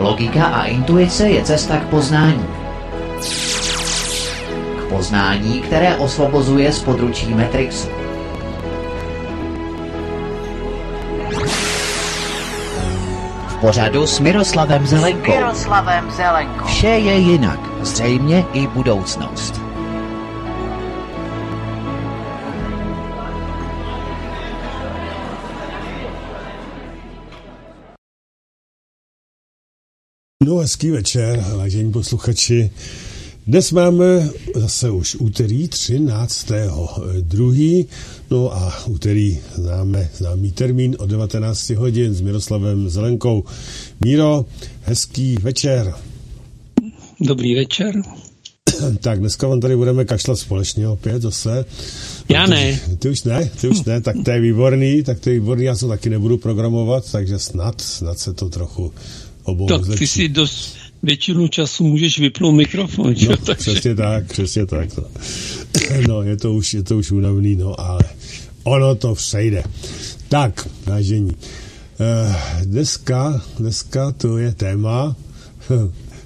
[0.00, 2.46] Logika a intuice je cesta k poznání.
[4.78, 7.88] K poznání, které osvobozuje z područí Matrixu.
[13.48, 15.32] V pořadu s Miroslavem Zelenkou.
[15.32, 16.64] Miroslavem Zelenkou.
[16.66, 19.59] Vše je jinak, zřejmě i budoucnost.
[30.50, 32.70] No hezký večer, vážení posluchači.
[33.46, 36.50] Dnes máme zase už úterý 13.
[37.20, 37.86] druhý,
[38.30, 43.44] no a úterý známe známý termín o 19 hodin s Miroslavem Zelenkou.
[44.04, 44.44] Míro,
[44.82, 45.94] hezký večer.
[47.20, 48.02] Dobrý večer.
[49.00, 51.64] Tak dneska vám tady budeme kašlat společně opět zase.
[52.28, 52.80] Já ne.
[52.98, 55.76] Ty už ne, ty už ne, tak to je výborný, tak to je výborný, já
[55.76, 58.92] se taky nebudu programovat, takže snad, snad se to trochu
[59.42, 63.28] obou Tak ty si dost většinu času můžeš vypnout mikrofon, že?
[63.28, 64.96] No, Takže přesně tak, přesně tak.
[64.96, 65.04] No.
[66.08, 68.04] no, je to už, je to už únavný, no, ale
[68.64, 69.62] ono to přejde.
[70.28, 71.36] Tak, vážení,
[72.00, 75.16] eh, dneska, dneska to je téma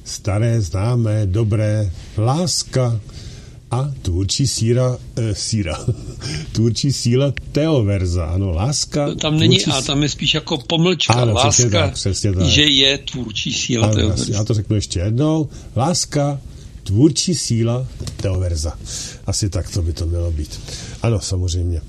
[0.05, 3.01] staré, známé, dobré, láska
[3.75, 5.79] a tvůrčí síra, eh, síra,
[6.53, 9.15] tvůrčí síla teoverza, ano, láska.
[9.15, 12.47] tam není tvůrčí a, tam je spíš jako pomlčka, Ano, přesně láska, tak, přesně tak.
[12.47, 13.87] že je tvůrčí síla.
[13.87, 15.49] Ano, je já, to řeknu ještě jednou.
[15.77, 16.41] Láska,
[16.83, 17.87] tvůrčí síla,
[18.17, 18.79] teoverza.
[19.27, 20.61] Asi tak to by to mělo být.
[21.03, 21.81] Ano, samozřejmě.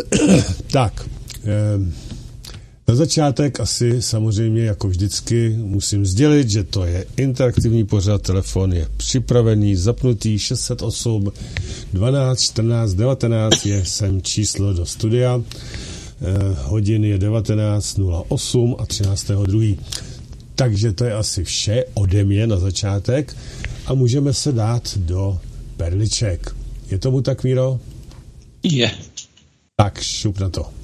[0.70, 1.08] tak,
[1.44, 1.94] ehm,
[2.88, 8.88] na začátek asi samozřejmě jako vždycky musím sdělit, že to je interaktivní pořad, telefon je
[8.96, 11.32] připravený, zapnutý 608
[11.92, 15.42] 12 14 19 je sem číslo do studia.
[16.20, 19.78] Eh, hodin je 19.08 a 13.2.
[20.54, 23.36] Takže to je asi vše ode mě na začátek
[23.86, 25.38] a můžeme se dát do
[25.76, 26.56] perliček.
[26.90, 27.80] Je tomu tak, Míro?
[28.62, 28.90] Je.
[29.76, 30.77] Tak, šup na to.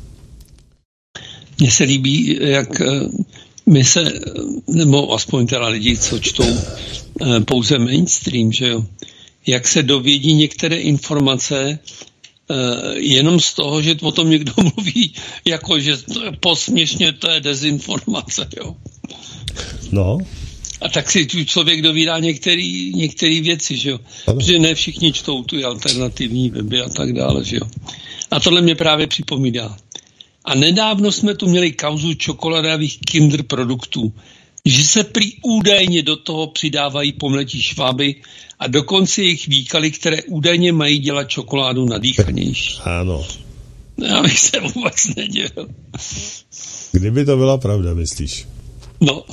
[1.59, 2.87] Mně se líbí, jak eh,
[3.67, 4.13] my se,
[4.69, 6.57] nebo aspoň teda lidi, co čtou
[7.21, 8.85] eh, pouze mainstream, že jo,
[9.47, 11.79] jak se dovědí některé informace
[12.51, 12.55] eh,
[12.99, 17.41] jenom z toho, že o tom někdo mluví, jako že to je posměšně to je
[17.41, 18.77] dezinformace, jo.
[19.93, 20.19] No,
[20.81, 22.63] A tak si tu člověk dovídá některé
[22.95, 24.01] některý věci, že jo.
[24.27, 24.37] Ano.
[24.37, 27.63] Protože ne všichni čtou tu alternativní weby a tak dále, že jo.
[28.31, 29.77] A tohle mě právě připomíná.
[30.45, 34.13] A nedávno jsme tu měli kauzu čokoládových kinder produktů,
[34.65, 38.15] že se prý údajně do toho přidávají pomletí šváby
[38.59, 42.79] a dokonce jejich výkaly, které údajně mají dělat čokoládu nadýchanější.
[42.85, 43.25] ano.
[43.99, 45.69] Já bych se vůbec nedělal.
[46.93, 48.47] Kdyby to byla pravda, myslíš?
[49.01, 49.25] No,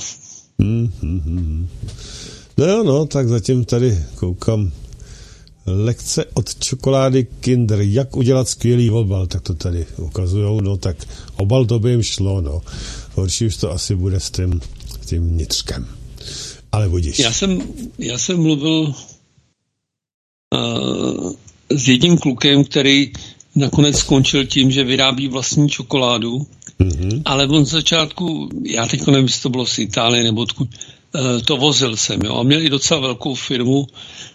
[0.58, 1.68] hmm, hmm, hmm.
[2.58, 4.72] No jo, no, tak zatím tady koukám
[5.66, 10.96] lekce od čokolády Kinder, jak udělat skvělý obal, tak to tady ukazujou, no tak
[11.36, 12.62] obal to by jim šlo, no.
[13.14, 14.60] Horší už to asi bude s tím,
[15.02, 15.86] s tím vnitřkem.
[16.72, 17.18] Ale budíš.
[17.18, 17.62] Já jsem,
[17.98, 18.94] já jsem mluvil
[20.54, 21.32] uh,
[21.70, 23.12] s jedním klukem, který
[23.56, 26.46] nakonec skončil tím, že vyrábí vlastní čokoládu,
[26.80, 27.22] Mm-hmm.
[27.24, 31.01] ale on z začátku, já teď nevím, jestli to bylo z Itálie nebo odkud, uh,
[31.44, 33.86] to vozil jsem, jo, a měl i docela velkou firmu,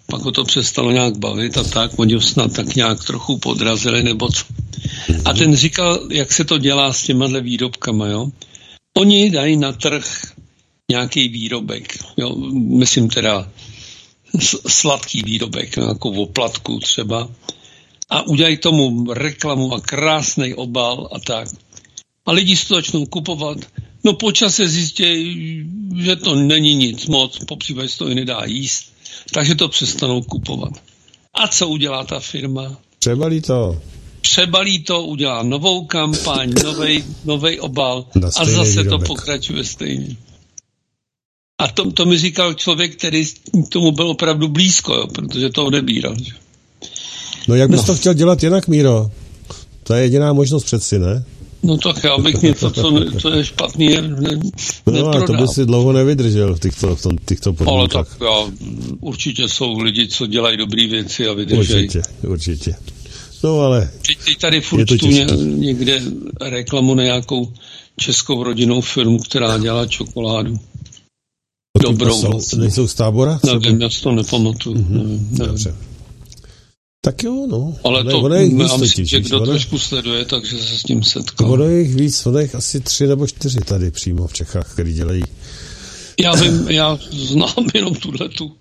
[0.05, 4.03] pak ho to přestalo nějak bavit a tak, oni ho snad tak nějak trochu podrazili
[4.03, 4.45] nebo co.
[5.25, 8.27] A ten říkal, jak se to dělá s těma výrobkama, jo.
[8.97, 10.33] Oni dají na trh
[10.91, 13.49] nějaký výrobek, jo, myslím teda
[14.67, 17.29] sladký výrobek, no, jako oplatku třeba,
[18.09, 21.47] a udělají tomu reklamu a krásný obal a tak.
[22.25, 23.57] A lidi si to začnou kupovat.
[24.07, 25.03] No po čase zjistí,
[25.99, 28.83] že to není nic moc, po případě se to i nedá jíst,
[29.33, 30.73] takže to přestanou kupovat.
[31.33, 32.77] A co udělá ta firma?
[32.99, 33.81] Přebalí to.
[34.21, 36.53] Přebalí to, udělá novou kampaň,
[37.25, 38.05] novej obal
[38.39, 39.07] a zase to výrobek.
[39.07, 40.15] pokračuje stejně.
[41.61, 45.65] A to, to mi říkal člověk, který k tomu byl opravdu blízko, jo, protože to
[45.65, 46.15] odebíral.
[46.23, 46.31] že?
[47.47, 47.85] No jak bys No.
[47.85, 49.11] to chtěl dělat jinak, Míro?
[49.83, 51.23] To je jediná možnost přeci, ne?
[51.63, 54.39] No tak já bych něco, co, ne, co je špatný, ne, ne,
[54.85, 58.07] No ale to by si dlouho nevydržel v těchto, v tom, těchto Ale podmínkách.
[58.09, 58.51] tak já,
[58.99, 61.85] určitě jsou lidi, co dělají dobré věci a vydržejí.
[61.85, 62.75] Určitě, určitě.
[63.43, 66.01] No ale Teď, tady furt tu ně, někde
[66.41, 67.53] reklamu na nějakou
[67.99, 70.59] českou rodinnou firmu, která dělá čokoládu.
[71.75, 73.39] odkud Dobrou jsou, nejsou z tábora?
[73.45, 74.75] Nevím, já si to nepamatuju.
[74.75, 74.89] Mm-hmm.
[74.89, 75.47] Nevím, nevím.
[75.47, 75.75] Dobře.
[77.07, 77.75] Tak jo, no.
[77.83, 80.77] Ale Ono- to ono je jich víc myslím, že kdo ono- trošku sleduje, takže se
[80.77, 81.51] s tím setkal.
[81.51, 84.73] Ono je jich víc, ono je jich asi tři nebo čtyři tady přímo v Čechách,
[84.73, 85.23] který dělají
[86.19, 88.51] Já vím, já znám jenom tuhle tu.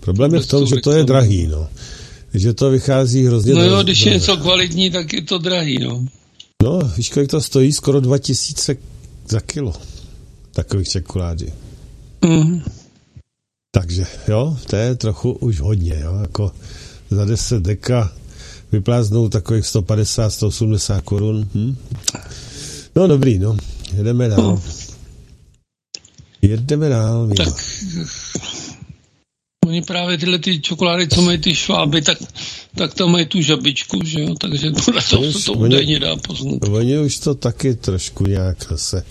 [0.00, 1.68] Problém je v tom, že to je drahý, no.
[2.34, 6.06] Že to vychází hrozně No jo, když je něco kvalitní, tak je to drahý, no.
[6.62, 7.72] No, víš, kolik to stojí?
[7.72, 8.76] Skoro 2000
[9.28, 9.72] za kilo.
[10.52, 11.46] Takových čokoládí.
[12.24, 12.62] Mm.
[13.74, 16.52] Takže, jo, to je trochu už hodně, jo, jako
[17.14, 18.12] za 10 deka
[18.72, 21.48] vypláznou takových 150, 180 korun.
[21.54, 21.76] Hm?
[22.96, 23.56] No dobrý, no,
[23.96, 24.42] jedeme dál.
[24.42, 24.62] No.
[26.42, 27.28] Jedeme dál.
[27.36, 27.54] Tak
[29.66, 32.18] oni právě tyhle ty čokolády, co mají ty šváby, tak,
[32.74, 36.16] tak tam mají tu žabičku, že jo, takže to, to, to, to Oni- údajně dá
[36.16, 36.68] poznat.
[36.70, 39.04] Oni už to taky trošku nějak zase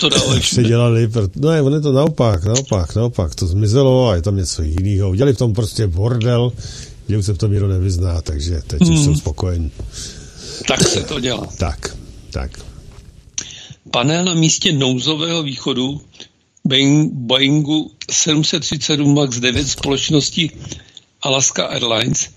[0.00, 4.14] To dávají se dělali, no ne, on je to naopak, naopak, naopak, to zmizelo a
[4.14, 5.10] je tam něco jiného.
[5.10, 6.52] Udělali v tom prostě bordel,
[7.08, 9.04] kde už se v tom nikdo nevyzná, takže teď už Hmm.
[9.04, 9.70] jsou spokojení.
[10.68, 11.46] Tak se to dělá.
[11.58, 11.96] Tak,
[12.30, 12.50] tak.
[13.90, 16.00] Panel na místě nouzového východu
[16.68, 20.50] Boeing- Boeingu 737 MAX 9 společnosti
[21.22, 22.28] Alaska Airlines,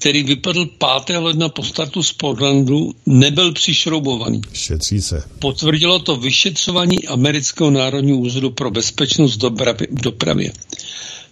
[0.00, 1.18] který vypadl 5.
[1.18, 4.40] ledna po startu z Portlandu, nebyl přišroubovaný.
[4.52, 5.22] Šetří se.
[5.38, 9.50] Potvrdilo to vyšetřování Amerického národního úřadu pro bezpečnost v
[9.90, 10.52] dopravě.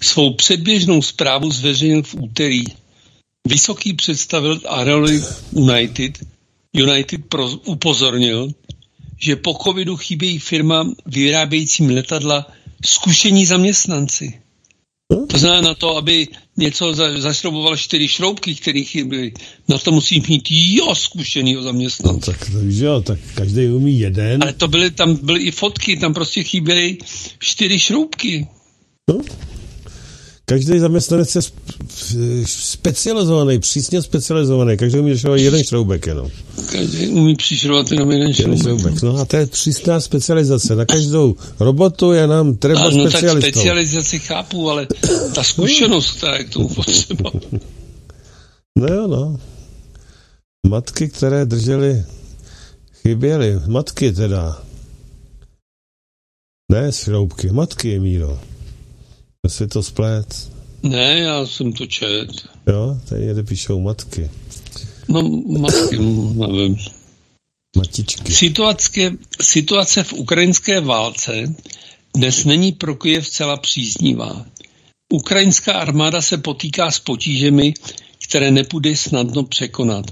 [0.01, 2.65] Svou předběžnou zprávu zveřejnil v úterý
[3.49, 6.19] vysoký představitel Aerolink United,
[6.73, 8.53] United pro, upozornil,
[9.19, 12.47] že po covidu chybějí firmám vyrábějícím letadla
[12.85, 14.43] zkušení zaměstnanci.
[15.13, 15.27] No.
[15.27, 19.33] To znamená na to, aby něco za, zašrouboval čtyři šroubky, které chyběly.
[19.69, 22.31] Na to musí mít jo zkušenýho No, zaměstnance.
[22.31, 24.43] tak to víš, jo, tak každý umí jeden.
[24.43, 26.99] Ale to byly, tam byly i fotky, tam prostě chyběly
[27.39, 28.47] čtyři šroubky.
[29.11, 29.21] No.
[30.53, 31.43] Každý zaměstnanec je
[32.47, 34.77] specializovaný, přísně specializovaný.
[34.77, 36.31] Každý umí šroubovat jeden šroubek jenom.
[36.73, 38.63] Každý umí přišrovat jenom jeden šroubek.
[38.63, 39.03] šroubek.
[39.03, 40.77] No a to je přísná specializace.
[40.77, 43.51] Na každou robotu je nám třeba no tak specialistou.
[43.51, 44.87] specializaci chápu, ale
[45.35, 47.31] ta zkušenost, která je k tomu potřeba.
[48.79, 49.39] No jo, no.
[50.69, 52.05] Matky, které držely,
[53.03, 53.61] chyběly.
[53.67, 54.63] Matky teda.
[56.73, 58.41] Ne šroubky, matky, Míro.
[59.49, 60.53] Si to splet.
[60.83, 62.29] Ne, já jsem to čet.
[62.67, 64.31] Jo, tady někde píšou matky.
[65.09, 65.23] No,
[65.59, 66.77] matky, no, nevím.
[67.77, 68.33] Matičky.
[68.33, 68.91] Situace,
[69.41, 71.55] situace v ukrajinské válce
[72.17, 74.47] dnes není pro Kyjev celá příznivá.
[75.13, 77.75] Ukrajinská armáda se potýká s potížemi,
[78.29, 80.07] které nepůjde snadno překonat.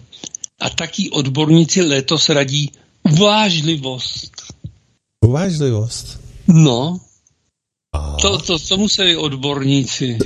[0.61, 2.71] A taky odborníci letos radí
[3.13, 4.31] uvážlivost.
[5.25, 6.21] Uvážlivost.
[6.49, 7.01] No,
[7.93, 10.19] A to, to, to musí odborníci.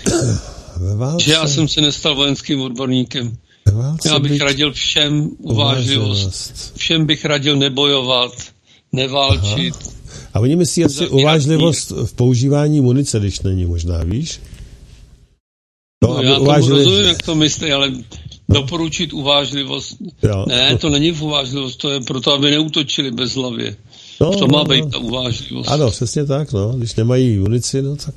[0.77, 3.37] ve válce, Že já jsem se nestal vojenským odborníkem.
[4.05, 6.73] Já bych být radil všem uvážlivost.
[6.77, 8.33] Všem bych radil nebojovat,
[8.93, 9.75] neválčit.
[10.35, 14.41] A oni myslí asi uvážlivost v používání munice, když není možná, víš?
[16.05, 17.93] No, já tomu rozumím, jak to myslí, ale
[18.49, 19.97] doporučit uvážlivost.
[20.23, 20.45] Jo.
[20.49, 23.77] Ne, to není v uvážlivost, to je proto, aby neutočili bez hlavě.
[24.21, 24.65] No, To no, má no.
[24.65, 25.71] být ta uvážlivost.
[25.71, 26.73] Ano, přesně tak, no.
[26.73, 28.15] Když nemají munici, no tak,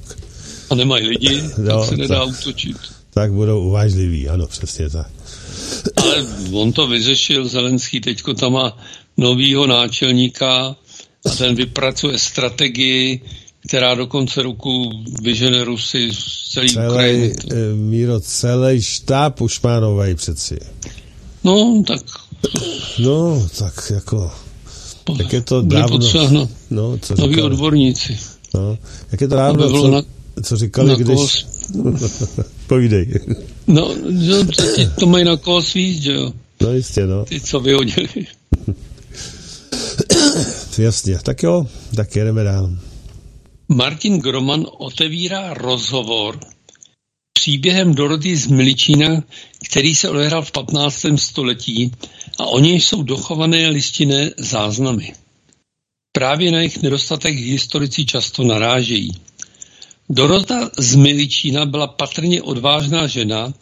[0.69, 1.35] A nemají lidi,
[1.69, 2.29] Jo, tak se nedá tak.
[2.39, 2.77] útočit.
[3.13, 5.07] tak budou uvážliví, ano, přesně tak.
[5.95, 8.77] Ale on to vyřešil, Zelenský teďko tam má
[9.17, 10.75] novýho náčelníka
[11.25, 13.21] a ten vypracuje strategii,
[13.67, 14.89] která do konce roku
[15.21, 17.35] vyžene Rusy z celé Celý, Ukrajiny.
[17.51, 20.57] eh, Míro, celý štáb už má novej přeci.
[21.43, 22.01] No, tak
[22.99, 24.31] No, tak jako,
[25.19, 28.17] jak je to dávno, potřeba no, co noví říkali, odborníci.
[28.53, 28.77] no,
[29.11, 30.01] jak je to dávno, co, na,
[30.43, 31.97] co říkali, na když, koho,
[32.67, 33.19] povídej,
[33.67, 34.63] no, no, to,
[34.99, 36.33] to mají na koho svíst, že jo?
[36.61, 38.07] no jistě, no, Ty, co vyhodili.
[40.77, 42.69] jasně, tak jo, tak jedeme dál.
[43.69, 46.39] Martin Groman otevírá rozhovor
[47.33, 49.23] příběhem Dorothy z Miličína,
[49.69, 51.05] který se odehrál v 15.
[51.15, 51.91] století
[52.37, 55.13] a o něj jsou dochované listinné záznamy.
[56.11, 59.11] Právě na jejich nedostatek historici často narážejí.
[60.09, 63.53] Dorota z Miličína byla patrně odvážná žena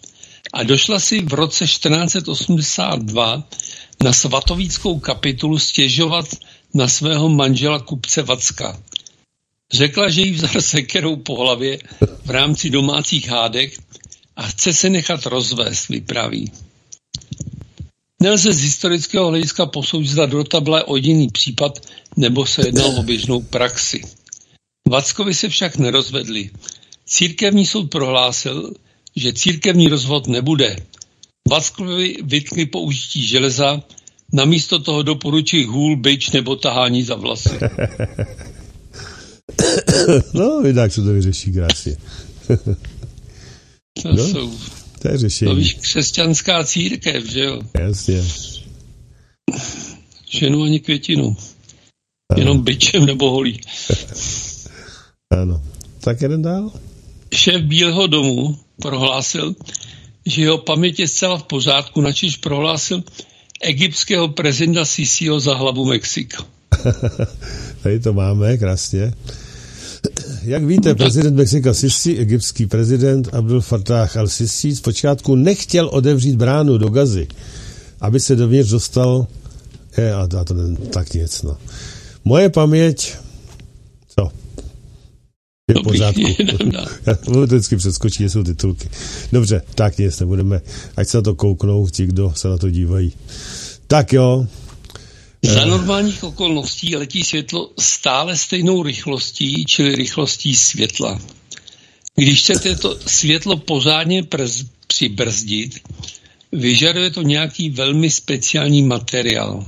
[0.53, 3.43] a došla si v roce 1482
[4.03, 6.25] na svatovíckou kapitulu stěžovat
[6.73, 8.81] na svého manžela kupce Vacka.
[9.73, 11.79] Řekla, že jí vzal sekerou po hlavě
[12.25, 13.73] v rámci domácích hádek
[14.35, 16.51] a chce se nechat rozvést, vypraví.
[18.25, 21.79] Nelze z historického hlediska posoudit, zda Dorota byla jediný případ,
[22.17, 24.01] nebo se jednalo o běžnou praxi.
[24.89, 26.49] Vackovi se však nerozvedli.
[27.05, 28.73] Církevní soud prohlásil,
[29.15, 30.75] že církevní rozvod nebude.
[31.49, 33.81] Vackovi vytkli použití železa,
[34.33, 37.49] namísto toho doporučují hůl, byč nebo tahání za vlasy.
[40.33, 41.97] no, jak se to vyřeší krásně.
[44.01, 44.51] To no, jsou...
[45.05, 45.51] To je řešení.
[45.51, 47.61] To víš, křesťanská církev, že jo?
[47.79, 48.23] Jasně.
[50.29, 51.37] Ženu ani květinu.
[52.31, 52.41] Ano.
[52.41, 53.61] Jenom byčem nebo holí.
[55.31, 55.61] ano.
[55.99, 56.71] Tak jeden dál.
[57.33, 59.55] Šéf Bílého domu prohlásil,
[60.25, 63.03] že jeho paměť je zcela v pořádku, načiž prohlásil
[63.61, 66.45] egyptského prezidenta Sisiho za hlavu Mexika.
[67.83, 69.13] Tady to máme, krásně.
[70.43, 76.89] Jak víte, prezident Mexika Sisi, egyptský prezident Abdul Fattah al-Sisi zpočátku nechtěl odevřít bránu do
[76.89, 77.27] Gazy,
[78.01, 79.27] aby se dovnitř dostal
[79.97, 80.55] je, a to, to
[80.93, 81.57] tak nic, no.
[82.25, 83.15] Moje paměť,
[84.07, 84.31] co?
[85.69, 86.21] Je v pořádku.
[87.05, 88.89] Já to vždycky přeskočí, jsou titulky.
[89.31, 90.61] Dobře, tak nic, nebudeme,
[90.97, 93.13] ať se na to kouknou ti, kdo se na to dívají.
[93.87, 94.47] Tak jo,
[95.45, 101.21] za normálních okolností letí světlo stále stejnou rychlostí, čili rychlostí světla.
[102.15, 105.79] Když chcete to světlo pořádně prz, přibrzdit,
[106.51, 109.65] vyžaduje to nějaký velmi speciální materiál.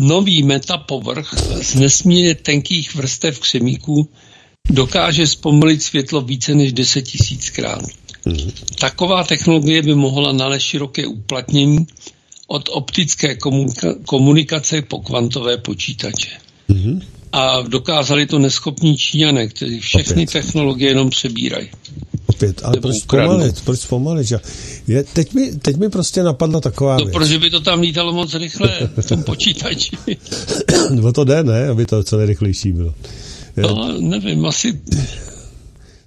[0.00, 4.08] Nový metapovrch z nesmírně tenkých vrstev křemíků
[4.70, 7.82] dokáže zpomalit světlo více než 10 tisíckrát.
[8.24, 8.52] Mm.
[8.78, 11.86] Taková technologie by mohla nalézt široké uplatnění
[12.52, 16.30] od optické komunika- komunikace po kvantové počítače.
[16.70, 17.02] Mm-hmm.
[17.32, 20.32] A dokázali to neschopní Číňané, kteří všechny Opět.
[20.32, 21.68] technologie jenom přebírají.
[22.26, 23.60] Opět, ale proč zpomalit?
[23.64, 24.32] Proč zpomalit?
[24.88, 27.14] Je, teď, mi, teď mi prostě napadla taková no, věc.
[27.14, 28.68] protože by to tam lítalo moc rychle
[29.00, 29.96] v tom počítači.
[30.90, 31.68] no to jde, ne?
[31.68, 32.94] Aby to co nejrychlejší bylo.
[33.56, 34.80] No, nevím, asi...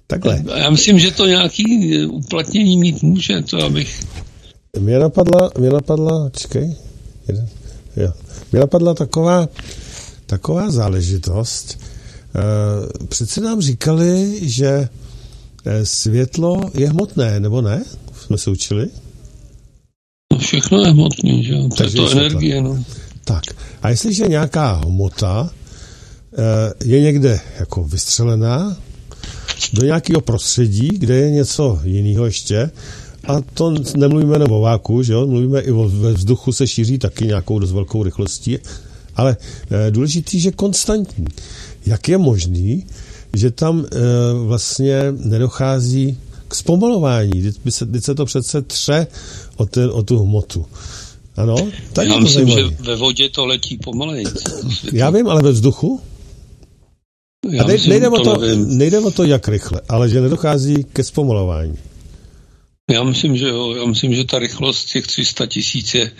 [0.06, 0.44] Takhle.
[0.56, 1.64] Já myslím, že to nějaký
[2.06, 4.00] uplatnění mít může, to abych...
[4.78, 6.76] Mě napadla, mě napadla, čekej,
[7.28, 7.48] jeden,
[7.96, 8.12] jo.
[8.52, 9.48] Mě napadla taková,
[10.26, 11.78] taková záležitost.
[11.78, 14.88] E, přece nám říkali, že
[15.64, 17.84] eh, světlo je hmotné, nebo ne?
[18.26, 18.88] Jsme se učili?
[20.32, 21.68] No všechno je hmotné, že jo?
[21.76, 22.84] To je to energie, no.
[23.24, 23.42] Tak,
[23.82, 25.50] a jestliže nějaká hmota
[26.38, 28.76] e, je někde jako vystřelená
[29.72, 32.70] do nějakého prostředí, kde je něco jiného ještě,
[33.28, 35.26] a to nemluvíme jenom o váku, že jo?
[35.26, 38.58] mluvíme i o ve vzduchu se šíří taky nějakou dost velkou rychlostí,
[39.16, 39.36] ale
[39.70, 41.26] e, důležitý, že konstantní.
[41.86, 42.86] Jak je možný,
[43.34, 43.98] že tam e,
[44.46, 46.18] vlastně nedochází
[46.48, 49.06] k zpomalování, když se, se to přece tře
[49.56, 50.66] o, ten, o tu hmotu.
[51.36, 51.56] Ano,
[51.92, 54.24] tak Já myslím, že ve vodě to letí pomaleji.
[54.92, 56.00] Já vím, ale ve vzduchu?
[57.50, 61.04] Já A myslím, nejde, o to, nejde o to, jak rychle, ale že nedochází ke
[61.04, 61.74] zpomalování.
[62.90, 63.74] Já myslím, že jo.
[63.74, 66.12] Já myslím, že ta rychlost těch 300 tisíc je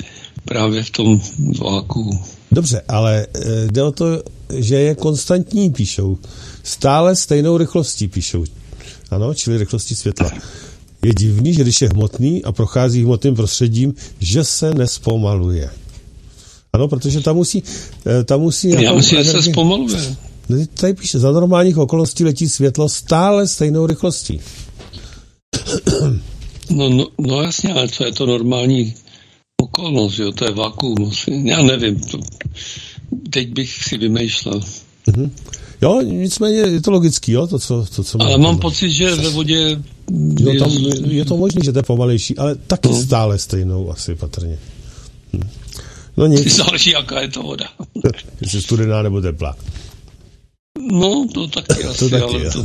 [0.45, 1.21] právě v tom
[1.59, 2.21] váku.
[2.53, 4.23] Dobře, ale e, jde o to,
[4.55, 6.19] že je konstantní, píšou.
[6.63, 8.45] Stále stejnou rychlostí píšou.
[9.11, 10.31] Ano, čili rychlostí světla.
[11.05, 15.71] Je divný, že když je hmotný a prochází hmotným prostředím, že se nespomaluje.
[16.73, 17.63] Ano, protože tam musí...
[18.21, 20.17] E, tam musí Já myslím, že se zpomaluje.
[20.75, 24.41] Tady píše, za normálních okolností letí světlo stále stejnou rychlostí.
[26.71, 28.95] No, no, no jasně, ale co je to normální
[29.63, 30.33] okolnost, jo?
[30.33, 31.13] to je vakuum.
[31.45, 32.19] Já nevím, to,
[33.31, 34.61] teď bych si vymýšlel.
[35.09, 35.31] Mm-hmm.
[35.83, 39.29] Jo, nicméně je to logický, jo, to, co, to, co Ale mám pocit, že ve
[39.29, 39.81] vodě...
[40.41, 40.71] Jo, je, tam
[41.05, 43.03] je to možné, že to je pomalejší, ale taky no.
[43.03, 44.59] stále stejnou asi patrně.
[45.33, 45.49] Hm.
[46.17, 46.57] No nic.
[46.57, 47.67] Záleží, jaká je to voda.
[48.41, 49.57] Jestli studená nebo teplá.
[50.93, 52.65] No, to taky asi, to taky, ale to...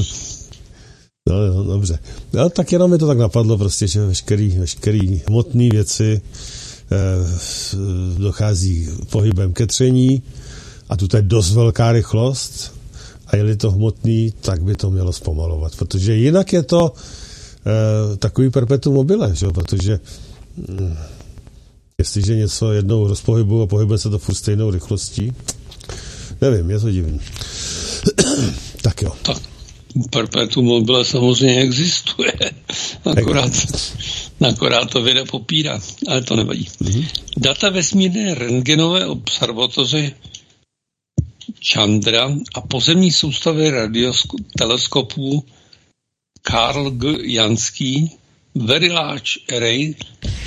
[1.31, 2.00] No, no, dobře.
[2.33, 6.21] No, tak jenom mi to tak napadlo prostě, že veškerý, veškerý hmotné věci
[6.91, 6.97] eh,
[8.17, 10.23] dochází pohybem ke tření
[10.89, 12.73] a tu je dost velká rychlost
[13.27, 18.50] a je-li to hmotný, tak by to mělo zpomalovat, protože jinak je to eh, takový
[18.50, 19.47] perpetuum mobile, že?
[19.47, 20.00] protože
[20.57, 20.95] hm,
[21.97, 25.33] jestliže něco jednou rozpohybu a pohybuje se to furt stejnou rychlostí,
[26.41, 27.19] nevím, je to divný.
[28.81, 29.11] tak jo.
[29.21, 29.50] Tak
[30.12, 32.33] perpetuum mobile samozřejmě existuje,
[33.17, 33.51] akorát,
[34.50, 36.67] akorát to věda popírá, ale to nevadí.
[36.81, 37.05] Mm-hmm.
[37.38, 40.12] Data vesmírné rengenové observatoře
[41.71, 45.45] Chandra a pozemní soustavy radioteleskopů
[46.41, 47.07] Karl G.
[47.21, 48.12] Janský
[48.55, 49.95] Very Large Array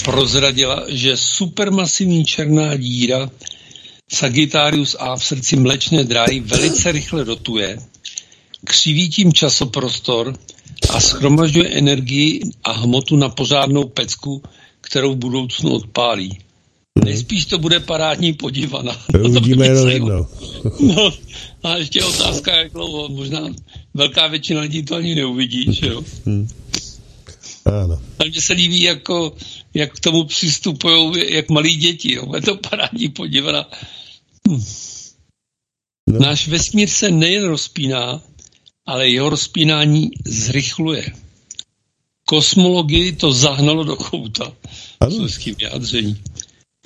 [0.04, 3.30] prozradila, že supermasivní černá díra
[4.12, 7.78] Sagittarius A v srdci mlečné dráhy velice rychle rotuje
[8.64, 10.34] křiví tím časoprostor
[10.90, 14.42] a schromažďuje energii a hmotu na pořádnou pecku,
[14.80, 16.38] kterou v budoucnu odpálí.
[17.04, 18.96] Nejspíš to bude parádní podívaná.
[19.24, 20.26] Uvidíme jenom jednou.
[20.80, 21.12] no,
[21.62, 23.08] a ještě otázka, jak dlouho.
[23.08, 23.40] Možná
[23.94, 26.02] velká většina lidí to ani neuvidí, že jo?
[26.26, 26.48] Hmm.
[27.64, 28.00] Ano.
[28.18, 29.32] A mně se líbí, jako,
[29.74, 32.12] jak k tomu přistupují, jak malí děti.
[32.12, 32.32] Jo?
[32.34, 33.70] Je to parádní podívaná.
[34.48, 34.62] Hm.
[36.10, 36.18] No.
[36.18, 38.22] Náš vesmír se nejen rozpíná,
[38.86, 41.12] ale jeho rozpínání zrychluje.
[42.24, 44.52] Kosmologii to zahnalo do kouta.
[45.00, 45.26] Ano.
[45.58, 46.22] vyjádření.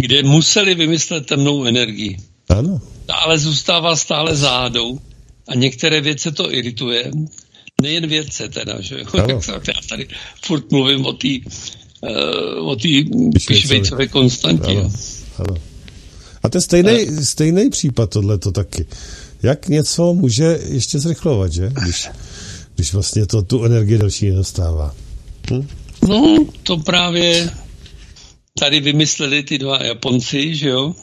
[0.02, 2.16] Kde museli vymyslet temnou energii.
[2.48, 2.80] Ano.
[3.08, 5.00] Ale zůstává stále zádou
[5.48, 7.10] a některé věci to irituje.
[7.82, 9.06] Nejen vědce teda, že jo.
[9.68, 10.08] Já tady
[10.42, 11.28] furt mluvím o té
[12.00, 12.88] uh, o té
[13.54, 14.70] švejcové Konstantě.
[14.70, 14.92] Ano.
[15.38, 15.56] ano.
[16.42, 18.86] A to je stejný, stejný případ tohle to taky.
[19.42, 21.73] Jak něco může ještě zrychlovat, že?
[21.83, 22.09] Když,
[22.75, 24.95] když vlastně to tu energii další nedostává.
[25.50, 25.68] Hm?
[26.09, 27.50] No, to právě
[28.59, 30.95] tady vymysleli ty dva Japonci, že jo?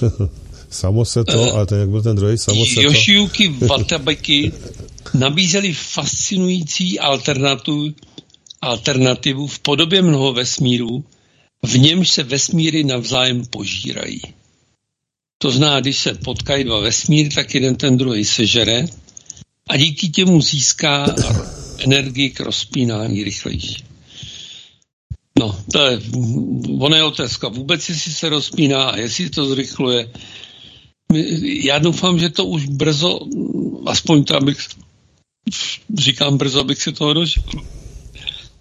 [0.70, 2.80] samo se to, uh, a ten, jak byl ten druhý, samo se to.
[2.80, 4.52] Yoshiyuki Watabeky
[5.14, 7.92] nabízeli fascinující alternativu,
[8.62, 11.04] alternativu v podobě mnoho vesmírů,
[11.66, 14.20] v němž se vesmíry navzájem požírají.
[15.38, 18.84] To zná, když se potkají dva vesmíry, tak jeden ten druhý sežere
[19.68, 21.14] a díky těmu získá
[21.78, 23.84] energii k rozpínání rychlejší.
[25.38, 26.00] No, to je,
[26.78, 30.10] ono je otázka vůbec, jestli se rozpíná a jestli to zrychluje.
[31.42, 33.20] Já doufám, že to už brzo,
[33.86, 34.58] aspoň tam bych,
[35.98, 37.42] říkám brzo, abych se toho dožil,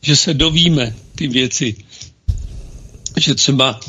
[0.02, 1.76] že se dovíme ty věci,
[3.18, 3.80] že třeba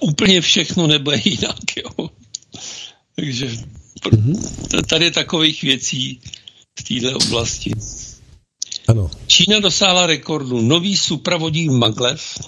[0.00, 2.10] úplně všechno nebude jinak, jo.
[3.16, 3.50] Takže
[4.04, 4.86] mm-hmm.
[4.86, 6.20] tady je takových věcí
[6.78, 7.72] v této oblasti.
[8.88, 9.10] Ano.
[9.26, 10.60] Čína dosáhla rekordu.
[10.60, 12.38] Nový supravodík Maglev,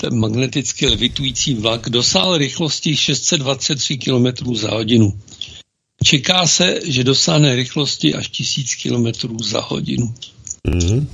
[0.00, 5.20] ten magneticky levitující vlak, dosáhl rychlosti 623 km za hodinu.
[6.04, 10.14] Čeká se, že dosáhne rychlosti až 1000 km za hodinu.
[10.68, 11.06] Mm-hmm.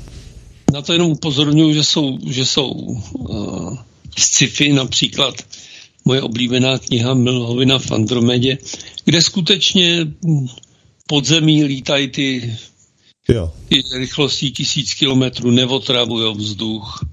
[0.72, 3.78] Na to jenom upozorňuji, že jsou, že jsou uh,
[4.18, 5.34] sci-fi, například
[6.04, 8.58] moje oblíbená kniha Milhovina v Andromedě,
[9.04, 10.06] kde skutečně
[11.06, 12.56] podzemí lítají ty
[13.28, 13.52] Jo.
[13.70, 17.04] I rychlostí tisíc kilometrů neotravují vzduch.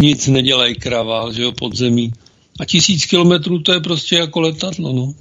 [0.00, 2.12] Nic nedělají kravál, že jo, pod zemí.
[2.60, 5.14] A tisíc kilometrů to je prostě jako letadlo, no.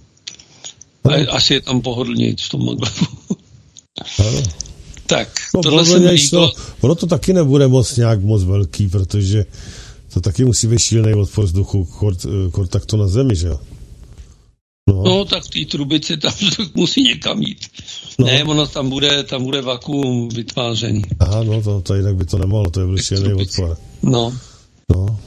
[1.04, 3.06] A je, asi je tam pohodlnějc v tom Maglevu.
[5.06, 9.46] tak, no, tohle se mi to, Ono to taky nebude moc nějak moc velký, protože
[10.14, 11.86] to taky musí být šílený odpor vzduchu
[12.52, 13.60] k takto na zemi, že jo?
[14.90, 15.04] No.
[15.04, 16.34] no, tak ty trubice tam
[16.76, 17.68] musí někam jít.
[18.20, 18.26] No.
[18.26, 21.02] Ne, ono tam bude, tam bude vakuum vytvářený.
[21.20, 23.78] Aha, no to, to jinak by to nemohlo, to je byl šílený odpor.
[24.04, 24.38] No.
[24.96, 25.20] No.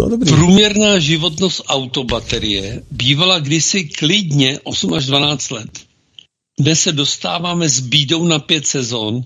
[0.00, 0.30] No, dobrý.
[0.30, 5.78] Průměrná životnost autobaterie bývala kdysi klidně 8 až 12 let.
[6.58, 9.24] Dnes se dostáváme s bídou na pět sezon,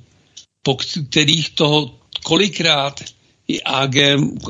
[0.62, 0.76] po
[1.09, 3.00] kterých toho kolikrát
[3.48, 3.96] i AG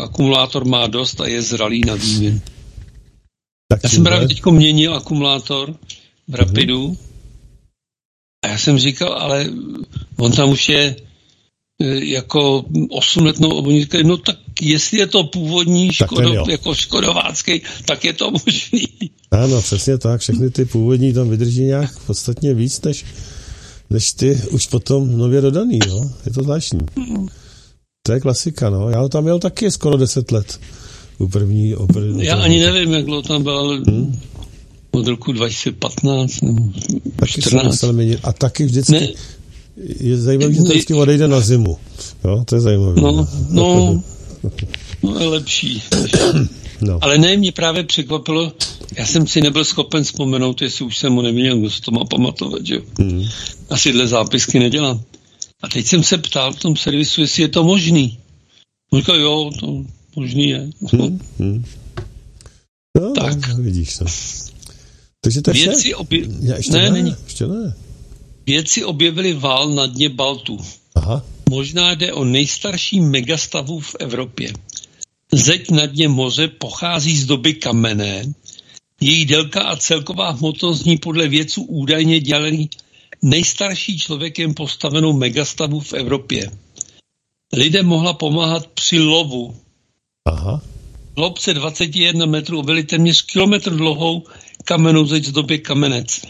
[0.03, 2.41] akumulátor má dost a je zralý na výměnu.
[3.69, 5.75] Tak já jsem právě teď měnil akumulátor
[6.29, 6.97] v Rapidu mm-hmm.
[8.45, 9.47] a já jsem říkal, ale
[10.17, 10.97] on tam už je
[11.83, 13.63] e, jako 8 let, no,
[14.05, 18.87] no tak jestli je to původní škodo, jako škodovácký, tak je to možný.
[19.31, 23.05] Ano, přesně tak, všechny ty původní tam vydrží nějak podstatně víc, než,
[23.91, 26.13] než ty už potom nově dodaný, no.
[26.27, 26.81] Je to zvláštní.
[26.97, 27.29] Mm.
[28.07, 28.91] To je klasika, no.
[28.91, 30.61] Já tam měl taky skoro 10 let
[31.19, 34.21] u první, o první Já ani nevím, jak dlouho tam byl, ale hmm?
[34.91, 36.63] od roku 2015 nebo
[37.17, 37.83] taky 14.
[37.83, 38.21] měnit.
[38.23, 39.09] A taky vždycky ne,
[40.01, 41.77] je zajímavé, že to vždycky odejde na zimu.
[42.25, 43.01] Jo, to je zajímavé.
[43.01, 44.03] No, no,
[45.03, 45.83] no je lepší.
[46.81, 46.99] No.
[47.03, 48.53] Ale ne, mě právě překvapilo,
[48.97, 52.67] já jsem si nebyl schopen vzpomenout, jestli už jsem mu neměl, kdo to má pamatovat,
[52.67, 53.25] že hmm.
[53.71, 55.01] Asi dle zápisky nedělám.
[55.63, 58.19] A teď jsem se ptal v tom servisu, jestli je to možný.
[58.93, 59.85] On říkal, jo, to
[60.17, 60.71] možný je.
[60.93, 61.65] Hmm, hmm.
[63.01, 63.49] No, tak.
[63.49, 64.05] No, vidíš to.
[65.21, 65.97] Takže to je Věci vše?
[65.97, 66.27] Obje...
[66.41, 67.15] Já ještě ne, ne, není.
[67.25, 67.75] ještě ne.
[68.47, 70.59] Vědci objevili vál na dně Baltu.
[70.95, 71.23] Aha.
[71.49, 74.53] Možná jde o nejstarší megastavu v Evropě.
[75.33, 78.33] Zeď na dně moře pochází z doby kamenné.
[79.01, 82.71] Její délka a celková hmotnost ní podle vědců údajně dělají
[83.23, 86.51] nejstarší člověkem postavenou megastavu v Evropě.
[87.53, 89.55] Lidem mohla pomáhat při lovu
[90.27, 90.63] Aha.
[91.17, 94.25] Hloubce 21 metrů byly téměř kilometr dlouhou
[94.65, 96.23] kamenou zeď z doby kamenec.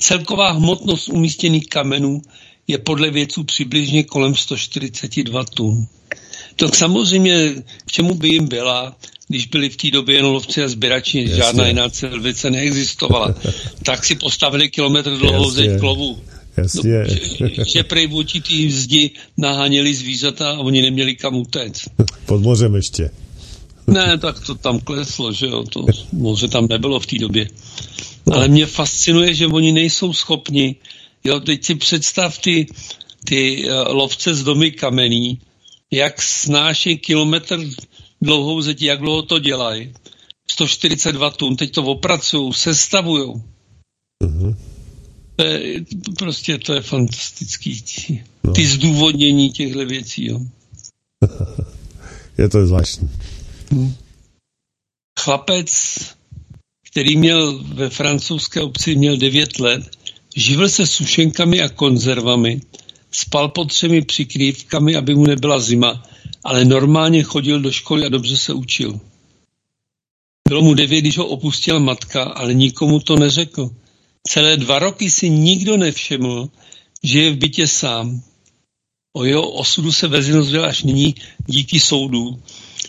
[0.00, 2.22] Celková hmotnost umístěných kamenů
[2.66, 5.86] je podle vědců přibližně kolem 142 tun.
[6.56, 7.54] To samozřejmě,
[7.86, 8.96] k čemu by jim byla,
[9.28, 11.36] když byli v té době jen lovci a sběrači, Jasně.
[11.36, 13.34] žádná jiná civilizace neexistovala,
[13.82, 16.18] tak si postavili kilometr dlouhou zeď klovu.
[16.56, 16.98] Jasně.
[17.40, 21.88] No, že, že prej v určitý naháněli zvířata a oni neměli kam utéct.
[22.26, 23.10] Pod mořem ještě.
[23.86, 27.48] Ne, tak to tam kleslo, že jo, to moře tam nebylo v té době.
[28.32, 30.76] Ale mě fascinuje, že oni nejsou schopni,
[31.24, 32.66] jo, teď si představ ty,
[33.24, 35.38] ty uh, lovce z domy kamenný,
[35.90, 37.64] jak snáší kilometr
[38.22, 39.92] dlouhou zeď, jak dlouho to dělají.
[40.50, 43.42] 142 tun, teď to opracují, sestavují.
[44.24, 44.56] Uh-huh.
[45.36, 45.84] To je,
[46.18, 47.84] prostě to je fantastický.
[48.44, 48.52] No.
[48.52, 50.40] Ty zdůvodnění těchto věcí, jo.
[52.38, 53.10] je to zvláštní.
[53.70, 53.94] Hmm.
[55.20, 55.98] Chlapec,
[56.90, 59.90] který měl ve francouzské obci, měl 9 let,
[60.36, 62.60] živil se sušenkami a konzervami,
[63.10, 66.02] spal pod třemi přikrývkami, aby mu nebyla zima,
[66.44, 69.00] ale normálně chodil do školy a dobře se učil.
[70.48, 73.70] Bylo mu devět, když ho opustila matka, ale nikomu to neřekl.
[74.26, 76.48] Celé dva roky si nikdo nevšiml,
[77.02, 78.22] že je v bytě sám.
[79.12, 81.14] O jeho osudu se vezil až nyní
[81.46, 82.42] díky soudu,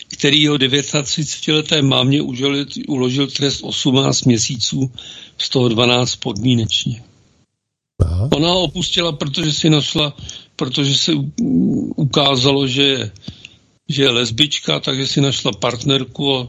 [0.07, 4.91] který jeho 39-leté mámě uložil, uložil trest 18 měsíců,
[5.37, 7.03] z toho 12 podmínečně.
[8.05, 8.29] Aha.
[8.33, 10.13] Ona ho opustila, protože si našla,
[10.55, 11.11] protože se
[11.95, 13.11] ukázalo, že je,
[13.89, 16.47] že je lesbička, takže si našla partnerku a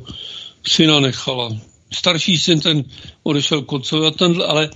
[0.67, 1.57] syna nechala.
[1.93, 2.85] Starší syn ten
[3.23, 4.71] odešel k otcovi a tenhle, ale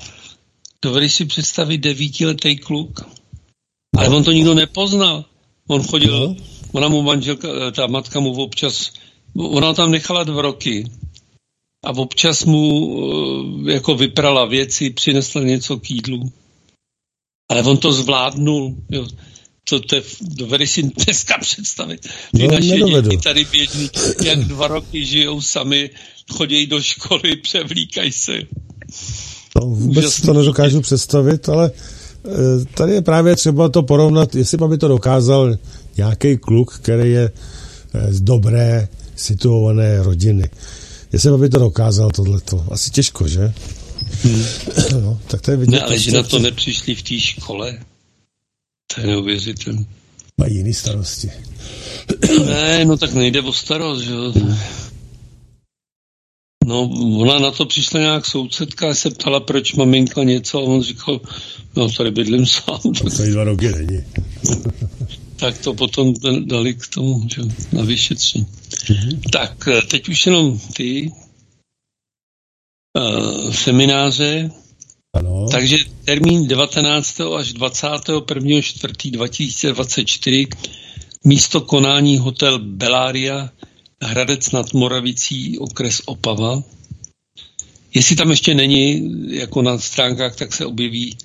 [0.83, 3.01] dovedeš si představit devítiletý kluk.
[3.97, 5.25] Ale on to nikdo nepoznal.
[5.69, 6.37] On chodil, no.
[6.73, 8.93] ona mu manželka, eh, ta matka mu občas,
[9.37, 10.85] ona tam nechala dva roky
[11.85, 12.65] a občas mu
[13.69, 16.33] eh, jako vyprala věci, přinesla něco k jídlu.
[17.49, 18.77] Ale on to zvládnul.
[18.91, 19.07] Jo.
[19.65, 22.09] To, to dovedeš si dneska představit.
[22.37, 23.11] Ty no, naše nedovedu.
[23.11, 23.91] děti tady běžní,
[24.25, 25.91] jak dva roky žijou sami,
[26.33, 28.33] chodí do školy, převlíkají se.
[29.57, 30.27] No, vůbec Úžasný.
[30.27, 35.55] to nedokážu představit, ale e, tady je právě třeba to porovnat, jestli by to dokázal
[35.97, 37.31] nějaký kluk, který je
[37.95, 40.51] e, z dobré situované rodiny.
[41.13, 42.65] Jestli by to dokázal tohleto.
[42.71, 43.53] Asi těžko, že?
[44.23, 44.45] Hmm.
[44.93, 45.73] No, tak to je vidět.
[45.73, 47.79] Ne, ale že na to nepřišli v té škole.
[48.87, 49.85] To je neuvěřitelné.
[50.39, 51.31] Mají jiné starosti.
[52.47, 54.33] ne, no tak nejde o starost, že jo.
[56.67, 56.83] No,
[57.19, 61.21] ona na to přišla nějak sousedka, se ptala, proč maminka něco, a on říkal,
[61.77, 62.81] no tady bydlím sám.
[62.83, 64.05] To tady dva roky není.
[65.37, 67.43] tak to potom dali k tomu, že,
[67.73, 68.47] na vyšetření.
[68.47, 69.21] Mm-hmm.
[69.33, 71.13] Tak, eh, teď už jenom ty
[72.99, 74.51] uh, semináře.
[75.15, 75.47] Ano.
[75.51, 77.21] Takže termín 19.
[77.21, 78.61] až 21.
[78.63, 79.11] 4.
[79.11, 80.47] 2024
[81.25, 83.51] místo konání hotel Belária
[84.03, 86.63] Hradec nad Moravicí, okres Opava.
[87.95, 91.17] Jestli tam ještě není, jako na stránkách, tak se objeví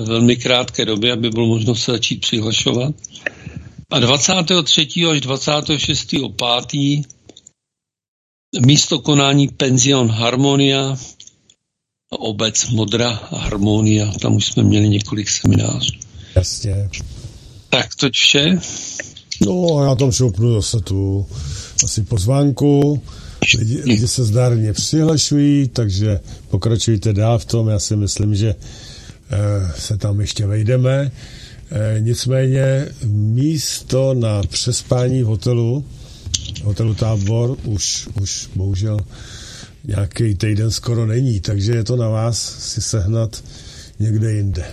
[0.00, 2.94] v velmi krátké době, aby bylo možno se začít přihlašovat.
[3.90, 4.88] A 23.
[5.10, 6.14] až 26.
[6.70, 7.04] 5.
[8.60, 10.96] místo konání penzion Harmonia,
[12.18, 15.92] obec Modra Harmonia, tam už jsme měli několik seminářů.
[16.34, 16.88] Jasně.
[17.70, 18.58] Tak to vše.
[19.46, 21.26] No a já tam šoupnu zase tu
[21.84, 23.02] asi pozvánku.
[23.58, 26.20] Lidi, lidi se zdárně přihlašují, takže
[26.50, 27.68] pokračujte dál v tom.
[27.68, 31.12] Já si myslím, že eh, se tam ještě vejdeme.
[31.70, 35.84] Eh, nicméně místo na přespání v hotelu,
[36.64, 38.98] hotelu Tábor, už, už bohužel
[39.84, 43.44] nějaký týden skoro není, takže je to na vás si sehnat
[43.98, 44.64] někde jinde.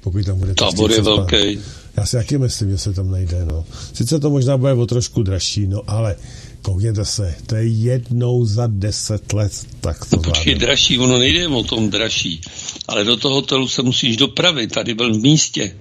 [0.00, 1.58] Pokud tam budete Tábor je velký.
[1.96, 3.44] Já si taky myslím, že se tam najde.
[3.44, 3.64] No.
[3.92, 6.16] Sice to možná bude o trošku dražší, no ale
[6.62, 11.48] koukněte se, to je jednou za deset let, tak to no, Počkej, dražší, ono nejde
[11.48, 12.40] o tom dražší,
[12.88, 15.76] ale do toho hotelu se musíš dopravit, tady byl v místě.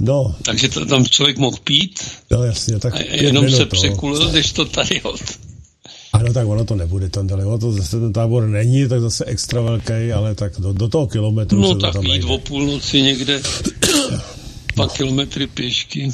[0.00, 0.34] No.
[0.42, 2.00] Takže to tam člověk mohl pít.
[2.30, 3.66] No jasně, tak a jenom se no.
[3.66, 5.20] překulil, když to tady od.
[6.12, 9.60] Ano, tak ono to nebude tam daleko, to zase ten tábor není, tak zase extra
[9.60, 13.42] velký, ale tak do, do toho kilometru No se tak tam jít o půlnoci někde,
[14.74, 14.88] dva no.
[14.88, 16.10] kilometry pěšky.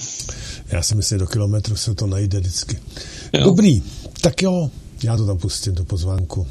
[0.72, 2.78] Já si myslím, do kilometru se to najde vždycky.
[3.32, 3.44] Jo.
[3.44, 3.82] Dobrý,
[4.20, 4.70] tak jo,
[5.02, 6.46] já to tam pustím do pozvánku.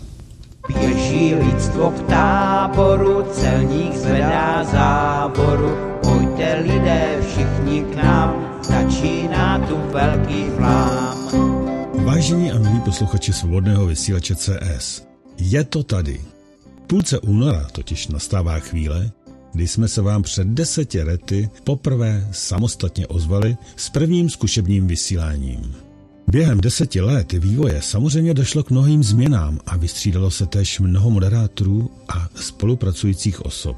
[0.80, 5.72] Běží lidstvo k táboru, celník zvedá záboru.
[6.04, 11.75] Pojďte lidé všichni k nám, začíná tu velký flám.
[12.06, 15.04] Vážení a milí posluchači svobodného vysílače CS,
[15.38, 16.22] je to tady.
[16.84, 19.12] V půlce února totiž nastává chvíle,
[19.54, 25.76] kdy jsme se vám před deseti lety poprvé samostatně ozvali s prvním zkušebním vysíláním.
[26.28, 31.92] Během deseti let vývoje samozřejmě došlo k mnohým změnám a vystřídalo se též mnoho moderátorů
[32.10, 33.78] a spolupracujících osob.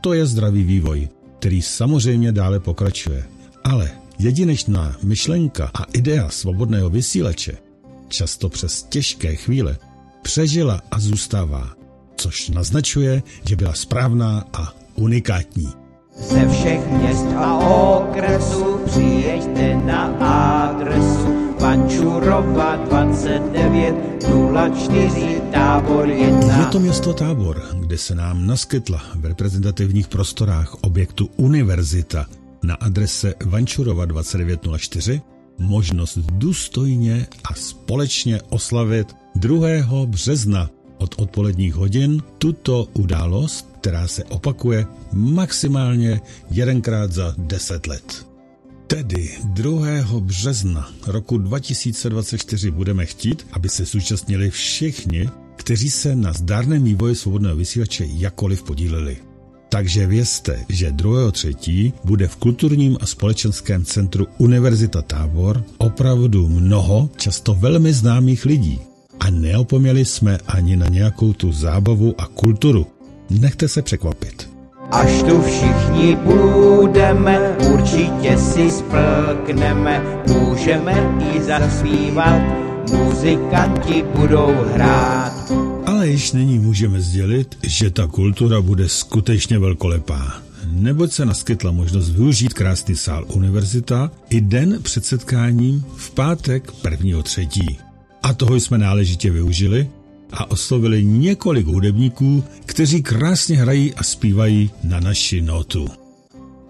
[0.00, 3.24] To je zdravý vývoj, který samozřejmě dále pokračuje.
[3.64, 7.56] Ale jedinečná myšlenka a idea svobodného vysílače,
[8.08, 9.76] často přes těžké chvíle,
[10.22, 11.70] přežila a zůstává,
[12.16, 15.68] což naznačuje, že byla správná a unikátní.
[16.16, 26.58] Ze všech měst a okresů přijeďte na adresu Pančurova 2904 tábor 1.
[26.58, 32.26] Je to město Tábor, kde se nám naskytla v reprezentativních prostorách objektu Univerzita
[32.66, 35.20] na adrese Vančurova 2904
[35.58, 40.06] možnost důstojně a společně oslavit 2.
[40.06, 48.26] března od odpoledních hodin tuto událost, která se opakuje maximálně jedenkrát za 10 let.
[48.86, 49.86] Tedy 2.
[50.20, 57.56] března roku 2024 budeme chtít, aby se zúčastnili všichni, kteří se na zdárném vývoji svobodného
[57.56, 59.16] vysílače jakoliv podíleli.
[59.68, 61.92] Takže vězte, že 2.3.
[62.04, 68.80] bude v kulturním a společenském centru Univerzita Tábor opravdu mnoho, často velmi známých lidí.
[69.20, 72.86] A neopomněli jsme ani na nějakou tu zábavu a kulturu.
[73.30, 74.50] Nechte se překvapit.
[74.90, 82.42] Až tu všichni budeme, určitě si splkneme, můžeme i zaspívat,
[82.92, 85.52] muzikanti budou hrát.
[85.86, 90.42] Ale již nyní můžeme sdělit, že ta kultura bude skutečně velkolepá.
[90.70, 97.22] Neboť se naskytla možnost využít krásný sál univerzita i den před setkáním v pátek 1.
[97.22, 97.78] třetí.
[98.22, 99.90] A toho jsme náležitě využili
[100.32, 105.88] a oslovili několik hudebníků, kteří krásně hrají a zpívají na naši notu.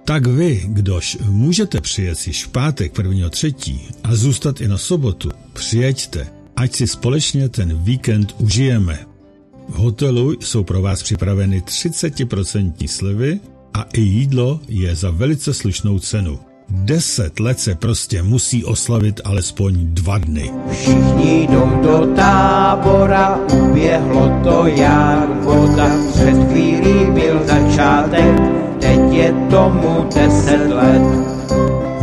[0.04, 3.30] Tak vy, kdož můžete přijet již v pátek 1.
[3.30, 8.98] třetí a zůstat i na sobotu, přijeďte, ať si společně ten víkend užijeme.
[9.68, 13.40] V hotelu jsou pro vás připraveny 30% slivy
[13.74, 16.38] a i jídlo je za velice slušnou cenu.
[16.68, 20.50] Deset let se prostě musí oslavit alespoň dva dny.
[20.72, 25.90] Všichni jdou do tábora, uběhlo to jak voda.
[26.12, 28.40] Před chvílí byl začátek,
[28.80, 31.25] teď je tomu deset let.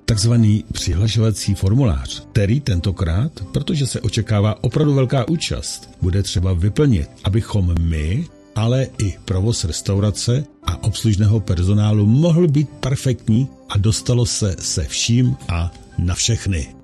[0.05, 7.75] takzvaný přihlašovací formulář, který tentokrát, protože se očekává opravdu velká účast, bude třeba vyplnit, abychom
[7.81, 14.83] my, ale i provoz restaurace a obslužného personálu mohl být perfektní a dostalo se se
[14.83, 16.76] vším a na všechny.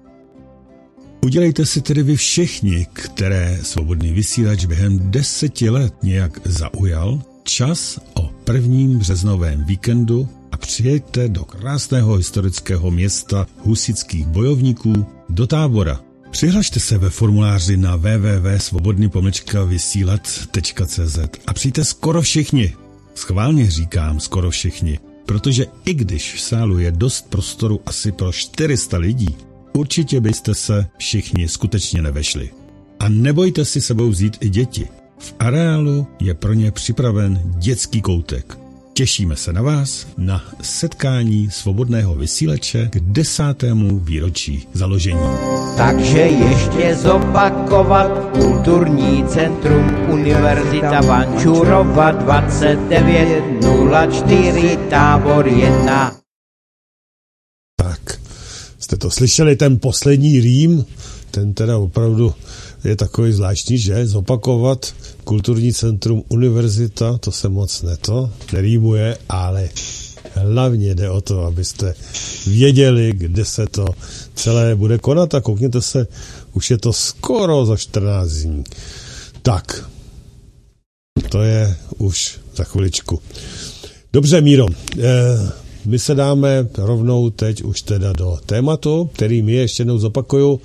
[1.24, 8.30] Udělejte si tedy vy všichni, které svobodný vysílač během deseti let nějak zaujal, čas o
[8.44, 16.02] prvním březnovém víkendu a přijeďte do krásného historického města husických bojovníků do tábora.
[16.32, 19.10] Přihlašte se ve formuláři na www.svobodný
[19.66, 22.74] vysílat.cz a přijďte skoro všichni.
[23.16, 28.98] Schválně říkám skoro všichni, protože i když v sálu je dost prostoru asi pro 400
[28.98, 29.36] lidí,
[29.74, 32.50] určitě byste se všichni skutečně nevešli.
[33.00, 34.88] A nebojte si sebou vzít i děti.
[35.18, 38.58] V areálu je pro ně připraven dětský koutek.
[38.94, 45.20] Těšíme se na vás na setkání svobodného vysílače k desátému výročí založení.
[45.78, 56.23] Takže ještě zopakovat Kulturní centrum Univerzita Vančurova 2904 tábor 1.
[58.94, 60.86] Jste to slyšeli, ten poslední rým,
[61.32, 62.34] ten teda opravdu
[62.84, 64.08] je takový zvláštní, že?
[64.08, 69.70] Zopakovat kulturní centrum univerzita, to se moc neto, nerýmuje, ale
[70.34, 71.96] hlavně jde o to, abyste
[72.48, 73.86] věděli, kde se to
[74.36, 76.08] celé bude konat a koukněte se,
[76.54, 78.64] už je to skoro za 14 dní.
[79.42, 79.90] Tak,
[81.30, 83.22] to je už za chviličku.
[84.14, 84.66] Dobře, Míro,
[85.00, 90.62] eh, my se dáme rovnou teď už teda do tématu, který mi ještě jednou zopakuju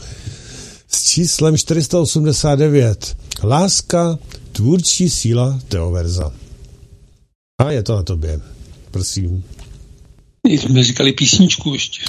[0.88, 3.16] s číslem 489.
[3.44, 4.18] Láska,
[4.52, 6.32] tvůrčí síla Teoverza.
[7.60, 8.40] A je to na tobě.
[8.90, 9.44] Prosím.
[10.48, 12.02] Jsme říkali písničku ještě.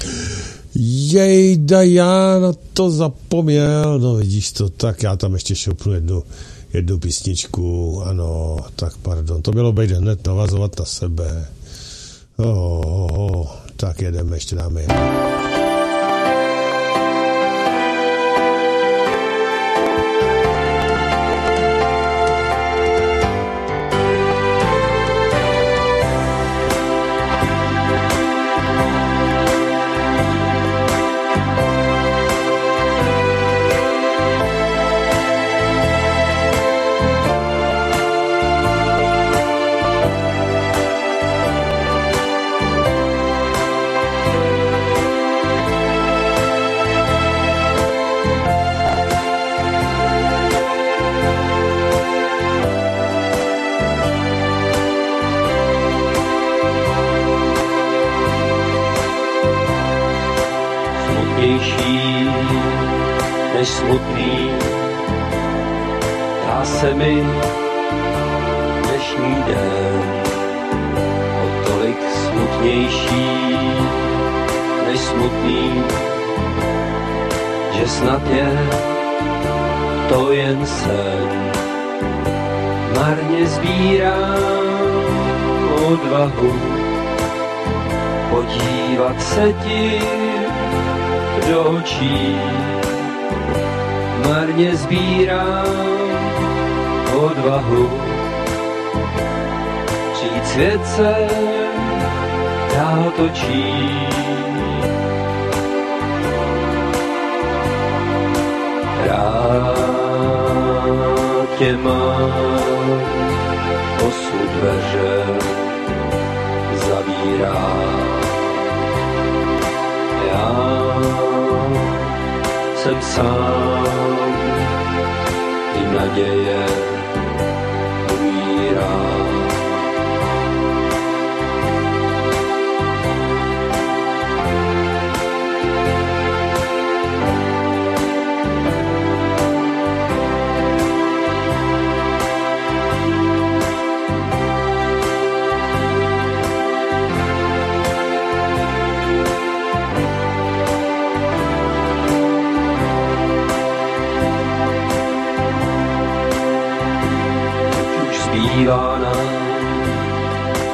[0.74, 3.98] Jejda, já na to zapomněl.
[3.98, 6.22] No vidíš to, tak já tam ještě šoupnu jednu,
[6.72, 8.00] jednu písničku.
[8.02, 9.42] Ano, tak pardon.
[9.42, 11.48] To bylo být hned navazovat na sebe.
[12.42, 13.46] Oh, oh, oh.
[13.76, 15.49] Tak jedeme, ještě dáme jedno.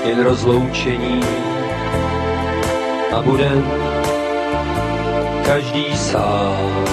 [0.09, 1.21] Jen rozloučení
[3.13, 3.51] a bude
[5.47, 6.85] každý sám.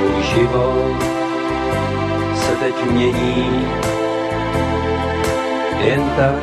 [0.00, 0.96] Můj život
[2.34, 3.66] se teď mění,
[5.80, 6.42] jen tak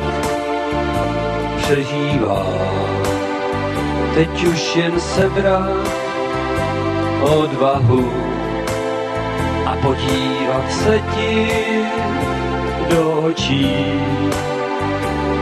[1.56, 2.46] přežívá.
[4.14, 5.88] Teď už jen sebrat
[7.20, 8.12] odvahu
[9.66, 11.48] a podívat se ti
[12.90, 13.74] do očí.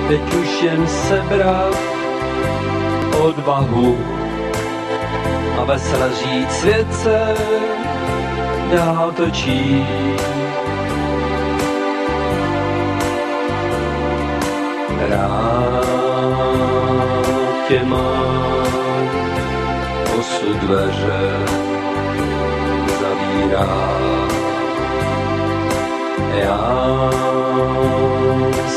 [0.09, 1.75] Teď už jen sebrat
[3.21, 3.99] odvahu
[5.59, 7.35] a vesele říct svět se
[8.77, 9.87] dál točí.
[15.09, 15.85] Rád
[17.69, 19.09] tě mám,
[20.19, 21.31] osud dveře
[23.01, 23.69] zavírá.
[26.35, 27.11] Já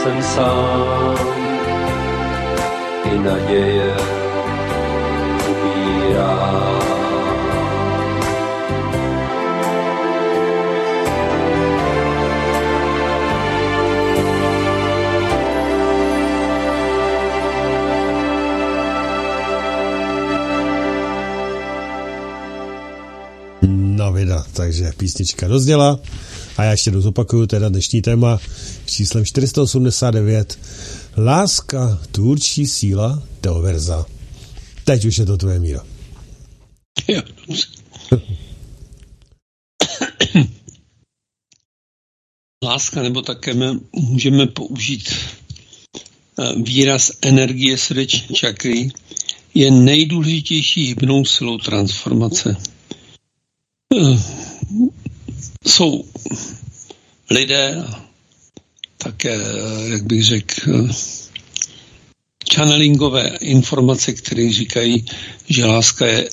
[0.07, 1.17] jsem sám,
[3.13, 4.17] i naděje
[24.17, 25.99] vida, takže písnička dozněla
[26.57, 28.39] a já ještě zopakuju teda dnešní téma
[28.97, 30.59] číslem 489
[31.17, 34.05] Láska, tvůrčí síla, Teoverza.
[34.85, 35.79] Teď už je to tvoje míro.
[37.07, 37.21] Jo.
[42.63, 43.53] Láska, nebo také
[43.93, 45.09] můžeme použít
[46.39, 48.89] eh, výraz energie srdeční čakry,
[49.53, 52.57] je nejdůležitější hybnou silou transformace.
[53.97, 54.19] Eh,
[55.67, 56.05] Jsou
[57.31, 57.83] lidé,
[59.07, 60.87] také, eh, jak bych řekl,
[62.53, 65.05] channelingové informace, které říkají,
[65.49, 66.29] že láska je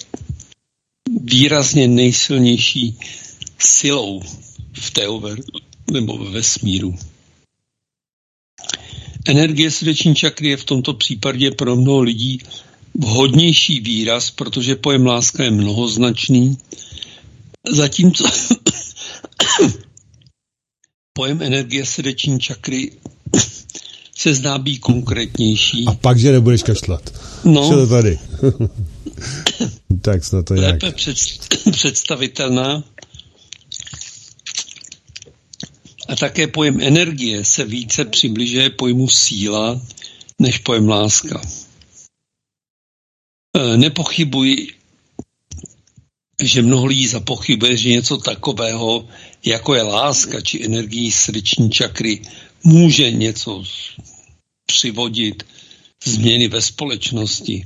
[1.21, 2.99] výrazně nejsilnější
[3.59, 4.23] silou
[4.73, 5.39] v teover
[5.91, 6.95] nebo ve vesmíru.
[9.27, 12.39] Energie srdeční čakry je v tomto případě pro mnoho lidí
[12.95, 16.59] vhodnější výraz, protože pojem láska je mnohoznačný,
[17.71, 18.25] zatímco
[21.15, 22.93] pojem energie srdeční čakry
[24.17, 25.85] se zdá být konkrétnější.
[25.87, 27.15] A pak, že nebudeš kašlat.
[27.45, 27.69] No.
[27.69, 28.19] Co to tady?
[30.03, 30.73] tak snad to nějak.
[30.73, 31.17] lépe před,
[31.71, 32.85] představitelná.
[36.09, 39.81] A také pojem energie se více přibližuje pojmu síla
[40.41, 41.41] než pojem láska.
[43.57, 44.69] E, Nepochybuji,
[46.43, 49.09] že mnoho lidí zapochybuje, že něco takového,
[49.45, 52.23] jako je láska či energií srdeční čakry,
[52.65, 53.65] může něco
[54.67, 55.43] přivodit
[56.05, 57.65] změny ve společnosti,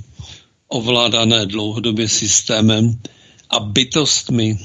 [0.69, 3.01] ovládané dlouhodobě systémem
[3.51, 4.59] a bytostmi,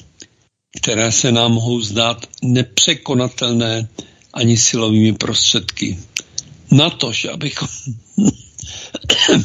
[0.82, 3.89] které se nám mohou zdát nepřekonatelné
[4.34, 5.99] ani silovými prostředky.
[6.72, 7.68] Natož, abychom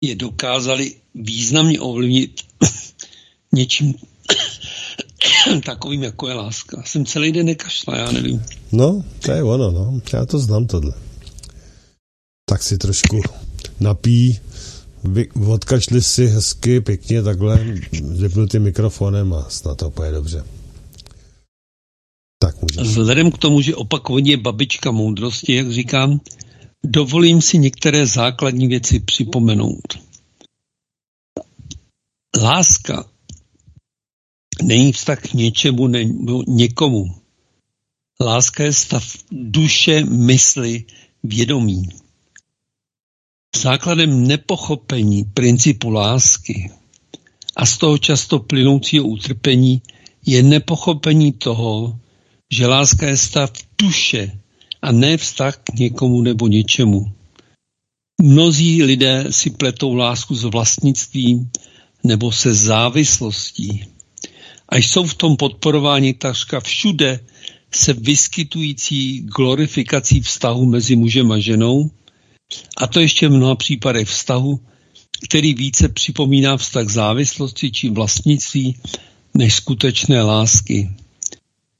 [0.00, 2.40] je dokázali významně ovlivnit
[3.52, 3.94] něčím
[5.64, 6.82] takovým, jako je láska.
[6.86, 8.42] Jsem celý den nekašla, já nevím.
[8.72, 10.00] No, to je ono, no.
[10.12, 10.92] Já to znám tohle.
[12.48, 13.20] Tak si trošku
[13.80, 14.40] napí,
[15.04, 17.64] vy, odkašli si hezky, pěkně takhle,
[18.02, 20.44] vypnutým mikrofonem a snad to pojede dobře.
[22.38, 22.88] Tak můžeš.
[22.88, 26.20] Vzhledem k tomu, že opakovaně je babička moudrosti, jak říkám,
[26.86, 29.98] dovolím si některé základní věci připomenout.
[32.42, 33.04] Láska
[34.62, 37.14] není vztah k něčemu nebo někomu.
[38.20, 40.84] Láska je stav duše, mysli,
[41.22, 41.88] vědomí.
[43.56, 46.70] Základem nepochopení principu lásky
[47.56, 49.82] a z toho často plynoucího utrpení
[50.26, 51.98] je nepochopení toho,
[52.50, 54.38] že láska je stav duše
[54.82, 57.12] a ne vztah k někomu nebo něčemu.
[58.22, 61.50] Mnozí lidé si pletou lásku s vlastnictvím
[62.04, 63.95] nebo se závislostí.
[64.68, 67.20] A jsou v tom podporováni takřka všude
[67.74, 71.90] se vyskytující glorifikací vztahu mezi mužem a ženou,
[72.76, 74.60] a to ještě v mnoha případech vztahu,
[75.24, 78.76] který více připomíná vztah závislosti či vlastnictví
[79.34, 80.90] než skutečné lásky.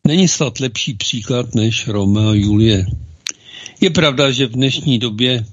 [0.06, 2.86] Není snad lepší příklad než Romeo a Julie.
[3.80, 5.44] Je pravda, že v dnešní době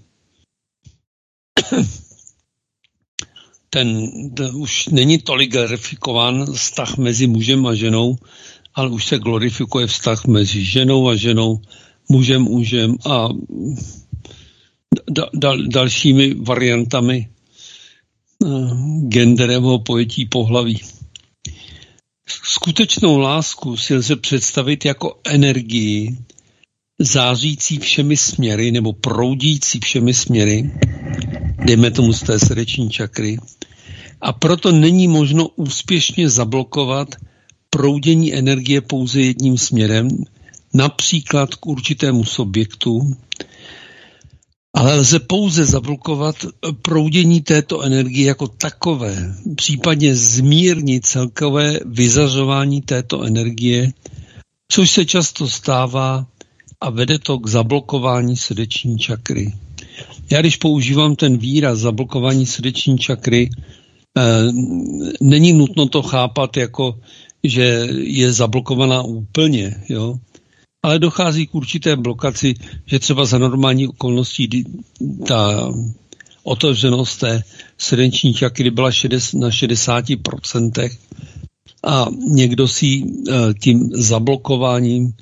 [3.73, 4.09] ten,
[4.53, 8.15] už není tolik glorifikován vztah mezi mužem a ženou,
[8.75, 11.61] ale už se glorifikuje vztah mezi ženou a ženou,
[12.09, 13.29] mužem, mužem a
[15.09, 17.27] da, da, dalšími variantami
[18.39, 20.81] uh, genderového pojetí pohlaví.
[22.27, 26.17] Skutečnou lásku si lze představit jako energii,
[26.99, 30.71] zářící všemi směry nebo proudící všemi směry,
[31.65, 33.37] dejme tomu z té srdeční čakry,
[34.23, 37.15] a proto není možno úspěšně zablokovat
[37.69, 40.07] proudění energie pouze jedním směrem,
[40.73, 43.15] například k určitému subjektu,
[44.73, 46.35] ale lze pouze zablokovat
[46.81, 53.91] proudění této energie jako takové, případně zmírnit celkové vyzařování této energie,
[54.71, 56.25] což se často stává
[56.81, 59.53] a vede to k zablokování srdeční čakry.
[60.31, 63.49] Já když používám ten výraz zablokování srdeční čakry,
[65.21, 66.99] není nutno to chápat jako,
[67.43, 70.17] že je zablokovaná úplně, jo?
[70.83, 72.53] ale dochází k určité blokaci,
[72.85, 74.65] že třeba za normální okolností
[75.27, 75.71] ta
[76.43, 77.43] otevřenost té
[77.77, 78.89] srdeční čakry byla
[79.33, 80.89] na 60%
[81.83, 85.13] a někdo si eh, tím zablokováním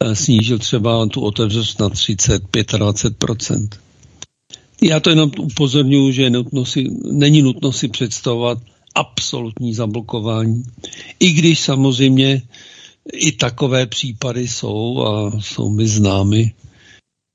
[0.00, 3.68] eh, snížil třeba tu otevřenost na 30, 25%.
[4.82, 8.58] Já to jenom upozorňuji, že nutno si, není nutno si představovat
[8.94, 10.62] absolutní zablokování.
[11.20, 12.42] I když samozřejmě
[13.12, 16.52] i takové případy jsou a jsou mi známy.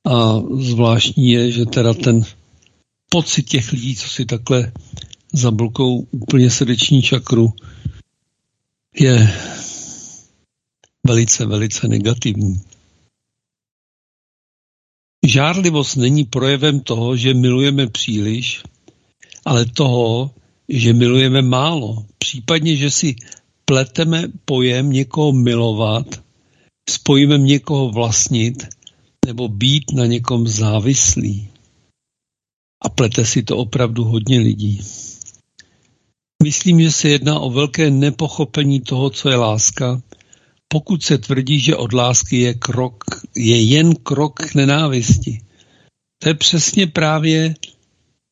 [0.06, 2.26] A zvláštní je, že teda ten
[3.10, 4.72] pocit těch lidí, co si takhle
[5.34, 7.54] zablokou úplně srdeční čakru,
[9.00, 9.34] je
[11.08, 12.62] velice, velice negativní.
[15.28, 18.64] Žárlivost není projevem toho, že milujeme příliš,
[19.46, 20.32] ale toho,
[20.70, 22.06] že milujeme málo.
[22.18, 23.16] Případně, že si
[23.66, 26.22] pleteme pojem někoho milovat,
[26.90, 28.68] spojíme někoho vlastnit
[29.26, 31.50] nebo být na někom závislý.
[32.84, 34.82] A plete si to opravdu hodně lidí.
[36.44, 40.02] Myslím, že se jedná o velké nepochopení toho, co je láska,
[40.68, 43.04] pokud se tvrdí, že od lásky je, krok,
[43.36, 45.42] je jen krok k nenávisti.
[46.20, 47.56] To je přesně právě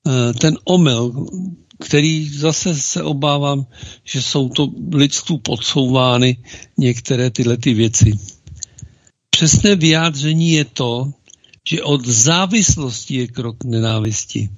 [0.06, 1.28] uh, ten omyl,
[1.80, 3.66] který zase se obávám,
[4.04, 6.38] že jsou to lidstvu podsouvány
[6.78, 8.20] některé tyhle ty věci.
[9.30, 11.14] Přesné vyjádření je to,
[11.70, 14.50] že od závislosti je krok k nenávisti.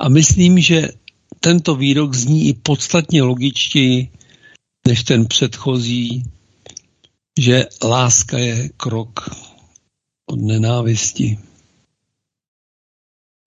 [0.00, 0.88] A myslím, že
[1.40, 4.10] tento výrok zní i podstatně logičtěji
[4.86, 6.24] než ten předchozí,
[7.38, 9.30] že láska je krok
[10.26, 11.38] od nenávisti.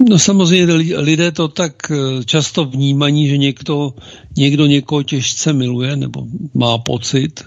[0.10, 3.94] No samozřejmě lidé to tak eh, často vnímají, že někdo,
[4.38, 7.44] někdo někoho těžce miluje nebo má pocit,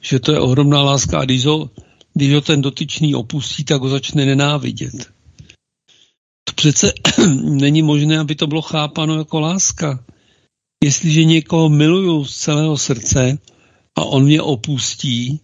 [0.00, 1.70] že to je ohromná láska a když ho,
[2.14, 5.10] když ho ten dotyčný opustí, tak ho začne nenávidět.
[6.44, 6.92] To přece
[7.42, 10.04] není možné, aby to bylo chápano jako láska.
[10.84, 13.38] Jestliže někoho miluju z celého srdce
[13.98, 15.40] a on mě opustí,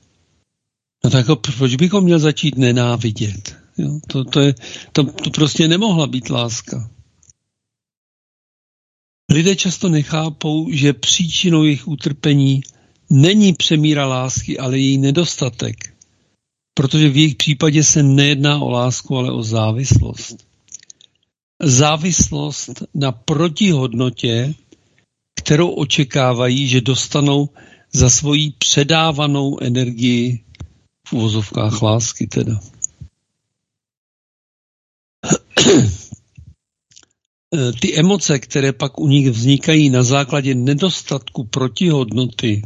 [1.06, 1.26] no tak
[1.56, 3.56] proč bych ho měl začít nenávidět?
[3.78, 4.54] Jo, to, to, je,
[4.92, 6.90] to, to prostě nemohla být láska.
[9.32, 12.60] Lidé často nechápou, že příčinou jejich utrpení
[13.10, 15.94] není přemíra lásky, ale její nedostatek.
[16.74, 20.46] Protože v jejich případě se nejedná o lásku, ale o závislost.
[21.62, 24.54] Závislost na protihodnotě,
[25.34, 27.48] kterou očekávají, že dostanou
[27.92, 30.45] za svoji předávanou energii
[31.06, 32.60] v uvozovkách lásky teda.
[37.80, 42.62] Ty emoce, které pak u nich vznikají na základě nedostatku protihodnoty,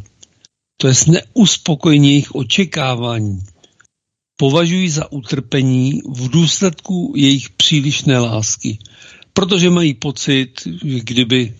[0.76, 3.40] to je neuspokojení jejich očekávání,
[4.36, 8.78] považují za utrpení v důsledku jejich přílišné lásky,
[9.32, 10.52] protože mají pocit,
[10.84, 11.54] že kdyby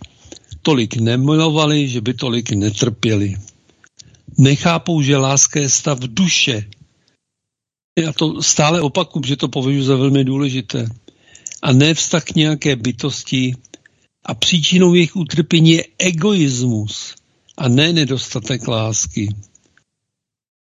[0.63, 3.37] tolik nemilovali, že by tolik netrpěli.
[4.41, 6.65] Nechápou, že láska je stav duše.
[7.99, 10.89] Já to stále opakuju, že to považuji za velmi důležité.
[11.63, 13.55] A ne vztah k nějaké bytosti.
[14.25, 17.15] A příčinou jejich utrpení je egoismus
[17.57, 19.29] a ne nedostatek lásky.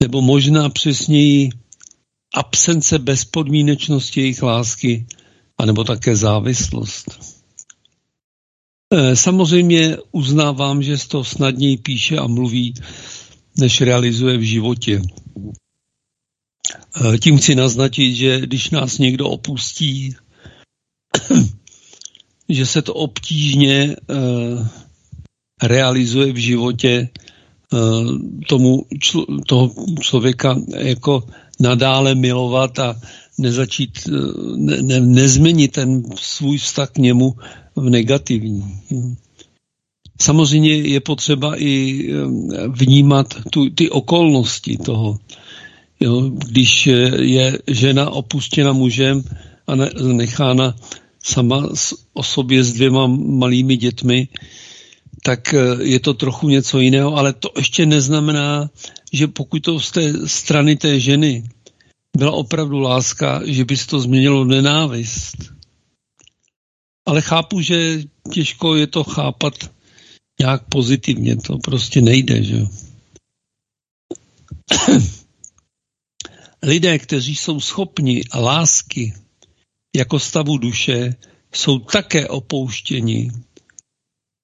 [0.04, 1.50] Nebo možná přesněji
[2.34, 5.08] absence bezpodmínečnosti jejich lásky,
[5.58, 7.20] anebo také závislost.
[8.94, 12.74] E, samozřejmě uznávám, že z toho snadněji píše a mluví,
[13.58, 15.02] než realizuje v životě.
[17.14, 20.16] E, tím chci naznačit, že když nás někdo opustí,
[22.50, 23.96] že se to obtížně e,
[25.64, 27.10] realizuje v životě
[28.48, 29.72] tomu člo, toho
[30.02, 31.24] člověka jako
[31.60, 33.02] nadále milovat a
[33.38, 34.12] nezačít, eh,
[34.56, 37.36] ne, ne, nezměnit ten svůj vztah k němu
[37.76, 38.82] v negativní.
[40.22, 42.06] Samozřejmě je potřeba i
[42.68, 45.20] vnímat tu, ty okolnosti toho.
[46.00, 46.88] Jo, když
[47.22, 49.24] je žena opustěna mužem
[49.68, 50.76] a ne, nechána
[51.24, 51.70] sama
[52.14, 54.28] o sobě s dvěma malými dětmi,
[55.24, 58.70] tak eh, je to trochu něco jiného, ale to ještě neznamená,
[59.14, 61.44] že pokud to z té strany té ženy
[62.18, 65.38] byla opravdu láska, že by se to změnilo nenávist.
[67.06, 68.04] Ale chápu, že
[68.34, 69.54] těžko je to chápat
[70.42, 72.62] nějak pozitivně, to prostě nejde, že
[76.64, 79.14] Lidé, kteří jsou schopni lásky
[79.96, 81.16] jako stavu duše,
[81.56, 83.32] jsou také opouštěni,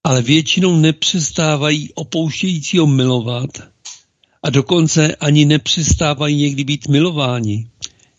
[0.03, 3.49] ale většinou nepřestávají opouštějícího milovat
[4.43, 7.69] a dokonce ani nepřestávají někdy být milováni.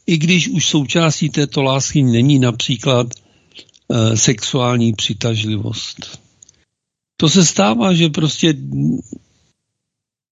[0.06, 6.27] I když už součástí této lásky není například e, sexuální přitažlivost.
[7.20, 8.54] To se stává, že prostě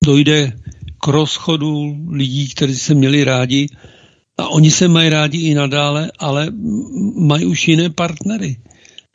[0.04, 0.58] dojde
[1.00, 3.68] k rozchodu lidí, kteří se měli rádi
[4.38, 6.52] a oni se mají rádi i nadále, ale
[7.16, 8.56] mají už jiné partnery.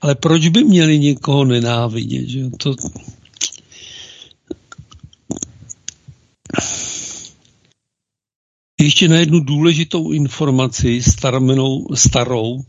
[0.01, 2.29] Ale proč by měli někoho nenávidět?
[2.29, 2.49] Že?
[2.57, 2.75] To,
[8.81, 12.61] Ještě na jednu důležitou informaci starmenou, starou,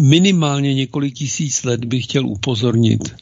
[0.00, 3.14] minimálně několik tisíc let bych chtěl upozornit.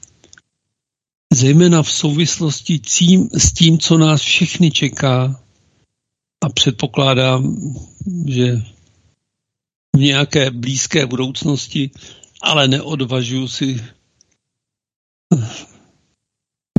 [1.33, 5.45] Zejména v souvislosti tím, s tím, co nás všechny čeká
[6.45, 7.57] a předpokládám,
[8.27, 8.57] že
[9.97, 11.91] v nějaké blízké budoucnosti,
[12.43, 13.85] ale neodvažuji si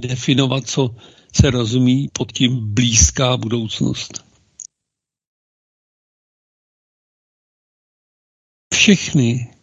[0.02, 0.96] definovat, co
[1.36, 4.26] se rozumí pod tím blízká budoucnost.
[8.74, 9.56] Všechny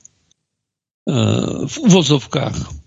[1.05, 2.78] uh, v uvozovkách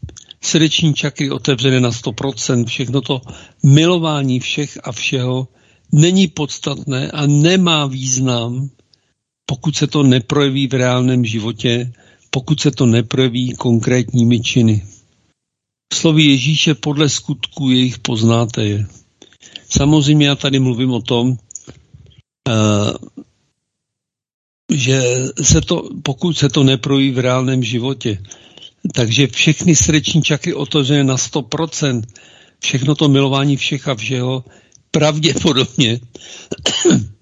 [0.44, 3.22] srdeční čakry otevřené na 100%, všechno to
[3.64, 5.48] milování všech a všeho
[5.92, 8.70] není podstatné a nemá význam,
[9.46, 11.94] pokud se to neprojeví v reálném životě,
[12.30, 14.86] pokud se to neprojeví konkrétními činy.
[15.94, 18.88] Slovy Ježíše podle skutků jejich poznáte je.
[19.70, 21.38] Samozřejmě já tady mluvím o tom, uh,
[24.72, 25.04] že
[25.42, 28.24] se to, pokud se to neprojí v reálném životě,
[28.94, 32.02] takže všechny srdeční čakry otevřené na 100%,
[32.60, 34.46] všechno to milování všech a všeho,
[34.92, 36.00] pravděpodobně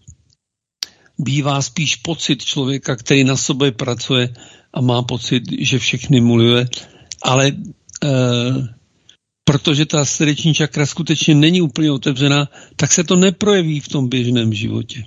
[1.18, 4.34] bývá spíš pocit člověka, který na sobě pracuje
[4.74, 6.68] a má pocit, že všechny miluje,
[7.22, 7.52] ale
[8.04, 8.68] Eh,
[9.44, 14.54] protože ta srdeční čakra skutečně není úplně otevřená, tak se to neprojeví v tom běžném
[14.54, 15.06] životě.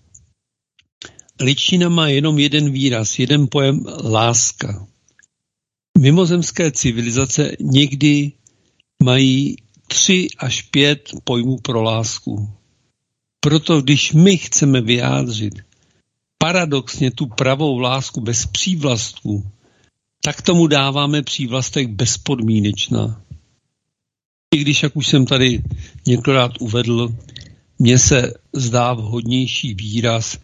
[1.43, 4.87] Ličina má jenom jeden výraz, jeden pojem láska.
[5.99, 8.33] Mimozemské civilizace někdy
[9.03, 12.51] mají tři až pět pojmů pro lásku.
[13.41, 15.55] Proto když my chceme vyjádřit
[16.39, 19.51] paradoxně tu pravou lásku bez přívlastků,
[20.25, 23.23] tak tomu dáváme přívlastek bezpodmínečná.
[24.55, 25.63] I když, jak už jsem tady
[26.07, 27.17] několikrát uvedl,
[27.79, 30.39] mně se zdá vhodnější výraz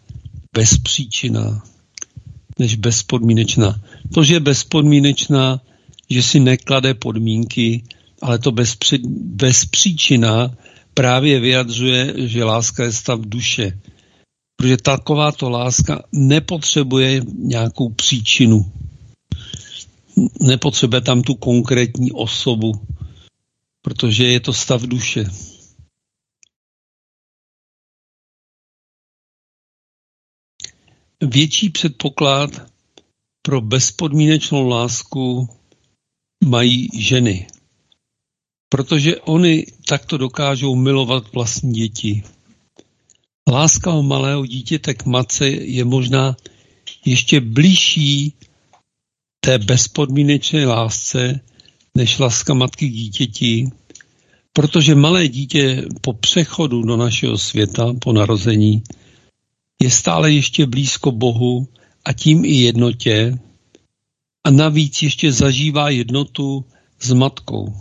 [0.53, 1.63] bezpříčina
[2.59, 3.81] než bezpodmínečná.
[4.13, 5.61] To, že je bezpodmínečná,
[6.09, 7.83] že si neklade podmínky,
[8.21, 10.57] ale to bezpři, bezpříčina
[10.93, 13.79] právě vyjadřuje, že láska je stav duše.
[14.55, 18.71] Protože takováto láska nepotřebuje nějakou příčinu.
[20.41, 22.71] Nepotřebuje tam tu konkrétní osobu,
[23.81, 25.25] protože je to stav duše.
[31.23, 32.49] Větší předpoklad
[33.41, 35.49] pro bezpodmínečnou lásku
[36.45, 37.47] mají ženy,
[38.69, 42.23] protože oni takto dokážou milovat vlastní děti.
[43.51, 46.37] Láska o malého dítěte k matce je možná
[47.05, 48.33] ještě blížší
[49.39, 51.39] té bezpodmínečné lásce,
[51.95, 53.69] než láska matky k dítěti,
[54.53, 58.83] protože malé dítě po přechodu do našeho světa, po narození,
[59.81, 61.67] je stále ještě blízko Bohu
[62.05, 63.39] a tím i jednotě
[64.43, 66.65] a navíc ještě zažívá jednotu
[66.99, 67.73] s matkou.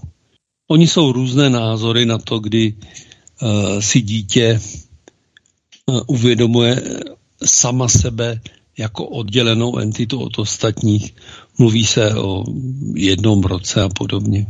[0.69, 4.61] Oni jsou různé názory na to, kdy uh, si dítě
[5.87, 6.83] uh, uvědomuje
[7.45, 8.41] sama sebe
[8.79, 11.15] jako oddělenou entitu od ostatních.
[11.59, 12.45] Mluví se o
[12.95, 14.47] jednom roce a podobně.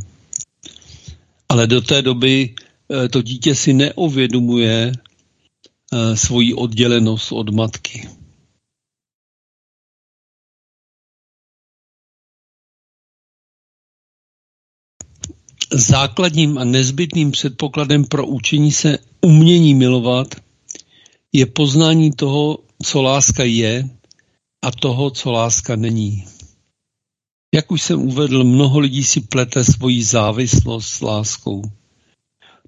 [1.49, 2.55] Ale do té doby
[2.88, 4.92] uh, to dítě si neuvědomuje
[6.14, 8.09] svoji oddělenost od matky.
[15.72, 20.34] základním a nezbytným předpokladem pro učení se umění milovat
[21.32, 23.89] je poznání toho, co láska je
[24.64, 26.24] a toho, co láska není.
[27.55, 31.62] Jak už jsem uvedl, mnoho lidí si plete svoji závislost s láskou.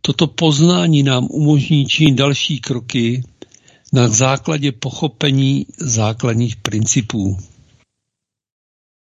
[0.00, 3.22] Toto poznání nám umožní činit další kroky
[3.92, 7.38] na základě pochopení základních principů.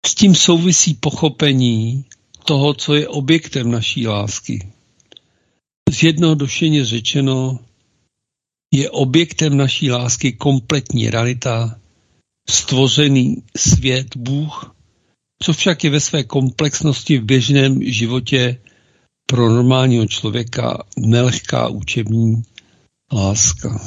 [0.06, 2.04] S tím souvisí pochopení
[2.44, 4.72] toho, co je objektem naší lásky.
[5.90, 7.58] Zjednodušeně řečeno,
[8.74, 11.80] je objektem naší lásky kompletní realita,
[12.50, 14.76] stvořený svět, Bůh,
[15.42, 18.60] co však je ve své komplexnosti v běžném životě
[19.26, 22.42] pro normálního člověka nelehká učební
[23.12, 23.80] láska.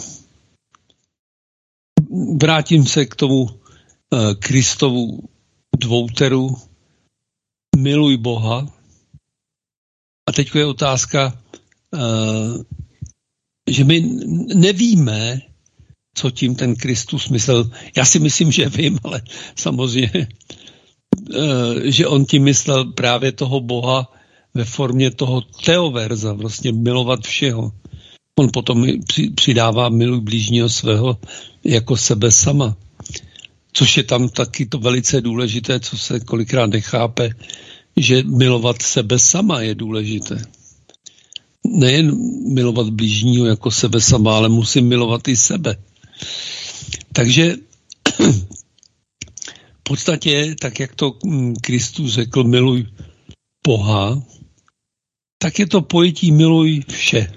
[2.41, 5.19] Vrátím se k tomu eh, Kristovu
[5.79, 6.57] dvouteru,
[7.75, 8.67] miluj Boha.
[10.29, 11.41] A teď je otázka,
[11.93, 12.63] uh,
[13.69, 14.01] že my
[14.55, 15.41] nevíme,
[16.15, 17.71] co tím ten Kristus myslel.
[17.97, 19.21] Já si myslím, že vím, ale
[19.55, 20.27] samozřejmě,
[21.36, 24.12] uh, že on tím myslel právě toho Boha
[24.54, 27.72] ve formě toho teoverza, vlastně milovat všeho.
[28.39, 28.88] On potom
[29.36, 31.18] přidává miluj blížního svého
[31.64, 32.78] jako sebe sama.
[33.74, 37.30] Což je tam taky to velice důležité, co se kolikrát nechápe,
[37.97, 40.45] že milovat sebe sama je důležité.
[41.68, 42.12] Nejen
[42.54, 45.78] milovat blížního jako sebe sama, ale musím milovat i sebe.
[47.14, 47.56] Takže
[49.80, 52.86] v podstatě, tak jak to mm, Kristus řekl, miluj
[53.68, 54.24] Boha,
[55.44, 57.28] tak je to pojetí miluj vše.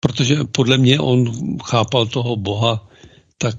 [0.00, 1.26] Protože podle mě on
[1.58, 2.88] chápal toho Boha
[3.38, 3.58] tak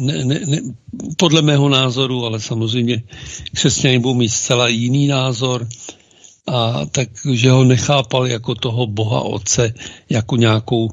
[0.00, 0.60] ne, ne, ne,
[1.16, 3.02] podle mého názoru, ale samozřejmě
[3.54, 5.68] křesťané budou mít zcela jiný názor,
[6.46, 9.74] a takže ho nechápal jako toho Boha Otce,
[10.10, 10.90] jako nějakou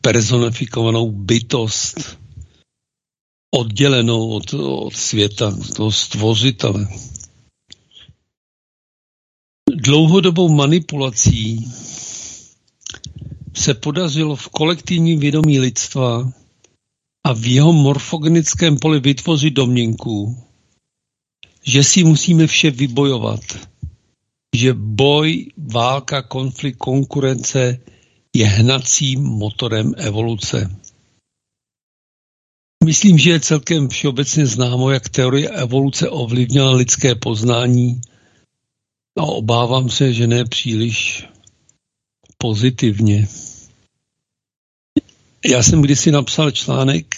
[0.00, 2.18] personifikovanou bytost,
[3.54, 6.88] oddělenou od, od světa, toho stvořitele.
[9.88, 11.72] Dlouhodobou manipulací
[13.56, 16.32] se podařilo v kolektivním vědomí lidstva
[17.26, 20.36] a v jeho morfogenickém poli vytvořit domněnku,
[21.62, 23.40] že si musíme vše vybojovat,
[24.56, 27.80] že boj, válka, konflikt, konkurence
[28.36, 30.76] je hnacím motorem evoluce.
[32.84, 38.00] Myslím, že je celkem všeobecně známo, jak teorie evoluce ovlivnila lidské poznání
[39.18, 41.28] a obávám se, že ne příliš
[42.38, 43.28] pozitivně.
[45.44, 47.14] Já jsem kdysi napsal článek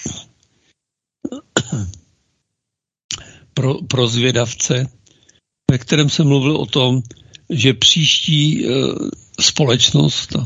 [3.54, 4.86] pro, pro zvědavce,
[5.70, 7.02] ve kterém jsem mluvil o tom,
[7.50, 8.68] že příští e,
[9.40, 10.36] společnost,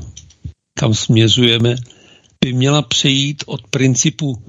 [0.78, 1.76] kam směřujeme,
[2.44, 4.42] by měla přejít od principu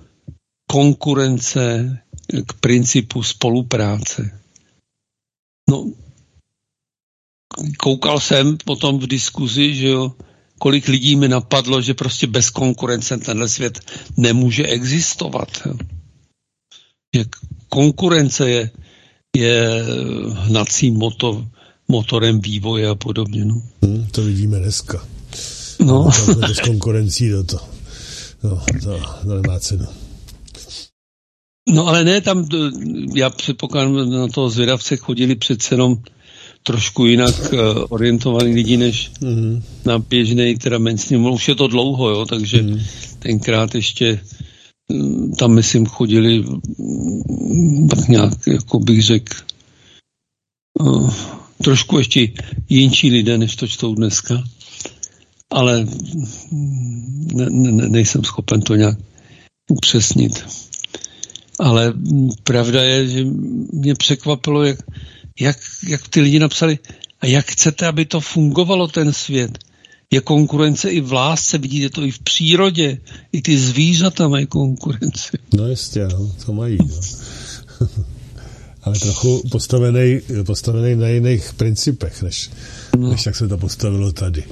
[0.68, 1.98] konkurence
[2.48, 4.40] k principu spolupráce.
[5.70, 5.92] No,
[7.78, 10.12] koukal jsem potom v diskuzi, že jo,
[10.60, 13.80] kolik lidí mi napadlo, že prostě bez konkurence tenhle svět
[14.18, 15.68] nemůže existovat.
[17.16, 17.26] Že
[17.70, 18.70] konkurence je,
[19.38, 19.84] je
[20.34, 21.48] hnací motor,
[21.88, 23.46] motorem vývoje a podobně.
[23.46, 23.62] No.
[23.82, 25.06] Hmm, to vidíme dneska.
[25.80, 26.10] No.
[26.40, 27.60] Bez konkurencí do to.
[28.44, 29.86] No, to, to nemá cenu.
[31.70, 32.48] No ale ne, tam,
[33.16, 35.98] já předpokládám, na toho zvědavce chodili přece jenom
[36.66, 37.60] trošku jinak uh,
[37.90, 39.62] orientovaný lidi, než mm-hmm.
[39.86, 41.26] na běžný, teda mainstream.
[41.26, 42.80] Už je to dlouho, jo, takže mm.
[43.20, 44.20] tenkrát ještě
[44.90, 46.44] um, tam, myslím, chodili
[47.90, 49.34] tak nějak, jako bych řekl,
[50.80, 51.14] uh,
[51.64, 52.28] trošku ještě
[52.70, 54.44] jinší lidé, než to čtou dneska.
[55.50, 55.86] Ale
[57.34, 58.98] ne, ne, nejsem schopen to nějak
[59.70, 60.46] upřesnit.
[61.60, 61.94] Ale
[62.44, 63.24] pravda je, že
[63.74, 64.78] mě překvapilo, jak,
[65.40, 65.58] jak,
[65.88, 66.80] jak ty lidi napsali,
[67.22, 69.58] a jak chcete, aby to fungovalo, ten svět.
[70.12, 72.98] Je konkurence i v lásce, vidíte to i v přírodě,
[73.32, 75.38] i ty zvířata mají konkurenci.
[75.54, 76.78] No jistě, no, to mají.
[76.78, 77.88] No.
[78.84, 82.50] Ale trochu postavený, postavený na jiných principech, než,
[82.98, 83.10] no.
[83.10, 84.44] než jak se to postavilo tady.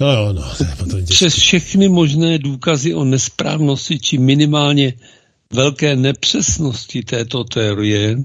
[0.00, 4.92] No jo, no, to je potom Přes všechny možné důkazy o nesprávnosti či minimálně
[5.52, 8.16] velké nepřesnosti této teorie,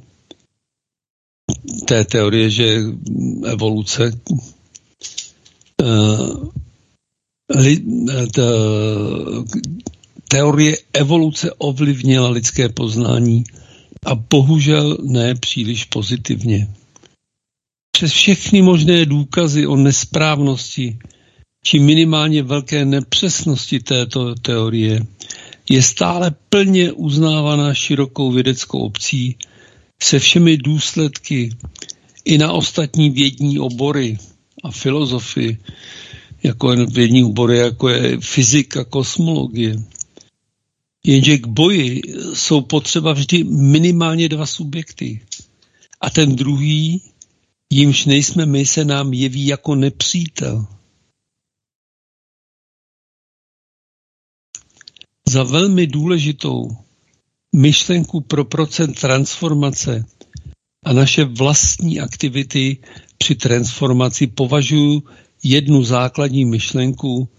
[1.85, 2.81] té teorie, že
[3.45, 4.11] evoluce
[7.55, 7.83] li,
[8.31, 8.41] ta,
[10.27, 13.43] teorie evoluce ovlivnila lidské poznání
[14.05, 16.67] a bohužel ne příliš pozitivně.
[17.91, 20.97] Přes všechny možné důkazy o nesprávnosti
[21.63, 25.05] či minimálně velké nepřesnosti této teorie
[25.69, 29.37] je stále plně uznávaná širokou vědeckou obcí
[30.03, 31.49] se všemi důsledky
[32.25, 34.17] i na ostatní vědní obory
[34.63, 35.57] a filozofii,
[36.43, 39.75] jako vědní obory, jako je fyzika, kosmologie.
[41.03, 42.01] Jenže k boji
[42.33, 45.21] jsou potřeba vždy minimálně dva subjekty.
[46.01, 47.01] A ten druhý,
[47.69, 50.67] jimž nejsme my, se nám jeví jako nepřítel.
[55.27, 56.77] Za velmi důležitou
[57.55, 60.05] myšlenku pro procent transformace
[60.85, 62.77] a naše vlastní aktivity
[63.17, 65.01] při transformaci považuji
[65.43, 67.29] jednu základní myšlenku,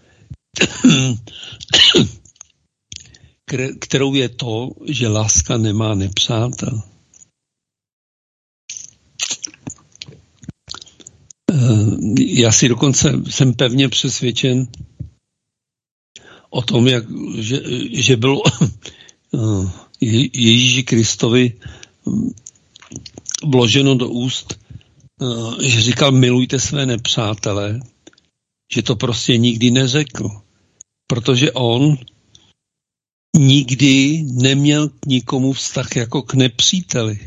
[3.80, 6.82] kterou je to, že láska nemá nepřátel.
[11.52, 11.56] Eh,
[12.18, 14.68] já si dokonce jsem pevně přesvědčen
[16.50, 17.04] o tom, jak,
[17.38, 18.42] že, že bylo
[19.34, 21.53] eh, Ježíši Kristovi
[22.07, 22.30] hm,
[23.44, 24.59] vloženo do úst,
[25.22, 27.80] eh, že říkal milujte své nepřátele,
[28.74, 30.30] že to prostě nikdy neřekl.
[31.07, 31.96] Protože on
[33.38, 37.18] nikdy neměl k nikomu vztah jako k nepříteli.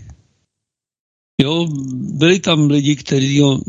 [1.42, 3.62] Jo, byli tam lidi, kteří, ho,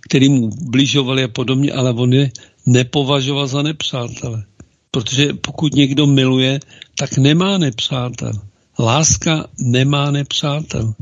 [0.00, 2.30] kteří mu bližovali a podobně, ale on je
[2.66, 4.44] nepovažoval za nepřátele.
[4.94, 6.60] Protože pokud někdo miluje,
[6.98, 8.32] tak nemá nepřátel.
[8.78, 10.94] Láska nemá nepřátel.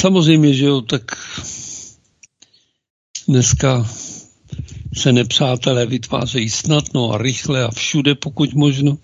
[0.00, 1.02] Samozřejmě, že jo, tak
[3.28, 3.90] dneska
[4.96, 8.98] se nepřátelé vytvářejí snadno a rychle a všude, pokud možno.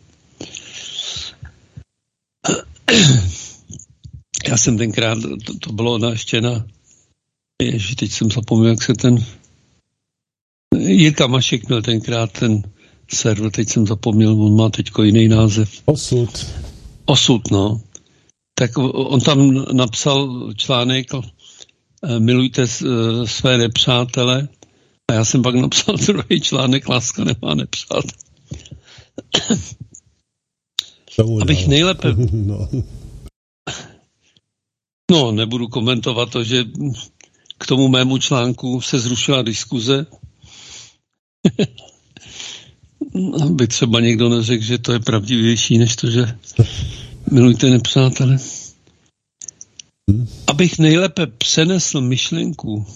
[4.49, 6.67] Já jsem tenkrát, to, to bylo na ještě na,
[7.63, 9.27] ježi, teď jsem zapomněl, jak se ten,
[10.79, 12.63] Jirka Mašek měl tenkrát ten
[13.15, 15.83] server, teď jsem zapomněl, on má teď jiný název.
[15.85, 16.47] Osud.
[17.05, 17.81] Osud, no.
[18.55, 24.49] Tak on tam napsal článek eh, Milujte eh, své nepřátele
[25.11, 28.11] a já jsem pak napsal druhý článek Láska nemá nepřátel.
[31.41, 32.15] Abych nejlépe...
[32.33, 32.69] No.
[35.11, 36.65] no, nebudu komentovat to, že
[37.59, 40.07] k tomu mému článku se zrušila diskuze.
[43.43, 46.39] aby třeba někdo neřekl, že to je pravdivější, než to, že
[47.31, 48.39] milujte nepřátele.
[50.47, 52.87] Abych nejlépe přenesl myšlenku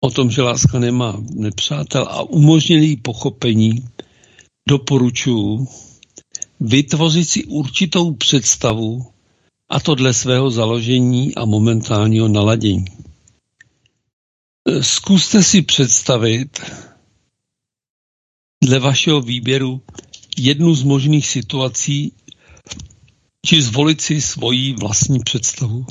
[0.00, 3.84] o tom, že láska nemá nepřátel a umožnil jí pochopení,
[4.68, 5.66] doporučuji
[6.60, 9.06] vytvořit si určitou představu,
[9.68, 12.84] a to dle svého založení a momentálního naladění.
[14.80, 16.60] Zkuste si představit,
[18.66, 19.82] dle vašeho výběru
[20.38, 22.12] jednu z možných situací,
[23.46, 25.86] či zvolit si svoji vlastní představu,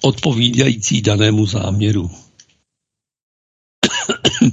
[0.00, 2.10] odpovídající danému záměru.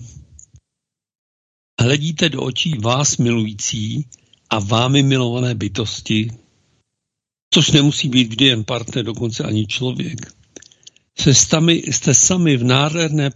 [1.82, 4.06] Hledíte do očí vás milující
[4.50, 6.32] a vámi milované bytosti,
[7.54, 10.34] což nemusí být vždy jen partner, dokonce ani člověk.
[11.20, 13.30] Jste sami, jste sami v nádherné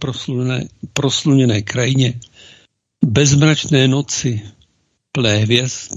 [0.92, 2.20] prosluněné krajině,
[3.06, 4.42] bezmračné noci,
[5.12, 5.92] plné hvězd,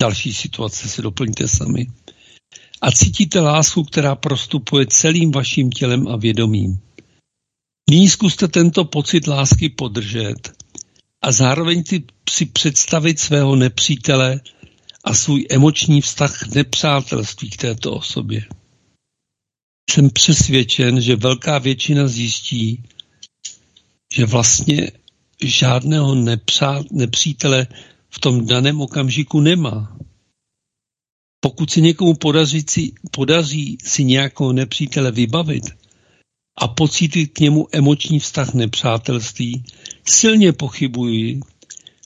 [0.00, 1.86] další situace se doplňte sami.
[2.80, 6.80] A cítíte lásku, která prostupuje celým vaším tělem a vědomím.
[7.90, 10.52] Nyní zkuste tento pocit lásky podržet
[11.22, 11.84] a zároveň
[12.30, 14.40] si představit svého nepřítele
[15.04, 18.44] a svůj emoční vztah k nepřátelství k této osobě.
[19.90, 22.82] Jsem přesvědčen, že velká většina zjistí,
[24.14, 24.90] že vlastně
[25.42, 27.66] žádného nepřá, nepřítele
[28.10, 29.96] v tom daném okamžiku nemá.
[31.40, 32.62] Pokud si někomu podaří
[33.10, 35.64] podaří si nějakého nepřítele vybavit
[36.56, 39.64] a pocítit k němu emoční vztah nepřátelství,
[40.04, 41.40] silně pochybuji,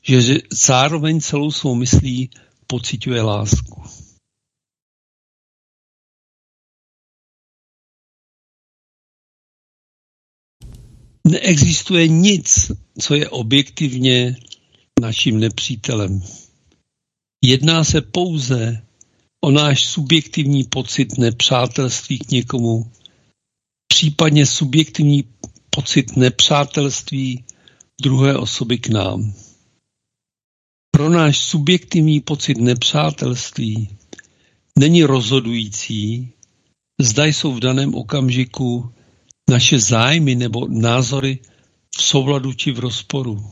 [0.03, 2.31] že zároveň celou svou myslí
[2.67, 3.83] pociťuje lásku.
[11.31, 14.37] Neexistuje nic, co je objektivně
[15.01, 16.23] naším nepřítelem.
[17.45, 18.83] Jedná se pouze
[19.45, 22.93] o náš subjektivní pocit nepřátelství k někomu,
[23.89, 25.25] případně subjektivní
[25.71, 27.45] pocit nepřátelství
[28.03, 29.35] druhé osoby k nám.
[30.91, 33.89] Pro náš subjektivní pocit nepřátelství
[34.79, 36.33] není rozhodující,
[37.01, 38.93] zda jsou v daném okamžiku
[39.49, 41.39] naše zájmy nebo názory
[41.97, 43.51] v souladu či v rozporu.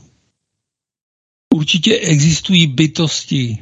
[1.53, 3.57] Určitě existují bytosti,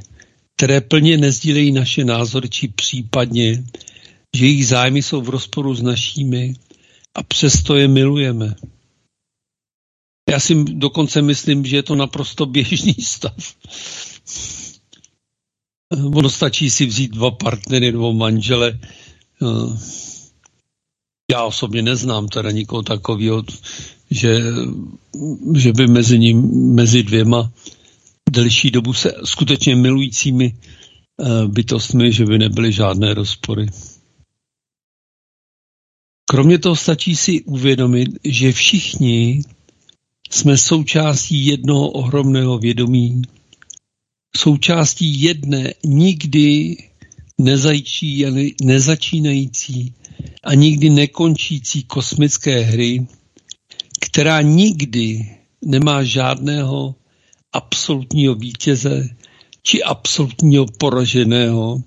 [0.56, 3.64] které plně nezdílejí naše názory, či případně,
[4.36, 6.56] že jejich zájmy jsou v rozporu s našimi
[7.16, 8.56] a přesto je milujeme.
[10.30, 13.56] Já si dokonce myslím, že je to naprosto běžný stav.
[15.92, 18.80] Ono stačí si vzít dva partnery nebo manžele.
[21.32, 23.44] Já osobně neznám teda nikoho takového,
[24.12, 24.40] že,
[25.56, 26.42] že by mezi ním,
[26.76, 27.52] mezi dvěma
[28.30, 33.68] delší dobu se skutečně milujícími eh, bytostmi, že by nebyly žádné rozpory.
[36.30, 39.42] Kromě toho stačí si uvědomit, že všichni
[40.32, 43.22] jsme součástí jednoho ohromného vědomí,
[44.38, 46.76] součástí jedné nikdy
[47.38, 48.26] nezačí,
[48.64, 49.94] nezačínající
[50.44, 53.08] a nikdy nekončící kosmické hry,
[54.02, 55.36] která nikdy
[55.66, 56.96] nemá žádného
[57.54, 59.10] absolutního vítěze
[59.64, 61.84] či absolutního poraženého,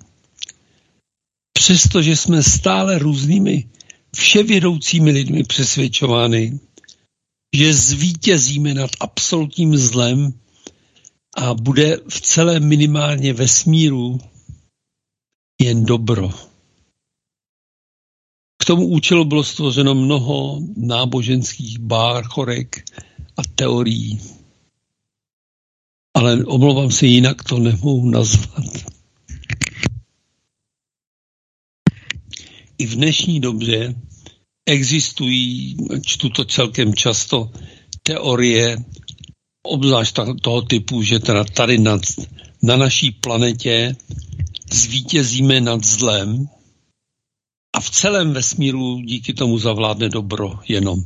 [1.53, 3.69] přestože jsme stále různými
[4.15, 6.59] vševědoucími lidmi přesvědčovány,
[7.55, 10.33] že zvítězíme nad absolutním zlem
[11.37, 14.19] a bude v celé minimálně vesmíru
[15.61, 16.48] jen dobro.
[18.61, 22.83] K tomu účelu bylo stvořeno mnoho náboženských bárchorek
[23.37, 24.19] a teorií
[26.19, 28.65] ale omlouvám se, jinak to nemohu nazvat.
[32.77, 33.95] I v dnešní době
[34.65, 37.51] existují, čtu to celkem často,
[38.03, 38.77] teorie,
[39.63, 42.01] obzvlášť toho typu, že teda tady nad,
[42.63, 43.95] na naší planetě
[44.71, 46.47] zvítězíme nad zlem
[47.73, 50.99] a v celém vesmíru díky tomu zavládne dobro jenom.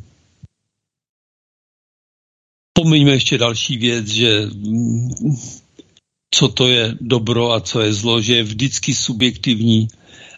[2.73, 5.09] Pomeňme ještě další věc, že mm,
[6.35, 9.87] co to je dobro a co je zlo, že je vždycky subjektivní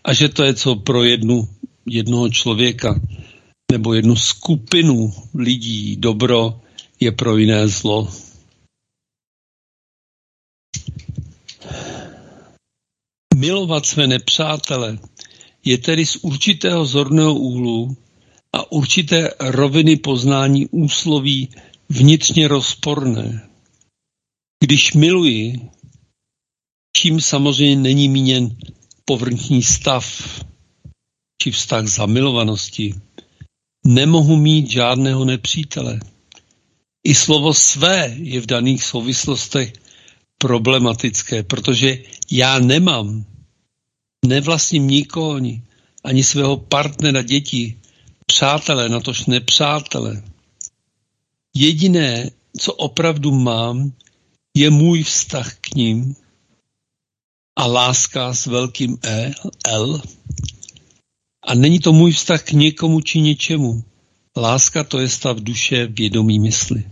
[0.04, 1.48] a že to je co pro jednu,
[1.86, 3.02] jednoho člověka
[3.72, 6.62] nebo jednu skupinu lidí dobro
[7.00, 8.12] je pro jiné zlo.
[13.36, 15.00] Milovat své nepřátele
[15.66, 17.98] je tedy z určitého zorného úhlu
[18.54, 21.50] a určité roviny poznání úsloví
[21.90, 23.50] vnitřně rozporné.
[24.64, 25.70] Když miluji,
[26.98, 28.58] čím samozřejmě není míněn
[29.06, 30.06] povrchní stav
[31.42, 32.96] či vztah zamilovanosti,
[33.86, 36.00] nemohu mít žádného nepřítele.
[37.04, 39.74] I slovo své je v daných souvislostech
[40.38, 41.98] problematické, protože
[42.32, 43.26] já nemám,
[44.28, 45.40] nevlastním nikoho,
[46.04, 47.78] ani, svého partnera, děti,
[48.26, 50.24] přátelé, natož nepřátelé.
[51.56, 53.92] Jediné, co opravdu mám,
[54.58, 56.16] je můj vztah k ním.
[57.58, 59.32] a láska s velkým E,
[59.68, 60.02] L.
[61.48, 63.84] A není to můj vztah k někomu či něčemu.
[64.38, 66.84] Láska to je stav duše, vědomí mysli.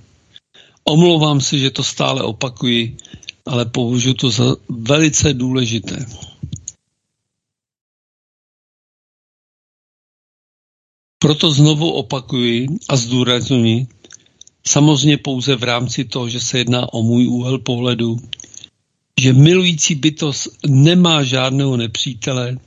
[0.84, 2.98] Omlouvám se, že to stále opakuji,
[3.46, 6.06] ale považuji to za velice důležité.
[11.24, 13.88] Proto znovu opakuji a zdůraznuju,
[14.68, 18.20] samozřejmě pouze v rámci toho, že se jedná o můj úhel pohledu,
[19.22, 22.58] že milující bytost nemá žádného nepřítele,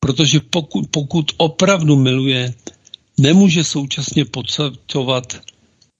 [0.00, 2.54] protože pokud, pokud opravdu miluje,
[3.18, 5.40] nemůže současně pocitovat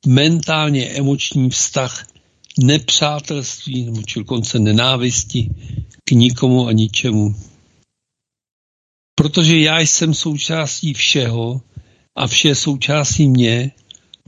[0.06, 2.06] mentálně emoční vztah
[2.58, 5.50] nepřátelství nebo či dokonce nenávisti
[6.04, 7.34] k nikomu a ničemu.
[9.14, 11.60] Protože já jsem součástí všeho
[12.16, 13.72] a vše součástí mě,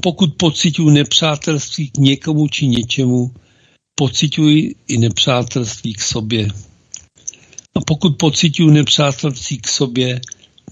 [0.02, 3.34] pokud pocituju nepřátelství k někomu či něčemu,
[3.94, 6.48] pocituji i nepřátelství k sobě.
[7.74, 10.20] A pokud pocituju nepřátelství k sobě,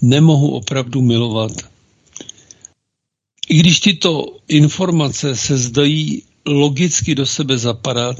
[0.01, 1.51] nemohu opravdu milovat.
[3.49, 8.17] I když tyto informace se zdají logicky do sebe zapadat,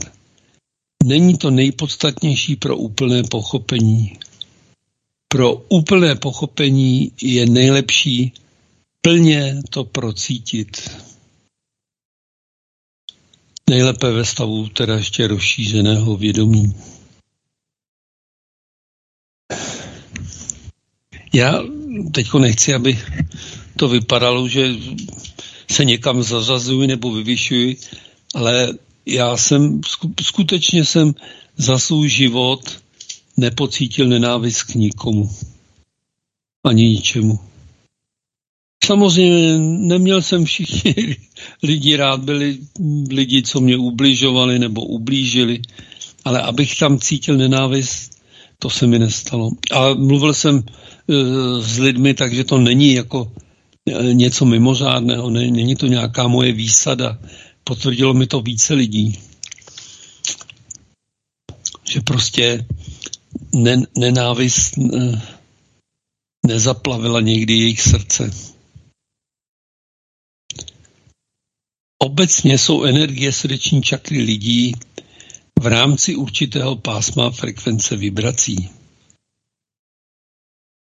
[1.03, 4.17] není to nejpodstatnější pro úplné pochopení.
[5.27, 8.33] Pro úplné pochopení je nejlepší
[9.01, 10.89] plně to procítit.
[13.69, 16.75] Nejlépe ve stavu teda ještě rozšířeného vědomí.
[21.33, 21.63] Já
[22.11, 22.99] teď nechci, aby
[23.77, 24.75] to vypadalo, že
[25.71, 27.77] se někam zařazuji nebo vyvyšuji,
[28.35, 28.73] ale
[29.05, 29.81] já jsem,
[30.21, 31.15] skutečně jsem
[31.57, 32.81] za svůj život
[33.37, 35.35] nepocítil nenávist k nikomu.
[36.63, 37.39] Ani ničemu.
[38.87, 40.95] Samozřejmě neměl jsem všichni
[41.63, 42.57] lidi rád, byli
[43.09, 45.61] lidi, co mě ubližovali nebo ublížili,
[46.25, 48.11] ale abych tam cítil nenávist,
[48.59, 49.49] to se mi nestalo.
[49.71, 50.63] A mluvil jsem e,
[51.61, 53.31] s lidmi, takže to není jako
[53.85, 57.19] e, něco mimořádného, není to nějaká moje výsada.
[57.63, 59.19] Potvrdilo mi to více lidí.
[61.91, 62.65] Že prostě
[63.97, 65.21] nenávist e,
[66.47, 68.56] nezaplavila někdy jejich srdce.
[71.99, 74.73] Obecně jsou energie srdeční čakry lidí
[75.59, 78.69] v rámci určitého pásma frekvence vibrací.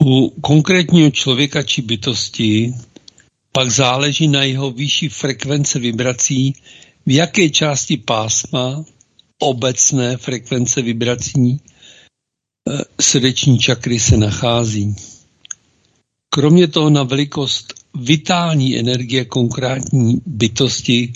[0.04, 2.74] U konkrétního člověka či bytosti
[3.52, 6.54] pak záleží na jeho výšší frekvence vibrací,
[7.06, 8.84] v jaké části pásma
[9.38, 14.96] obecné frekvence vibrací eh, srdeční čakry se nachází.
[16.30, 21.12] Kromě toho na velikost vitální energie konkrétní bytosti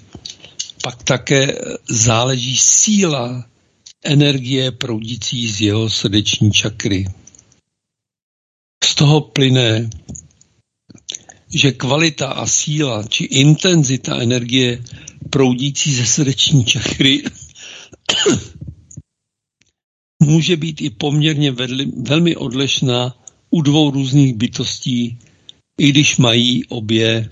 [0.82, 1.58] pak také
[1.88, 3.44] záleží síla
[4.04, 7.06] energie proudící z jeho srdeční čakry.
[8.84, 9.90] Z toho plyne,
[11.54, 14.82] že kvalita a síla či intenzita energie
[15.30, 17.22] proudící ze srdeční čakry
[20.22, 23.16] může být i poměrně vedli, velmi odlišná
[23.50, 25.18] u dvou různých bytostí,
[25.80, 27.28] i když mají obě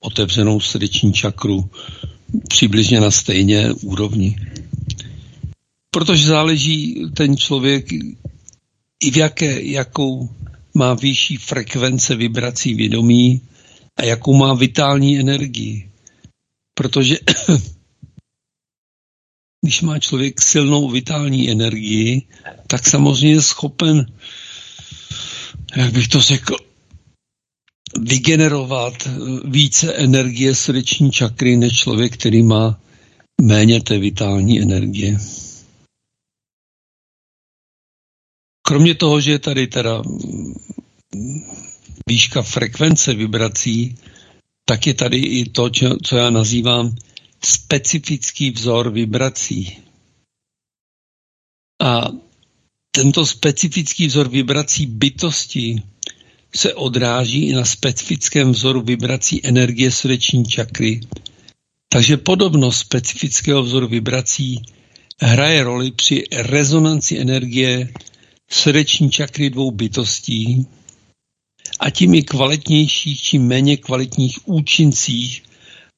[0.00, 1.70] otevřenou srdeční čakru
[2.48, 4.36] přibližně na stejné úrovni.
[5.90, 7.92] Protože záleží ten člověk
[9.02, 10.28] i v jaké, jakou
[10.74, 13.40] má vyšší frekvence vibrací vědomí
[13.96, 15.90] a jakou má vitální energii.
[16.74, 17.18] Protože
[19.62, 22.22] když má člověk silnou vitální energii,
[22.66, 24.06] tak samozřejmě je schopen,
[25.76, 26.56] jak bych to řekl,
[28.00, 28.94] vygenerovat
[29.44, 32.80] více energie srdeční čakry než člověk, který má
[33.42, 35.18] méně té vitální energie.
[38.66, 40.02] Kromě toho, že je tady teda
[42.08, 43.96] výška frekvence vibrací,
[44.64, 45.70] tak je tady i to,
[46.04, 46.96] co já nazývám
[47.44, 49.78] specifický vzor vibrací.
[51.82, 52.08] A
[52.90, 55.82] tento specifický vzor vibrací bytosti
[56.56, 61.00] se odráží i na specifickém vzoru vibrací energie srdeční čakry.
[61.88, 64.62] Takže podobnost specifického vzoru vibrací
[65.20, 67.88] hraje roli při rezonanci energie
[68.50, 70.66] srdeční čakry dvou bytostí
[71.80, 75.42] a tím i kvalitnějších či méně kvalitních účincích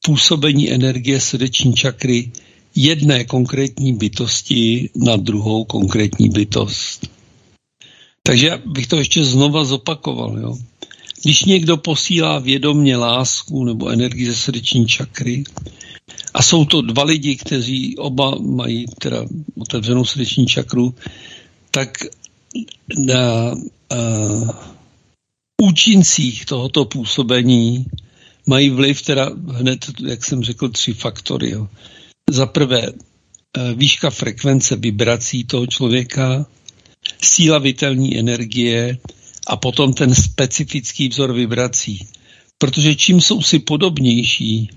[0.04, 2.32] působení energie srdeční čakry
[2.74, 7.15] jedné konkrétní bytosti na druhou konkrétní bytost.
[8.26, 10.38] Takže bych to ještě znova zopakoval.
[10.38, 10.56] Jo.
[11.22, 15.44] Když někdo posílá vědomně lásku nebo energii ze srdeční čakry,
[16.34, 19.24] a jsou to dva lidi, kteří oba mají teda
[19.58, 20.94] otevřenou srdeční čakru,
[21.70, 21.98] tak
[23.06, 24.50] na uh,
[25.62, 27.86] účincích tohoto působení
[28.46, 31.54] mají vliv teda hned, jak jsem řekl, tři faktory.
[32.30, 32.92] Za prvé,
[33.74, 36.46] výška frekvence vibrací toho člověka,
[37.26, 38.98] síla vitelní energie
[39.46, 42.06] a potom ten specifický vzor vibrací.
[42.58, 44.70] Protože čím jsou si podobnější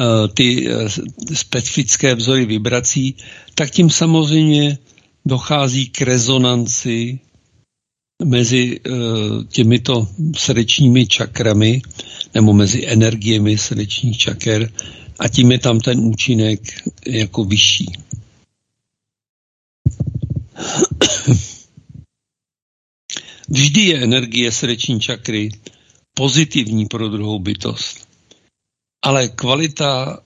[0.00, 0.88] uh, ty uh,
[1.34, 3.14] specifické vzory vibrací,
[3.54, 4.78] tak tím samozřejmě
[5.24, 7.18] dochází k rezonanci
[8.24, 11.82] mezi uh, těmito srdečními čakrami
[12.34, 14.72] nebo mezi energiemi srdečních čaker
[15.18, 16.60] a tím je tam ten účinek
[17.06, 17.86] jako vyšší.
[23.48, 25.48] Vždy je energie srdeční čakry
[26.14, 28.08] pozitivní pro druhou bytost.
[29.04, 30.22] Ale kvalita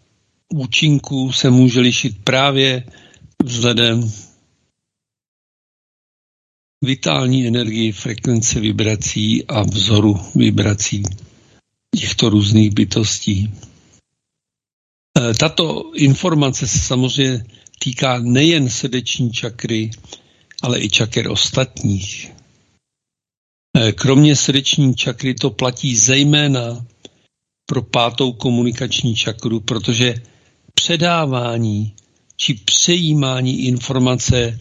[0.54, 2.84] účinků se může lišit právě
[3.44, 4.12] vzhledem
[6.84, 11.02] vitální energii, frekvence vibrací a vzoru vibrací
[11.96, 13.54] těchto různých bytostí.
[15.18, 17.44] E, tato informace se samozřejmě
[17.78, 19.90] týká nejen srdeční čakry,
[20.62, 22.39] ale i čaker ostatních.
[23.76, 26.86] E, kromě srdeční čakry to platí zejména
[27.66, 30.14] pro pátou komunikační čakru, protože
[30.74, 31.94] předávání
[32.36, 34.58] či přejímání informace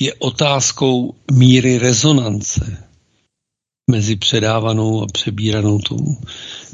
[0.00, 2.84] je otázkou míry rezonance
[3.90, 6.16] mezi předávanou a přebíranou tou,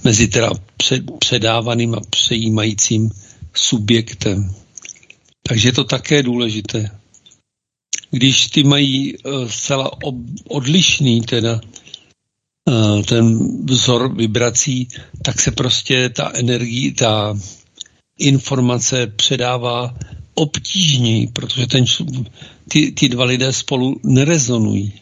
[0.05, 3.11] mezi teda před, předávaným a přejímajícím
[3.55, 4.55] subjektem.
[5.49, 6.91] Takže je to také důležité.
[8.17, 9.91] Když ty mají uh, zcela
[10.49, 11.61] odlišný teda
[12.69, 14.89] uh, ten vzor vibrací,
[15.23, 17.39] tak se prostě ta energie, ta
[18.19, 19.95] informace předává
[20.35, 21.85] obtížněji, protože ten,
[22.69, 24.93] ty, ty dva lidé spolu nerezonují.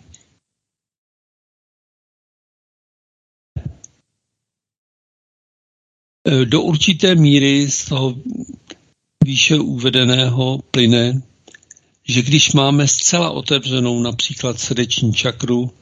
[6.26, 8.14] E, do určité míry z toho
[9.24, 11.22] výše uvedeného plyne,
[12.08, 15.72] že když máme zcela otevřenou například srdeční čakru,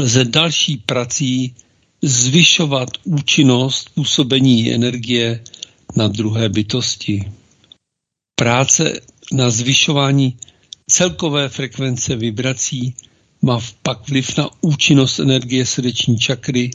[0.00, 1.54] lze další prací
[2.02, 5.44] zvyšovat účinnost působení energie
[5.96, 7.32] na druhé bytosti.
[8.36, 9.00] Práce
[9.32, 10.36] na zvyšování
[10.90, 12.94] celkové frekvence vibrací
[13.42, 16.70] má pak vliv na účinnost energie srdeční čakry,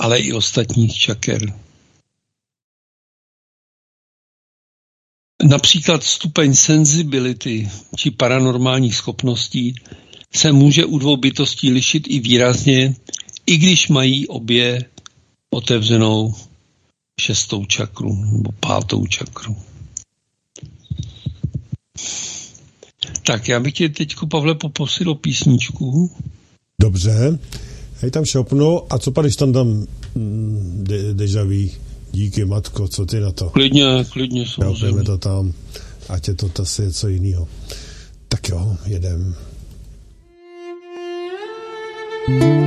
[0.00, 1.61] ale i ostatních čaker.
[5.42, 9.74] Například stupeň sensibility či paranormálních schopností
[10.34, 12.94] se může u dvou bytostí lišit i výrazně,
[13.46, 14.84] i když mají obě
[15.50, 16.34] otevřenou
[17.20, 19.56] šestou čakru nebo pátou čakru.
[23.26, 26.10] Tak já bych tě teď, Pavle, poprosil o písničku.
[26.80, 27.38] Dobře.
[28.00, 28.92] Hej tam šopnu.
[28.92, 31.72] A co pak, když tam dám mm, de, dežaví?
[32.12, 33.50] Díky, matko, co ty na to?
[33.50, 35.02] Klidně, klidně, samozřejmě.
[35.02, 35.52] to tam,
[36.08, 37.48] ať je to asi něco jiného.
[38.28, 39.34] Tak jo, jedem.
[42.28, 42.61] Ušel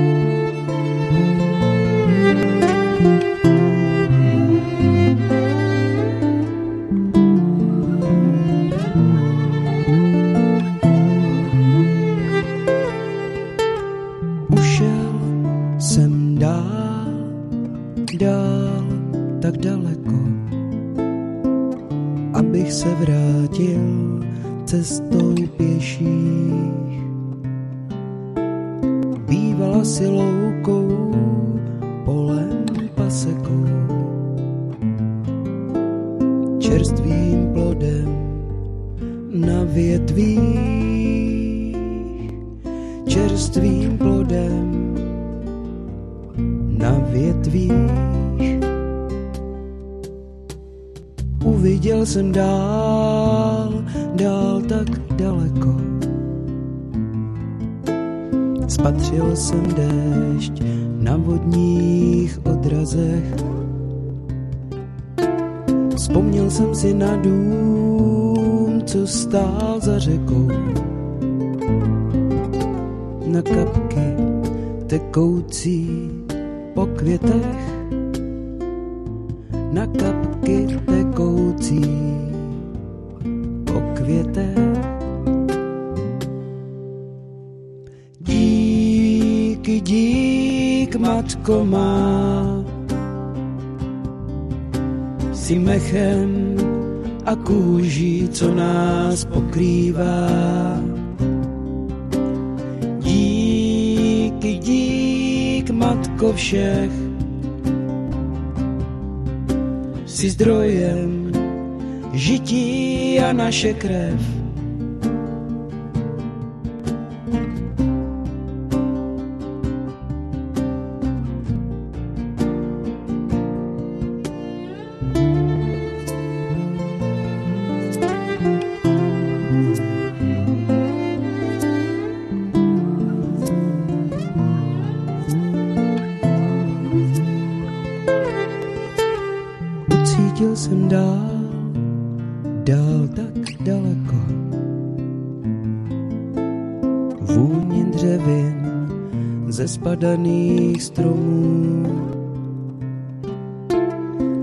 [113.92, 114.35] a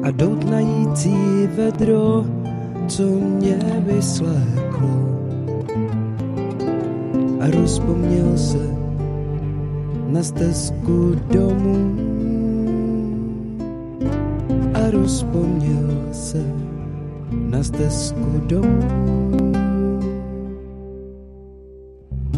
[0.02, 1.16] a doutnající
[1.56, 2.24] vedro,
[2.88, 4.90] co mě vysléklo.
[7.40, 8.74] A rozpomněl se
[10.08, 11.96] na stezku domů
[14.74, 16.44] a rozpomněl se
[17.32, 19.52] na stezku domů.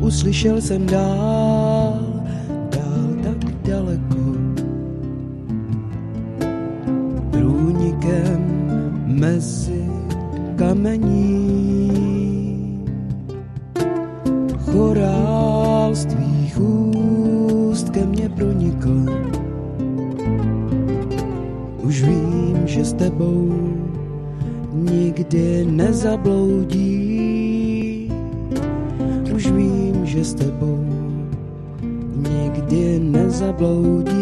[0.01, 1.64] Uslyšel jsem dál,
[9.25, 9.81] mezi
[10.57, 11.89] kamení.
[14.69, 19.09] Chorál z tvých úst ke mně pronikl,
[21.81, 23.49] už vím, že s tebou
[24.73, 26.93] nikdy nezabloudí.
[29.35, 30.85] Už vím, že s tebou
[32.29, 34.15] nikdy nezabloudí.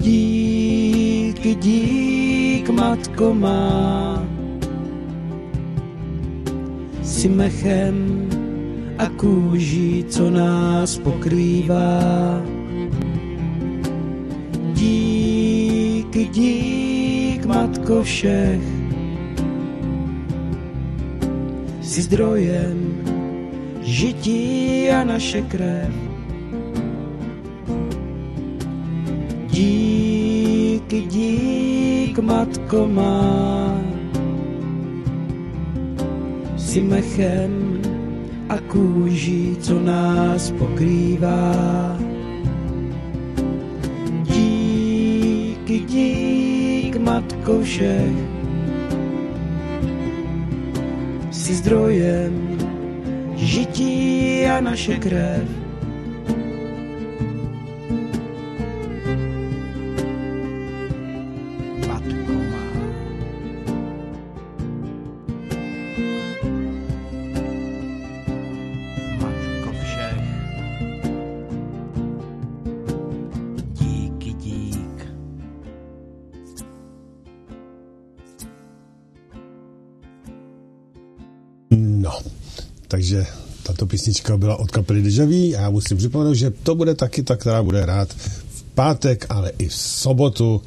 [0.00, 1.97] Díky, dík,
[2.78, 4.22] matko má,
[7.02, 8.28] si mechem
[8.98, 12.42] a kůží, co nás pokrývá.
[14.72, 18.62] Díky, dík, matko všech,
[21.82, 22.78] si zdrojem
[23.82, 25.92] žití a naše krev.
[29.50, 31.00] Díky,
[32.22, 33.80] matko má,
[36.56, 37.80] si mechem
[38.48, 41.54] a kůží, co nás pokrývá.
[44.22, 48.16] Díky, dík, matko všech,
[51.30, 52.58] si zdrojem
[53.36, 55.57] žití a naše krev.
[84.08, 87.62] Písnička byla od kapely Dejaví a já musím připomenout, že to bude taky ta, která
[87.62, 88.08] bude hrát
[88.48, 90.62] v pátek, ale i v sobotu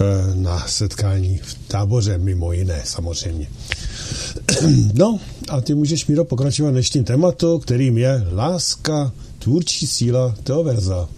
[0.00, 3.48] eh, na setkání v táboře, mimo jiné samozřejmě.
[4.94, 11.08] No a ty můžeš, Míro, pokračovat dnešním tématu, kterým je láska, tvůrčí síla Teoverza.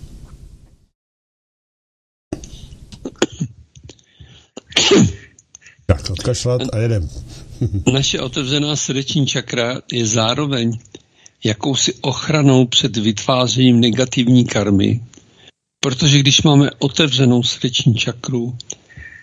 [5.86, 7.08] Tak odkašlat a jedem.
[7.92, 10.78] Naše otevřená srdeční čakra je zároveň
[11.44, 15.00] jakousi ochranou před vytvářením negativní karmy,
[15.80, 18.56] protože když máme otevřenou srdeční čakru,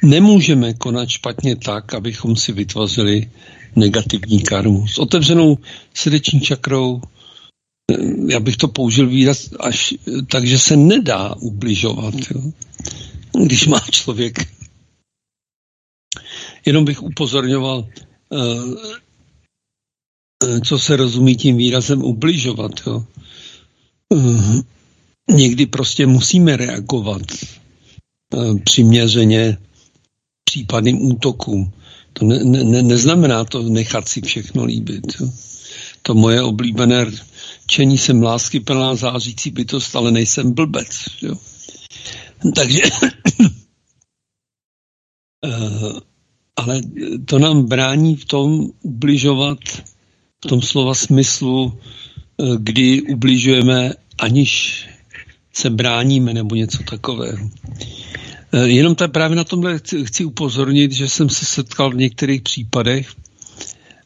[0.03, 3.31] nemůžeme konat špatně tak, abychom si vytvořili
[3.75, 4.87] negativní karmu.
[4.87, 5.57] S otevřenou
[5.93, 7.01] srdeční čakrou,
[7.91, 9.93] eh, já bych to použil výraz až
[10.27, 12.13] tak, že se nedá ubližovat.
[12.35, 12.51] Jo?
[13.45, 14.39] Když má člověk
[16.65, 18.37] Jenom bych upozorňoval, eh,
[20.65, 22.71] co se rozumí tím výrazem ubližovat.
[22.87, 23.05] Jo.
[24.15, 24.61] Eh,
[25.29, 27.21] Někdy prostě musíme reagovat
[28.63, 29.57] přiměřeně
[30.43, 31.71] případným útokům.
[32.13, 35.07] To ne, ne, neznamená to nechat si všechno líbit.
[35.19, 35.29] Jo.
[36.01, 37.05] To moje oblíbené
[37.67, 40.89] čení jsem lásky plná zářící bytost, ale nejsem blbec.
[41.21, 41.35] Jo.
[42.55, 42.81] Takže
[46.55, 46.81] ale
[47.25, 49.59] to nám brání v tom ubližovat
[50.45, 51.79] v tom slova smyslu,
[52.57, 54.85] kdy ubližujeme, aniž
[55.53, 57.49] se bráníme nebo něco takového.
[58.65, 63.13] Jenom tak právě na tomhle chci, chci upozornit, že jsem se setkal v některých případech,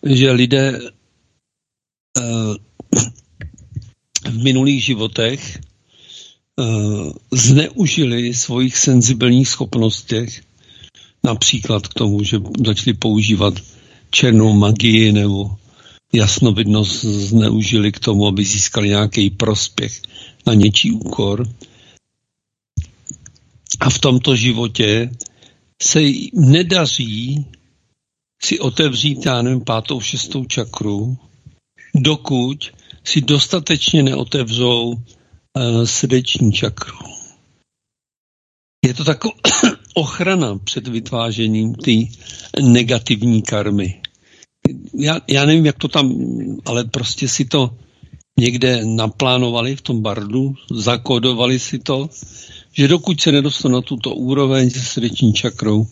[0.03, 0.79] že lidé
[4.29, 5.59] v minulých životech
[7.31, 10.41] zneužili svojich senzibilních schopnostech,
[11.23, 13.53] například k tomu, že začali používat
[14.11, 15.57] černou magii nebo
[16.15, 20.01] jasnovidnost zneužili k tomu, aby získali nějaký prospěch
[20.47, 21.47] na něčí úkor.
[23.79, 25.11] A v tomto životě
[25.81, 25.99] se
[26.33, 27.45] nedaří
[28.43, 31.17] si otevřít, já nevím, pátou, šestou čakru,
[31.95, 32.71] dokud
[33.03, 36.97] si dostatečně neotevřou uh, srdeční čakru.
[38.85, 39.33] Je to taková
[39.93, 41.91] ochrana před vytvářením té
[42.61, 44.01] negativní karmy.
[44.97, 46.15] Já, já nevím, jak to tam,
[46.65, 47.71] ale prostě si to
[48.39, 52.09] někde naplánovali v tom bardu, zakodovali si to,
[52.73, 55.87] že dokud se nedostanu na tuto úroveň se srdeční čakrou,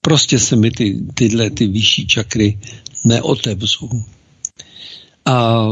[0.00, 2.58] prostě se mi ty, tyhle ty vyšší čakry
[3.04, 3.88] neotevřou.
[5.24, 5.66] A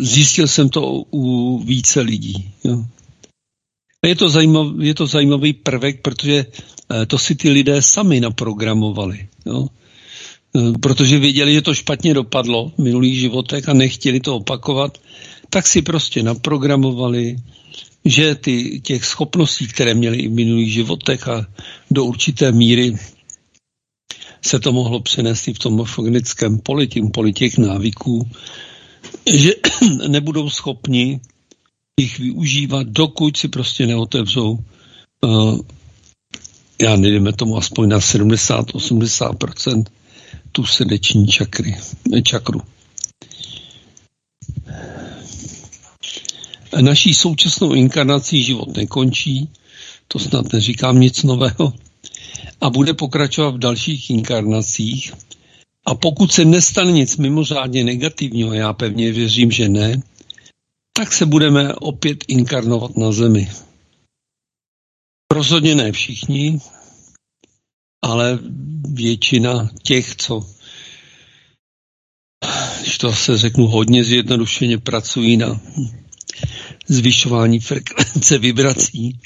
[0.00, 2.50] zjistil jsem to u více lidí.
[2.64, 2.84] Jo.
[4.06, 9.28] Je to, zajímavý, je to zajímavý prvek, protože eh, to si ty lidé sami naprogramovali.
[9.46, 9.68] Jo.
[10.56, 14.98] Eh, protože věděli, že to špatně dopadlo v minulých životech a nechtěli to opakovat,
[15.50, 17.36] tak si prostě naprogramovali,
[18.04, 21.46] že ty, těch schopností, které měli i v minulých životech a
[21.90, 22.96] do určité míry
[24.42, 28.28] se to mohlo přenést i v tom morfogenickém poli, tím poli těch návyků,
[29.32, 29.52] že
[30.08, 31.20] nebudou schopni
[32.00, 34.58] jich využívat, dokud si prostě neotevřou
[35.20, 35.60] uh,
[36.82, 39.84] já nevím, tomu aspoň na 70-80%
[40.52, 41.76] tu srdeční čakry,
[42.24, 42.60] čakru.
[46.80, 49.48] Naší současnou inkarnací život nekončí,
[50.08, 51.72] to snad neříkám nic nového,
[52.60, 55.12] a bude pokračovat v dalších inkarnacích.
[55.86, 60.02] A pokud se nestane nic mimořádně negativního, já pevně věřím, že ne,
[60.92, 63.50] tak se budeme opět inkarnovat na Zemi.
[65.32, 66.60] Rozhodně ne všichni,
[68.02, 68.38] ale
[68.88, 70.46] většina těch, co,
[72.82, 75.60] když to se řeknu hodně zjednodušeně, pracují na
[76.88, 79.18] zvyšování frekvence vibrací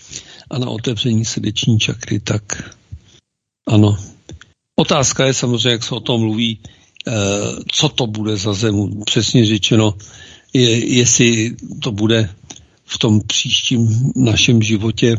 [0.50, 2.74] a na otevření srdeční čakry, tak
[3.66, 3.98] ano.
[4.76, 6.58] Otázka je samozřejmě, jak se o tom mluví,
[7.06, 7.12] eh,
[7.72, 9.04] co to bude za zemu.
[9.04, 9.94] Přesně řečeno,
[10.52, 12.30] je, jestli to bude
[12.84, 15.16] v tom příštím našem životě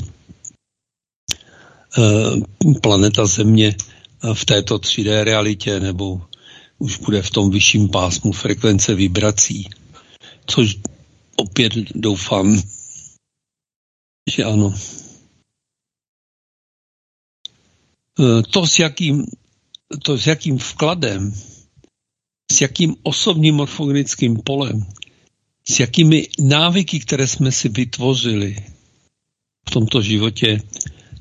[2.81, 3.75] planeta Země
[4.33, 6.21] v této 3D realitě, nebo
[6.77, 9.69] už bude v tom vyšším pásmu frekvence vibrací.
[10.45, 10.77] Což
[11.35, 12.61] opět doufám,
[14.29, 14.73] že ano.
[18.19, 19.25] E, to, s jakým,
[20.03, 21.33] to, s jakým vkladem,
[22.51, 24.85] s jakým osobním morfogenickým polem,
[25.69, 28.55] s jakými návyky, které jsme si vytvořili
[29.67, 30.61] v tomto životě,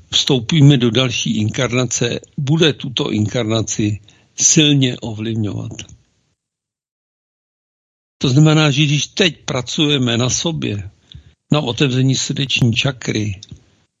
[0.09, 3.99] vstoupíme do další inkarnace, bude tuto inkarnaci
[4.35, 5.71] silně ovlivňovat.
[8.17, 10.89] To znamená, že když teď pracujeme na sobě,
[11.51, 13.39] na otevření srdeční čakry,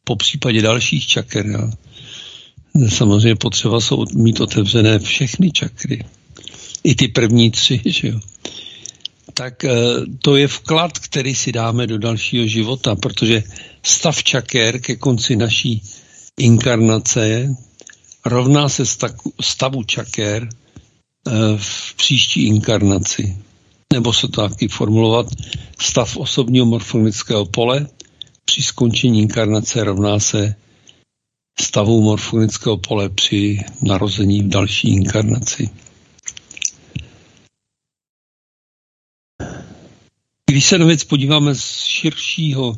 [0.03, 1.71] po případě dalších čaker,
[2.89, 6.05] samozřejmě potřeba jsou mít otevřené všechny čakry,
[6.83, 8.19] i ty první tři, že jo.
[9.33, 9.75] Tak eh,
[10.21, 13.43] to je vklad, který si dáme do dalšího života, protože
[13.87, 15.81] stav čaker ke konci naší
[16.37, 17.55] inkarnace
[18.25, 18.83] rovná se
[19.41, 20.49] stavu čaker
[21.27, 23.37] eh, v příští inkarnaci.
[23.93, 25.27] Nebo se to taky formulovat,
[25.79, 27.87] stav osobního morfonického pole
[28.45, 30.55] při skončení inkarnace rovná se
[31.59, 35.69] stavu morfonického pole při narození v další inkarnaci.
[40.51, 42.75] Když se na věc podíváme z širšího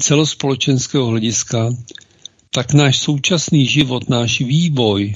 [0.00, 1.70] celospolečenského hlediska,
[2.50, 5.14] tak náš současný život, náš vývoj,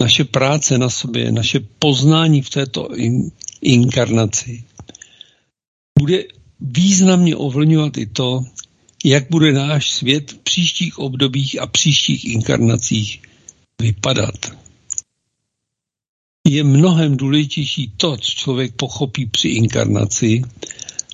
[0.00, 4.64] naše práce na sobě, naše poznání v této in, inkarnaci
[5.98, 6.24] bude
[6.60, 8.44] významně ovlivňovat i to,
[9.04, 13.22] jak bude náš svět v příštích obdobích a příštích inkarnacích
[13.82, 14.34] vypadat.
[16.48, 20.42] Je mnohem důležitější to, co člověk pochopí při inkarnaci,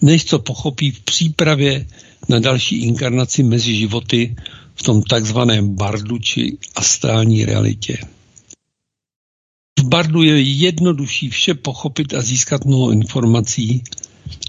[0.02, 1.86] než co pochopí v přípravě
[2.28, 4.36] na další inkarnaci mezi životy
[4.74, 7.98] v tom takzvaném bardu či astrální realitě.
[9.80, 13.82] V bardu je jednodušší vše pochopit a získat mnoho informací,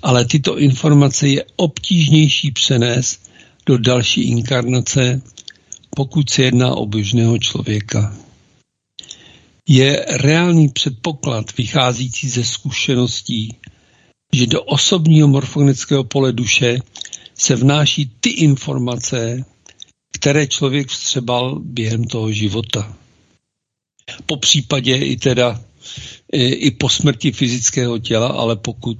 [0.02, 3.32] ale tyto informace je obtížnější přenést
[3.66, 5.22] do další inkarnace,
[5.96, 8.18] pokud se jedná o běžného člověka.
[9.70, 13.58] Je reálný předpoklad vycházící ze zkušeností,
[14.34, 16.78] že do osobního morfogenického pole duše
[17.44, 19.46] se vnáší ty informace,
[20.14, 22.98] které člověk vstřebal během toho života.
[24.26, 25.62] Po případě i teda
[26.34, 28.98] i po smrti fyzického těla, ale pokud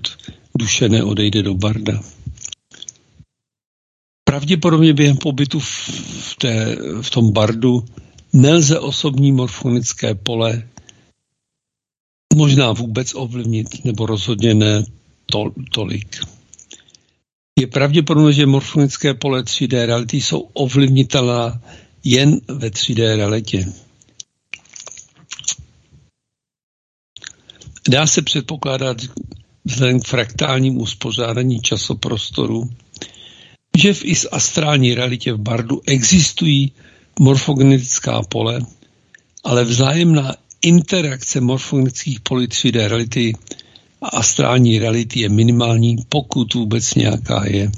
[0.58, 2.04] duše neodejde do barda.
[4.24, 7.86] Pravděpodobně během pobytu v, té, v tom bardu
[8.34, 10.68] nelze osobní morfonické pole
[12.36, 14.84] možná vůbec ovlivnit, nebo rozhodně ne
[15.26, 16.20] to, tolik.
[17.64, 21.62] Je pravděpodobné, že morfonické pole 3D reality jsou ovlivnitelná
[22.04, 23.66] jen ve 3D realitě.
[27.90, 28.98] Dá se předpokládat
[29.66, 32.70] vzhledem k fraktálnímu uspořádání časoprostoru,
[33.78, 36.72] že v is astrální realitě v Bardu existují
[37.20, 38.60] morfogenetická pole,
[39.44, 43.34] ale vzájemná interakce morfogenických polí 3D reality
[44.08, 47.72] astrální reality je minimální, pokud vůbec nějaká je.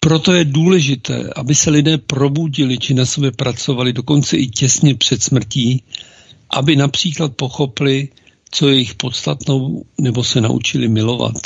[0.00, 5.22] Proto je důležité, aby se lidé probudili či na sobě pracovali dokonce i těsně před
[5.22, 5.82] smrtí,
[6.50, 8.08] aby například pochopili,
[8.50, 11.36] co je jejich podstatnou, nebo se naučili milovat.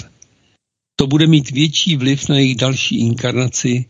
[0.96, 3.84] To bude mít větší vliv na jejich další inkarnaci,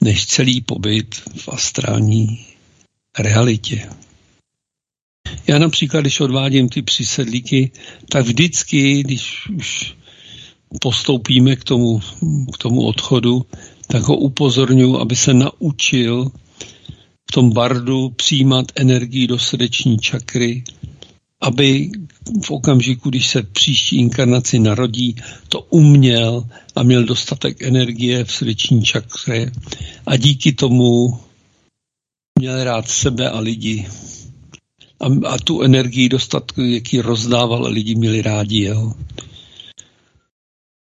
[0.00, 2.46] než celý pobyt v astrální
[3.18, 3.88] realitě.
[5.50, 7.70] Já například, když odvádím ty přísedlíky,
[8.08, 9.94] tak vždycky, když už
[10.80, 12.00] postoupíme k tomu,
[12.54, 13.46] k tomu odchodu,
[13.86, 16.30] tak ho upozorňuji, aby se naučil
[17.30, 20.64] v tom bardu přijímat energii do srdeční čakry,
[21.40, 21.90] aby
[22.44, 25.16] v okamžiku, když se příští inkarnaci narodí,
[25.48, 26.44] to uměl
[26.76, 29.52] a měl dostatek energie v srdeční čakře
[30.06, 31.18] a díky tomu
[32.38, 33.86] měl rád sebe a lidi.
[35.00, 38.64] A, a tu energii dostat, jaký rozdával, lidi měli rádi.
[38.64, 38.92] Jo.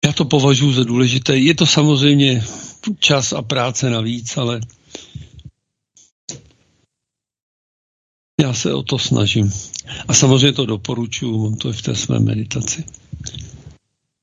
[0.05, 1.37] Já to považuji za důležité.
[1.37, 2.43] Je to samozřejmě
[2.99, 4.61] čas a práce navíc, ale
[8.41, 9.51] já se o to snažím.
[10.07, 12.83] A samozřejmě to doporučuji, mám to i v té své meditaci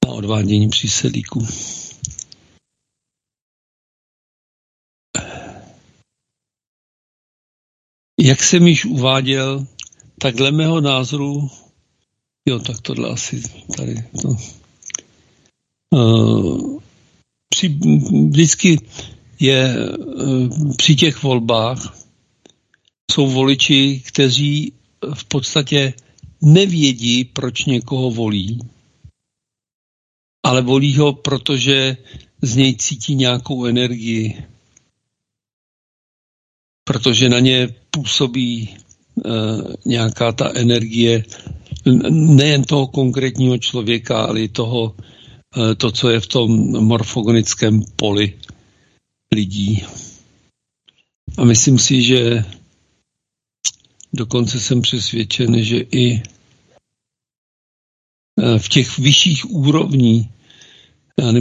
[0.06, 1.46] na odvádění přísedíků.
[8.20, 9.66] Jak jsem již uváděl,
[10.18, 11.50] tak dle mého názoru,
[12.48, 13.42] jo, tak tohle asi
[13.76, 14.36] tady to.
[15.90, 16.80] Uh,
[17.48, 17.68] při,
[18.28, 18.78] vždycky
[19.40, 21.96] je uh, při těch volbách
[23.12, 24.72] jsou voliči, kteří
[25.14, 25.94] v podstatě
[26.42, 28.58] nevědí, proč někoho volí,
[30.44, 31.96] ale volí ho, protože
[32.42, 34.44] z něj cítí nějakou energii,
[36.84, 38.76] protože na ně působí
[39.84, 41.24] nějaká ta energie
[42.10, 44.82] nejen toho konkrétního člověka, ale i toho,
[45.56, 46.50] uh, to, co je v tom
[46.84, 48.32] morfogonickém poli
[49.32, 49.84] lidí.
[51.38, 52.44] A myslím si, že
[54.16, 56.22] Dokonce jsem přesvědčen, že i e,
[58.58, 60.30] v těch vyšších úrovní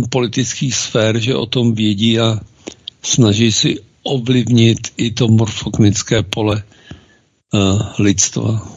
[0.09, 2.39] politických sfér, že o tom vědí a
[3.03, 6.63] snaží si ovlivnit i to morfognické pole
[7.99, 8.71] lidstva.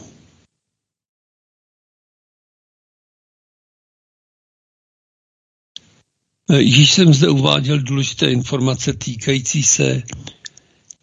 [6.49, 10.03] E, již jsem zde uváděl důležité informace týkající se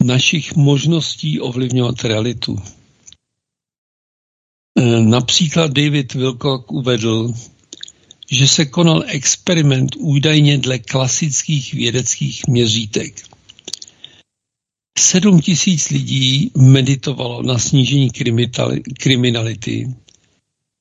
[0.04, 2.58] našich možností ovlivňovat realitu.
[4.78, 7.32] Eh, například David Wilcock uvedl,
[8.30, 13.35] že se konal experiment údajně dle klasických vědeckých měřítek.
[14.98, 18.10] Sedm tisíc lidí meditovalo na snížení
[18.98, 19.94] kriminality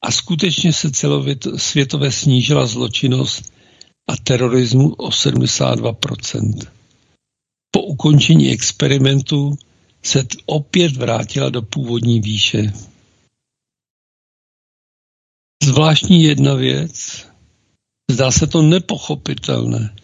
[0.02, 3.54] a skutečně se celosvětové snížila zločinnost
[4.08, 6.68] a terorismu o 72%.
[7.72, 9.58] Po ukončení experimentu
[10.04, 12.74] se opět vrátila do původní výše.
[15.64, 17.26] Zvláštní jedna věc,
[18.12, 19.96] zdá se to nepochopitelné.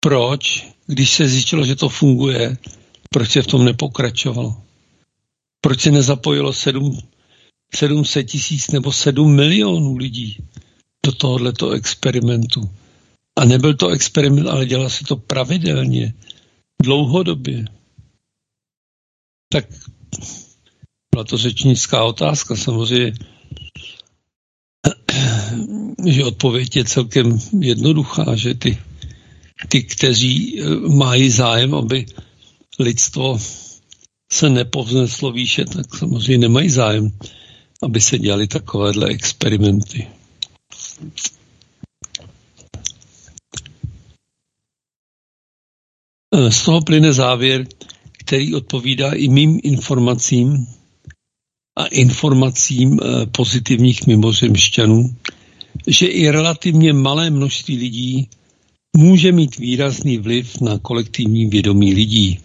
[0.00, 2.56] Proč, když se zjistilo, že to funguje,
[3.10, 4.62] proč se v tom nepokračovalo?
[5.60, 6.98] Proč se nezapojilo 7,
[7.74, 10.36] 700 tisíc nebo 7 milionů lidí
[11.06, 12.70] do tohoto experimentu?
[13.38, 16.14] A nebyl to experiment, ale dělal se to pravidelně,
[16.82, 17.64] dlouhodobě.
[19.52, 19.64] Tak
[21.14, 22.56] byla to řečnická otázka.
[22.56, 23.12] Samozřejmě
[26.06, 28.78] že odpověď je celkem jednoduchá, že ty,
[29.68, 32.06] ty kteří eh, mají zájem, aby
[32.78, 33.38] lidstvo
[34.32, 37.10] se nepovzneslo výše, tak samozřejmě nemají zájem,
[37.82, 40.06] aby se dělali takovéhle experimenty.
[46.34, 47.66] Eh, z toho plyne závěr,
[48.18, 50.66] který odpovídá i mým informacím
[51.78, 55.16] a informacím eh, pozitivních mimozemšťanů,
[55.86, 58.28] že i relativně malé množství lidí
[58.98, 62.40] může mít výrazný vliv na kolektivní vědomí lidí.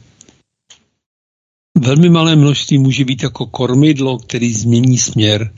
[1.78, 5.54] Velmi malé množství může být jako kormidlo, který změní směr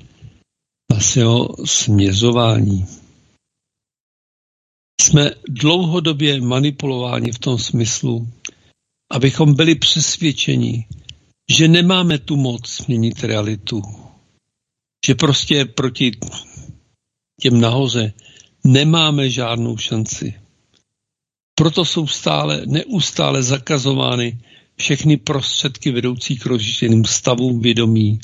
[0.91, 2.85] na svého směřování.
[5.01, 8.27] Jsme dlouhodobě manipulováni v tom smyslu,
[9.11, 10.87] abychom byli přesvědčeni,
[11.51, 13.81] že nemáme tu moc změnit realitu.
[15.07, 16.11] Že prostě proti
[17.41, 18.13] těm nahoře
[18.63, 20.44] nemáme žádnou šanci.
[21.55, 24.37] Proto jsou stále, neustále zakazovány
[24.75, 28.19] všechny prostředky vedoucí k rozšířeným stavům vědomí.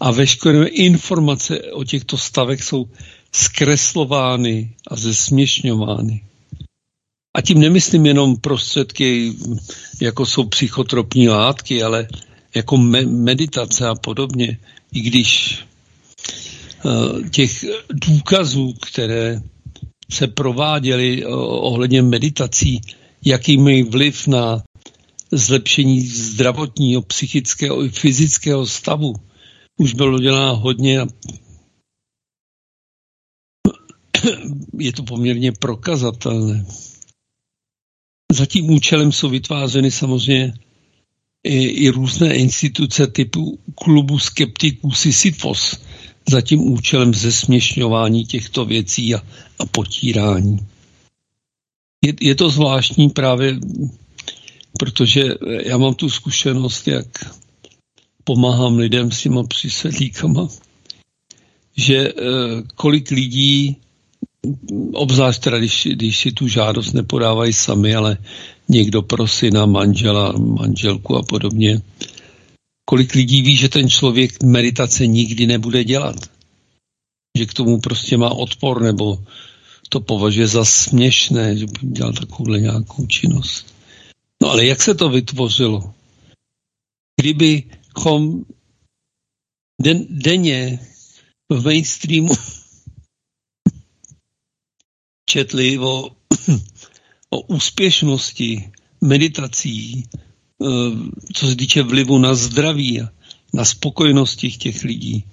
[0.00, 2.88] A veškeré informace o těchto stavech jsou
[3.32, 6.24] zkreslovány a zesměšňovány.
[7.34, 9.32] A tím nemyslím jenom prostředky,
[10.00, 12.08] jako jsou psychotropní látky, ale
[12.54, 14.58] jako me- meditace a podobně.
[14.92, 15.58] I když
[16.84, 19.42] uh, těch důkazů, které
[20.12, 22.80] se prováděly uh, ohledně meditací,
[23.24, 24.62] jaký mají vliv na
[25.32, 29.14] zlepšení zdravotního, psychického i fyzického stavu,
[29.76, 31.06] už bylo děláno hodně a
[34.78, 36.66] je to poměrně prokazatelné.
[38.32, 40.54] Za tím účelem jsou vytvářeny samozřejmě
[41.44, 45.80] i, i různé instituce typu klubu skeptiků Sisyphos
[46.30, 49.22] za tím účelem zesměšňování těchto věcí a,
[49.58, 50.58] a potírání.
[52.04, 53.58] Je, je to zvláštní právě,
[54.78, 55.22] protože
[55.64, 57.06] já mám tu zkušenost, jak
[58.24, 60.48] pomáhám lidem s těma přísedlíkama,
[61.76, 62.12] že e,
[62.74, 63.76] kolik lidí
[64.92, 68.18] obzvlášť teda, když, když si tu žádost nepodávají sami, ale
[68.68, 71.82] někdo pro syna, manžela, manželku a podobně.
[72.84, 76.16] Kolik lidí ví, že ten člověk meditace nikdy nebude dělat?
[77.38, 79.24] Že k tomu prostě má odpor nebo
[79.88, 83.74] to považuje za směšné, že by dělal takovouhle nějakou činnost.
[84.42, 85.94] No ale jak se to vytvořilo?
[87.20, 88.44] Kdybychom
[89.82, 90.78] den, denně
[91.48, 92.34] v mainstreamu
[95.30, 96.10] četli o,
[97.30, 100.08] o úspěšnosti meditací,
[101.34, 103.00] co se týče vlivu na zdraví
[103.54, 105.24] na spokojenosti těch lidí.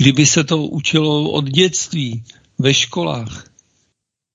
[0.00, 2.24] Kdyby se to učilo od dětství
[2.58, 3.50] ve školách,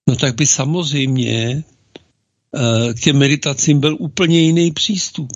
[0.09, 1.63] no tak by samozřejmě
[2.55, 5.29] eh, k těm meditacím byl úplně jiný přístup.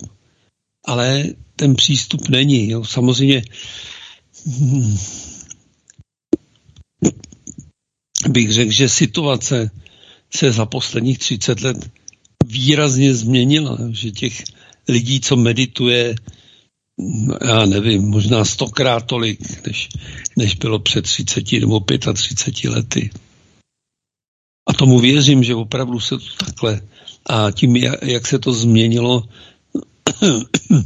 [0.86, 1.26] Ale
[1.56, 2.70] ten přístup není.
[2.70, 2.86] Jo.
[2.86, 3.44] Samozřejmě
[4.48, 4.98] hm,
[8.30, 9.72] bych řekl, že situace
[10.36, 11.92] se za posledních 30 let
[12.46, 14.44] výrazně změnila, že těch
[14.90, 16.16] lidí, co medituje,
[17.48, 19.90] já nevím, možná stokrát tolik, než,
[20.38, 21.80] než bylo před 30 nebo
[22.14, 23.10] 35 lety.
[24.70, 26.82] A tomu věřím, že opravdu se to takhle
[27.30, 29.24] a tím, jak se to změnilo,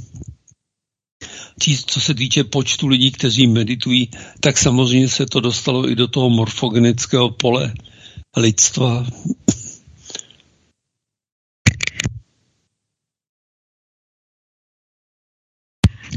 [1.86, 4.10] co se týče počtu lidí, kteří meditují,
[4.40, 7.74] tak samozřejmě se to dostalo i do toho morfogenického pole
[8.38, 9.08] lidstva.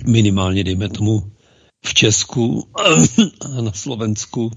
[0.07, 1.33] Minimálně, dejme tomu,
[1.87, 2.69] v Česku
[3.41, 4.51] a na Slovensku,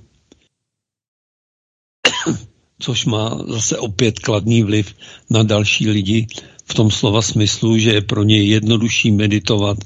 [2.80, 4.96] což má zase opět kladný vliv
[5.30, 6.28] na další lidi
[6.66, 9.78] v tom slova smyslu, že je pro ně jednodušší meditovat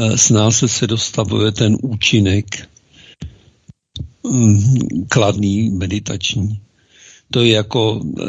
[0.00, 2.68] Eh, snáze se dostavuje ten účinek
[4.26, 6.60] mm, kladný, meditační.
[7.30, 8.24] To je jako e,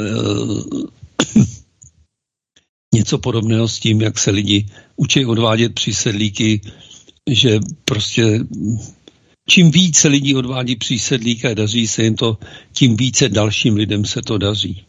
[2.96, 4.66] něco podobného s tím, jak se lidi
[4.96, 6.62] učí odvádět přísedlíky,
[7.30, 8.40] že prostě
[9.50, 12.38] čím více lidí odvádí přísedlíka a daří se jim to,
[12.74, 14.84] tím více dalším lidem se to daří.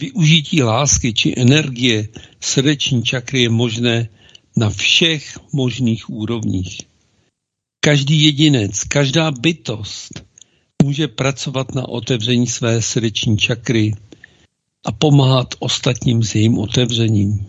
[0.00, 2.08] Využití lásky či energie
[2.40, 4.08] srdeční čakry je možné
[4.56, 6.80] na všech možných úrovních.
[7.80, 10.29] Každý jedinec, každá bytost
[10.82, 13.94] může pracovat na otevření své srdeční čakry
[14.86, 17.46] a pomáhat ostatním s jejím otevřením.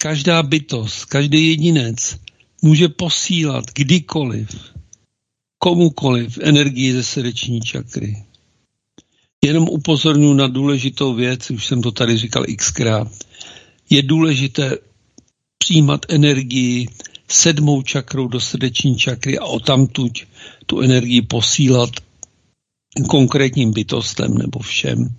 [0.00, 2.18] Každá bytost, každý jedinec
[2.62, 4.48] může posílat kdykoliv,
[5.58, 8.24] komukoliv energii ze srdeční čakry.
[9.44, 13.08] Jenom upozorňuji na důležitou věc, už jsem to tady říkal xkrát.
[13.90, 14.78] Je důležité
[15.58, 16.88] přijímat energii
[17.32, 20.24] sedmou čakrou do srdeční čakry a otamtuť
[20.66, 21.90] tu energii posílat
[23.08, 25.16] konkrétním bytostem nebo všem.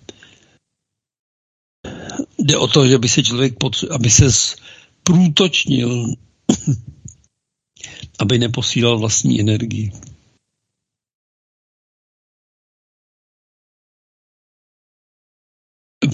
[2.38, 3.54] Jde o to, že by se člověk,
[3.90, 4.24] aby se
[5.02, 6.14] průtočnil,
[8.18, 9.92] aby neposílal vlastní energii.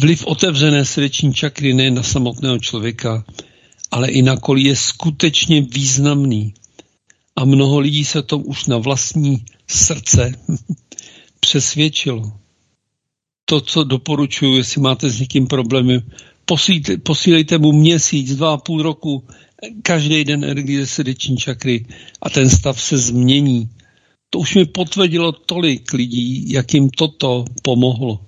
[0.01, 3.25] Vliv otevřené srdeční čakry ne na samotného člověka,
[3.91, 6.55] ale i na kolí je skutečně významný.
[7.37, 10.33] A mnoho lidí se tom už na vlastní srdce
[11.41, 12.33] přesvědčilo.
[13.45, 16.03] To, co doporučuji, jestli máte s někým problémy,
[16.45, 19.25] posílejte, posílejte mu měsíc, dva a půl roku,
[19.83, 21.87] každý den energie srdeční čakry
[22.23, 23.69] a ten stav se změní.
[24.31, 28.21] To už mi potvrdilo tolik lidí, jak jim toto pomohlo.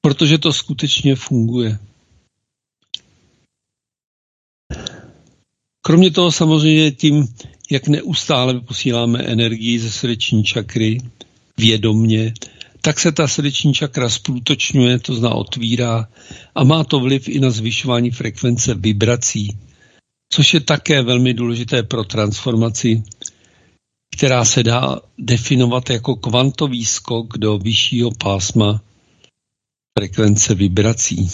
[0.00, 1.78] Protože to skutečně funguje.
[5.82, 7.28] Kromě toho samozřejmě tím,
[7.70, 10.98] jak neustále posíláme energii ze srdeční čakry
[11.58, 12.34] vědomně,
[12.80, 16.08] tak se ta srdeční čakra sprůtočňuje, to zná otvírá
[16.54, 19.58] a má to vliv i na zvyšování frekvence vibrací,
[20.32, 23.02] což je také velmi důležité pro transformaci,
[24.16, 28.82] která se dá definovat jako kvantový skok do vyššího pásma
[29.98, 31.28] frekvence vibrací.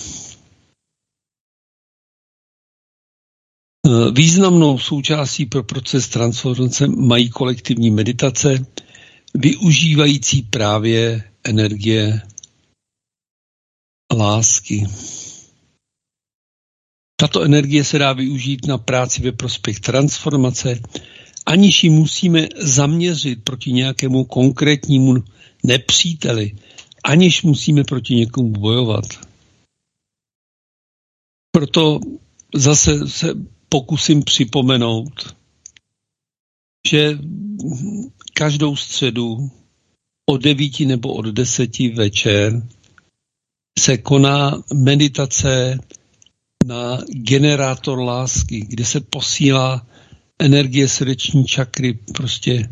[4.13, 8.67] Významnou součástí pro proces transformace mají kolektivní meditace,
[9.35, 12.23] využívající právě energie
[14.17, 14.87] lásky.
[17.21, 20.81] Tato energie se dá využít na práci ve prospěch transformace,
[21.47, 25.15] aniž ji musíme zaměřit proti nějakému konkrétnímu
[25.65, 26.57] nepříteli,
[27.05, 29.05] aniž musíme proti někomu bojovat.
[31.51, 32.01] Proto
[32.55, 33.35] zase se
[33.69, 35.37] pokusím připomenout,
[36.89, 37.19] že
[38.35, 39.51] každou středu
[40.31, 42.63] od devíti nebo od deseti večer
[43.79, 45.79] se koná meditace
[46.67, 49.87] na generátor lásky, kde se posílá
[50.39, 52.71] energie srdeční čakry prostě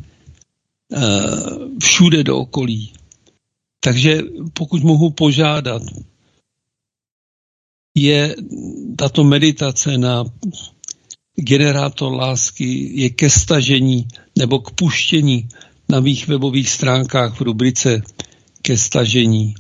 [0.93, 2.93] uh, všude do okolí.
[3.81, 4.18] Takže
[4.52, 5.82] pokud mohu požádat,
[7.97, 8.36] je
[8.98, 10.24] tato meditace na
[11.37, 14.09] generátor lásky je ke stažení
[14.39, 15.49] nebo k puštění
[15.89, 18.03] na mých webových stránkách v rubrice
[18.63, 19.55] ke stažení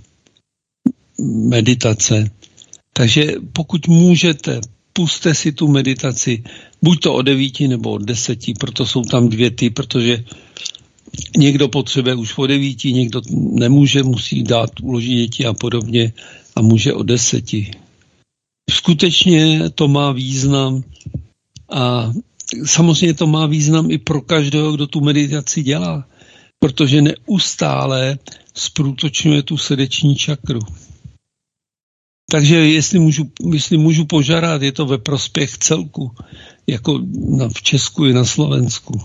[1.48, 2.30] meditace.
[2.92, 4.60] Takže pokud můžete,
[4.92, 6.44] puste si tu meditaci,
[6.82, 10.24] buď to o devíti nebo o deseti, proto jsou tam dvě ty, protože
[11.36, 16.12] někdo potřebuje už o devíti, někdo nemůže, musí dát, uložit děti a podobně
[16.56, 17.70] a může o deseti.
[18.70, 20.82] Skutečně to má význam
[21.70, 22.12] a
[22.64, 26.06] samozřejmě to má význam i pro každého, kdo tu meditaci dělá,
[26.58, 28.18] protože neustále
[28.54, 30.60] zprůtočňuje tu srdeční čakru.
[32.30, 36.10] Takže jestli můžu, jestli můžu požádat, je to ve prospěch celku,
[36.66, 37.00] jako
[37.36, 39.00] na, v Česku i na Slovensku.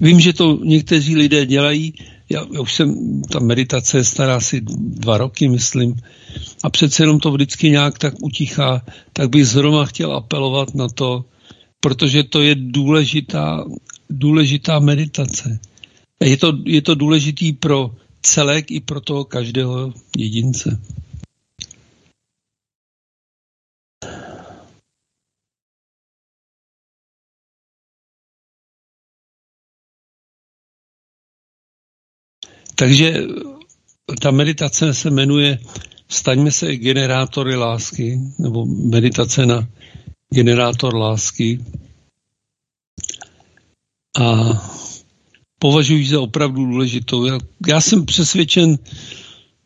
[0.00, 1.94] Vím, že to někteří lidé dělají,
[2.30, 5.96] já, já už jsem, ta meditace je stará asi dva roky, myslím,
[6.62, 8.82] a přece jenom to vždycky nějak tak utichá,
[9.12, 11.24] tak bych zrovna chtěl apelovat na to,
[11.80, 13.64] protože to je důležitá,
[14.10, 15.60] důležitá meditace.
[16.24, 20.80] Je to, je to důležitý pro celek i pro toho každého jedince.
[32.74, 33.22] Takže
[34.20, 35.58] ta meditace se jmenuje
[36.10, 39.68] Staňme se generátory lásky, nebo meditace na
[40.34, 41.64] generátor lásky.
[44.20, 44.34] A
[45.58, 47.24] považuji za opravdu důležitou.
[47.24, 47.38] Já,
[47.68, 48.78] já jsem přesvědčen,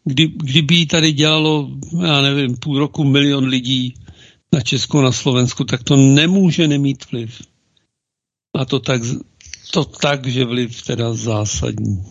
[0.04, 1.70] kdy, kdyby ji tady dělalo,
[2.02, 3.94] já nevím, půl roku milion lidí
[4.52, 7.42] na Česku, na Slovensku, tak to nemůže nemít vliv.
[8.58, 9.02] A to tak,
[9.72, 12.04] to tak, že vliv teda zásadní.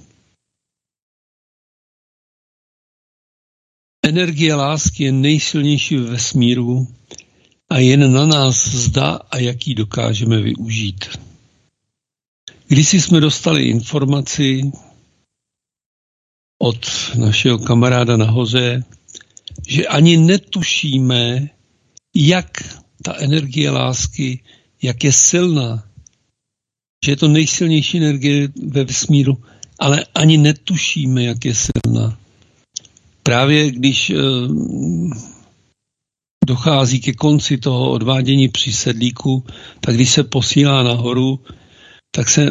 [4.06, 6.88] Energie lásky je nejsilnější ve vesmíru
[7.72, 11.06] a jen na nás zda a jaký dokážeme využít.
[12.68, 14.72] Když jsme dostali informaci
[16.62, 16.86] od
[17.16, 18.84] našeho kamaráda nahoře,
[19.68, 21.50] že ani netušíme,
[22.16, 24.44] jak ta energie lásky,
[24.82, 25.84] jak je silná,
[27.06, 29.38] že je to nejsilnější energie ve vesmíru,
[29.80, 32.18] ale ani netušíme, jak je silná.
[33.24, 34.16] Právě když eh,
[36.48, 39.46] dochází ke konci toho odvádění při sedlíku,
[39.80, 41.40] tak když se posílá nahoru,
[42.12, 42.50] tak se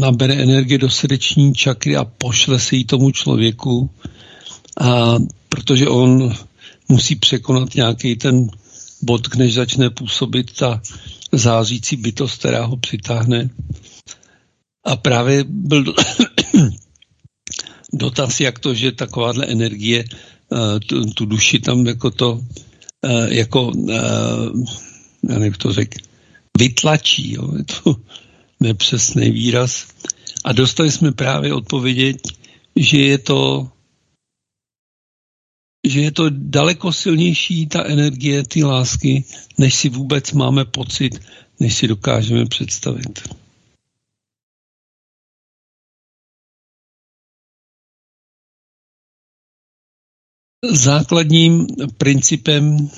[0.00, 3.90] nabere energie do srdeční čakry a pošle se jí tomu člověku
[4.80, 5.16] A
[5.48, 6.34] protože on
[6.88, 8.48] musí překonat nějaký ten
[9.02, 10.82] bod, než začne působit ta
[11.32, 13.50] zářící bytost, která ho přitáhne.
[14.84, 15.84] A právě byl
[17.92, 22.40] dotaz, jak to, že takováhle energie eh, tu, tu duši tam jako to,
[23.28, 23.94] jako, eh,
[25.28, 25.98] já nevím, to řekl,
[26.58, 27.96] vytlačí, jo, je to
[28.60, 29.86] nepřesný výraz.
[30.44, 32.16] A dostali jsme právě odpovědět,
[32.76, 33.68] že je to
[35.86, 39.24] že je to daleko silnější ta energie, ty lásky,
[39.58, 41.20] než si vůbec máme pocit,
[41.60, 43.41] než si dokážeme představit.
[50.70, 51.66] Základním
[51.98, 52.88] principem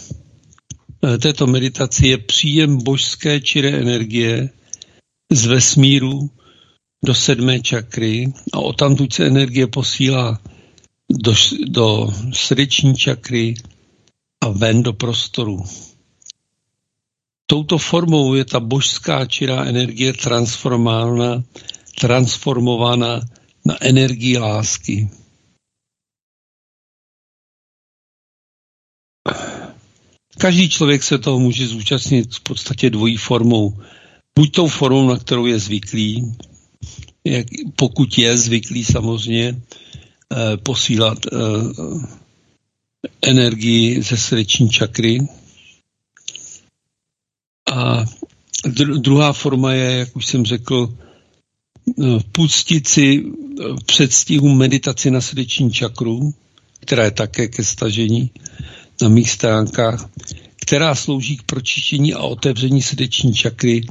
[1.05, 4.51] eh, této meditace je příjem božské čiré energie
[5.33, 6.31] z vesmíru
[7.05, 10.41] do sedmé čakry a odtamtud se energie posílá
[11.11, 11.35] do,
[11.67, 13.55] do srdeční čakry
[14.41, 15.65] a ven do prostoru.
[17.47, 21.45] Touto formou je ta božská čirá energie transformována,
[22.01, 23.21] transformována
[23.65, 25.24] na energii lásky.
[30.39, 33.79] Každý člověk se toho může zúčastnit v podstatě dvojí formou.
[34.39, 36.35] Buď tou formou, na kterou je zvyklý,
[37.25, 37.47] jak,
[37.77, 39.63] pokud je zvyklý samozřejmě
[40.33, 41.37] eh, posílat eh,
[43.23, 45.21] energii ze srdeční čakry.
[47.73, 48.05] A
[48.65, 50.99] dr- druhá forma je, jak už jsem řekl,
[52.03, 53.25] eh, pustit si
[53.81, 56.35] v předstihu meditaci na srdeční čakru,
[56.81, 58.31] která je také ke stažení
[59.03, 60.11] na mých stránkách,
[60.61, 63.87] která slouží k pročištění a otevření srdeční čakry,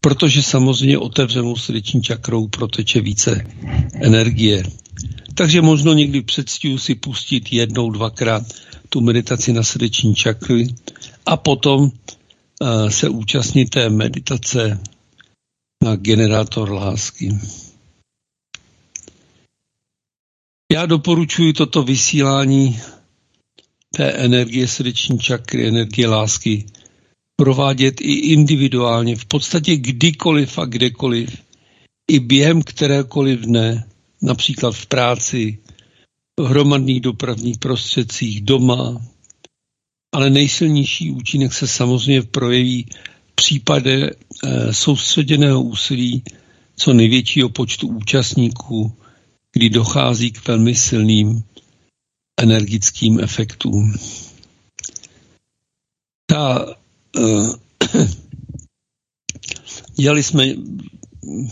[0.00, 3.46] protože samozřejmě otevřenou srdeční čakrou proteče více
[3.94, 4.62] energie.
[5.34, 8.42] Takže možno někdy předstihu si pustit jednou, dvakrát
[8.88, 10.66] tu meditaci na srdeční čakry
[11.26, 11.90] a potom uh,
[12.88, 14.80] se účastnit té meditace
[15.84, 17.38] na generátor lásky.
[20.72, 22.80] Já doporučuji toto vysílání
[23.96, 26.66] té energie srdeční čakry, energie lásky,
[27.36, 31.36] provádět i individuálně, v podstatě kdykoliv a kdekoliv,
[32.08, 33.86] i během kterékoliv dne,
[34.22, 35.58] například v práci,
[36.40, 39.02] v hromadných dopravních prostředcích, doma,
[40.14, 42.86] ale nejsilnější účinek se samozřejmě projeví
[43.32, 46.22] v případě eh, soustředěného úsilí
[46.76, 48.92] co největšího počtu účastníků,
[49.52, 51.42] kdy dochází k velmi silným
[52.36, 53.94] energickým efektům.
[56.26, 56.66] Ta,
[57.18, 57.54] uh,
[59.96, 60.46] dělali jsme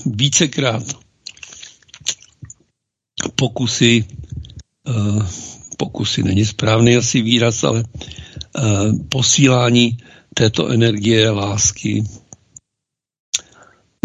[0.07, 0.83] vícekrát
[3.35, 4.05] pokusy,
[4.89, 5.27] uh,
[5.77, 9.99] pokusy není správný asi výraz, ale uh, posílání
[10.35, 12.05] této energie lásky.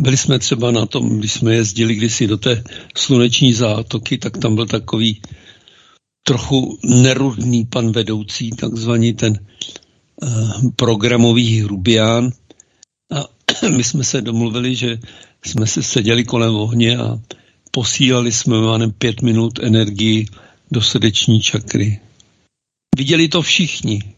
[0.01, 2.63] Byli jsme třeba na tom, když jsme jezdili kdysi do té
[2.95, 5.21] sluneční zátoky, tak tam byl takový
[6.29, 9.33] trochu nerudný pan vedoucí, takzvaný ten
[10.21, 12.31] uh, programový hrubián.
[13.11, 13.25] A
[13.75, 14.99] my jsme se domluvili, že
[15.45, 17.19] jsme se seděli kolem ohně a
[17.71, 20.25] posílali jsme máme pět minut energii
[20.71, 21.99] do srdeční čakry.
[22.97, 24.13] Viděli to všichni.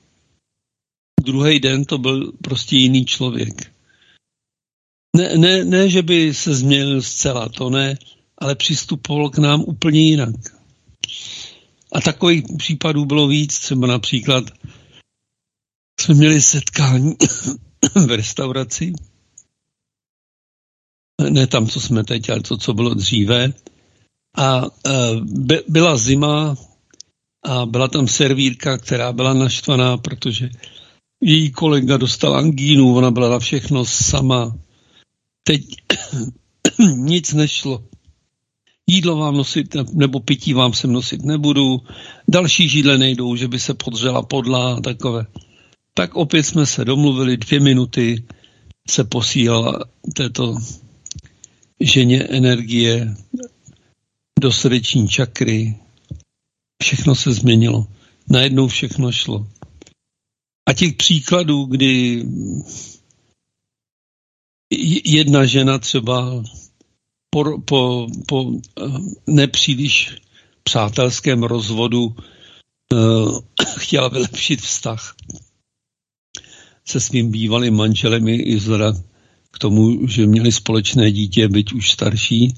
[1.24, 3.72] Druhý den to byl prostě jiný člověk.
[5.18, 7.98] Ne, ne, ne, že by se změnil zcela, to ne,
[8.38, 10.36] ale přistupoval k nám úplně jinak.
[11.92, 14.44] A takových případů bylo víc, třeba například
[16.00, 17.16] jsme měli setkání
[18.08, 18.94] v restauraci,
[21.30, 23.54] ne tam, co jsme teď, ale to, co bylo dříve.
[24.38, 24.92] A e,
[25.68, 26.56] byla zima
[27.44, 30.50] a byla tam servírka, která byla naštvaná, protože
[31.22, 34.58] její kolega dostal angínu, ona byla na všechno sama.
[35.44, 35.62] Teď
[36.96, 37.84] nic nešlo
[38.92, 41.82] jídlo vám nosit nebo pití vám sem nosit nebudu,
[42.28, 45.26] další židle nejdou, že by se podřela podla a takové.
[45.94, 48.24] Tak opět jsme se domluvili, dvě minuty
[48.90, 49.80] se posílala
[50.16, 50.58] této
[51.80, 53.16] ženě energie
[54.40, 55.76] do srdeční čakry.
[56.84, 57.88] Všechno se změnilo.
[58.30, 59.48] Najednou všechno šlo.
[60.70, 62.26] A těch příkladů, kdy
[65.06, 66.44] jedna žena třeba
[67.34, 68.84] po, po, po eh,
[69.28, 70.16] nepříliš
[70.64, 72.16] přátelském rozvodu
[72.94, 73.40] uh,
[73.78, 75.16] chtěla vylepšit vztah
[76.86, 79.04] se svým bývalým manželem i vzhledem
[79.52, 82.56] k tomu, že měli společné dítě, byť už starší,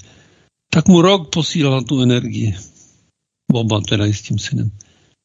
[0.70, 2.54] tak mu rok posílala tu energii.
[3.52, 4.70] Oba teda s tím synem.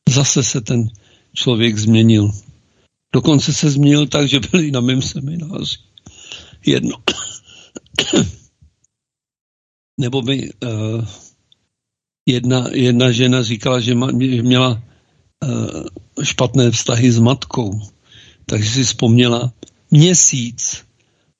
[0.10, 0.90] zase se ten
[1.34, 2.32] člověk změnil.
[3.14, 5.78] Dokonce se změnil tak, že byli na mém semináři.
[6.66, 6.96] Jedno.
[10.00, 11.06] Nebo mi uh,
[12.26, 14.84] jedna, jedna žena říkala, že, ma, měla
[15.46, 17.82] uh, špatné vztahy s matkou.
[18.46, 19.54] Takže si vzpomněla,
[19.92, 20.86] měsíc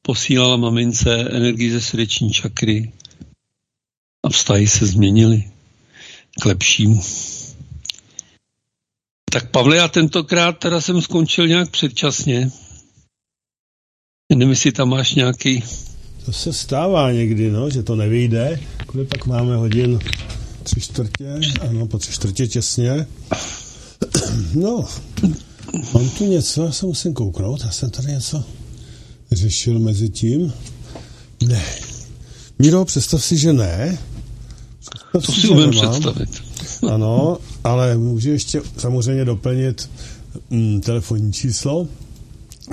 [0.02, 2.92] posílala mamince energii ze srdeční čakry
[4.24, 5.52] a vztahy se změnily
[6.42, 7.02] k lepšímu.
[9.32, 12.52] Tak Pavle, já tentokrát teda jsem skončil nějak předčasně.
[14.32, 15.64] Nevím, jestli tam máš nějaký...
[16.30, 18.60] To se stává někdy, no, že to nevyjde.
[18.86, 20.00] Kolik pak máme hodin?
[20.64, 21.40] Tři čtvrtě?
[21.70, 23.08] Ano, po tři čtvrtě těsně.
[24.54, 24.86] No,
[25.94, 28.44] mám tu něco, já se musím kouknout, já jsem tady něco
[29.32, 30.54] řešil mezi tím.
[31.48, 31.64] Ne.
[32.60, 33.98] Míro, představ si, že ne.
[34.80, 36.30] Představ to si, si umím představit.
[36.92, 39.90] Ano, ale můžu ještě samozřejmě doplnit
[40.50, 41.88] mm, telefonní číslo,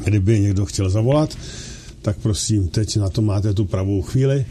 [0.05, 1.37] kdyby někdo chtěl zavolat,
[2.07, 4.47] tak prosím, teď na to máte tu pravou chvíli.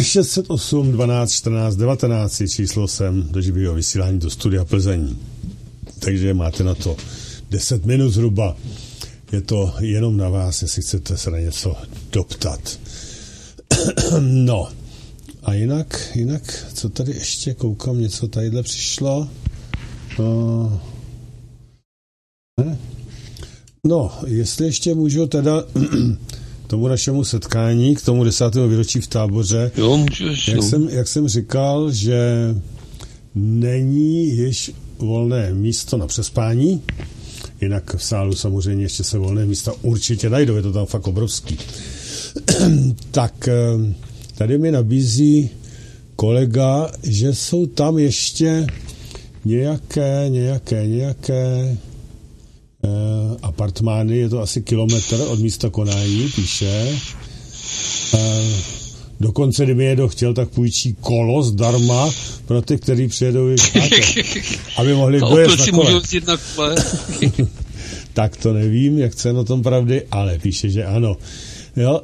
[0.00, 5.16] 608 12 14 19 je číslo sem do živého vysílání do studia Plzeň.
[5.98, 6.96] Takže máte na to
[7.50, 8.56] 10 minut zhruba.
[9.32, 11.76] Je to jenom na vás, jestli chcete se na něco
[12.12, 12.78] doptat.
[14.20, 14.68] no,
[15.42, 19.28] a jinak, jinak, co tady ještě koukám, něco tadyhle přišlo.
[20.18, 20.80] No,
[23.86, 25.64] no jestli ještě můžu teda
[26.72, 29.70] tomu našemu setkání, k tomu desátému výročí v táboře.
[29.76, 30.48] Jo, můžeš.
[30.48, 30.62] Jak, no.
[30.62, 32.20] jsem, jak jsem říkal, že
[33.34, 36.82] není již volné místo na přespání,
[37.60, 41.58] jinak v sálu samozřejmě ještě se volné místa určitě najdou, je to tam fakt obrovský.
[43.10, 43.52] tak eh,
[44.34, 45.50] tady mi nabízí
[46.16, 48.66] kolega, že jsou tam ještě
[49.44, 51.76] nějaké, nějaké, nějaké
[52.84, 52.88] eh,
[53.42, 56.88] apartmány, je to asi kilometr od místa konání, píše.
[58.14, 58.56] Eh,
[59.20, 62.10] dokonce, kdyby někdo chtěl, tak půjčí kolo zdarma
[62.46, 63.56] pro ty, kteří přijedou i
[64.76, 66.00] aby mohli dojet na kole.
[66.26, 66.74] na kole.
[68.14, 71.16] tak to nevím, jak se na tom pravdy, ale píše, že ano.
[71.76, 72.00] Jo,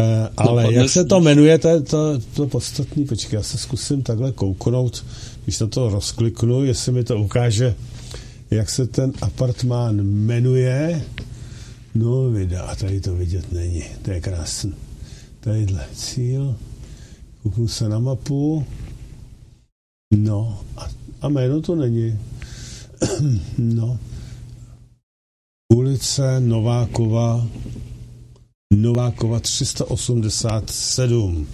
[0.00, 0.06] Uh,
[0.36, 3.04] ale no, jak se to jmenuje, to je to, to podstatný.
[3.04, 5.04] Počkej, já se zkusím takhle kouknout,
[5.44, 7.74] když na to rozkliknu, jestli mi to ukáže,
[8.50, 11.04] jak se ten apartmán jmenuje.
[11.94, 13.82] No, videa, tady to vidět není.
[14.02, 14.74] To je krásný.
[15.40, 16.56] Tadyhle cíl.
[17.42, 18.66] Kouknu se na mapu.
[20.14, 20.86] No, a,
[21.20, 22.18] a jméno to není.
[23.58, 23.98] no.
[25.74, 27.46] Ulice Novákova
[28.74, 31.46] Novákova 387.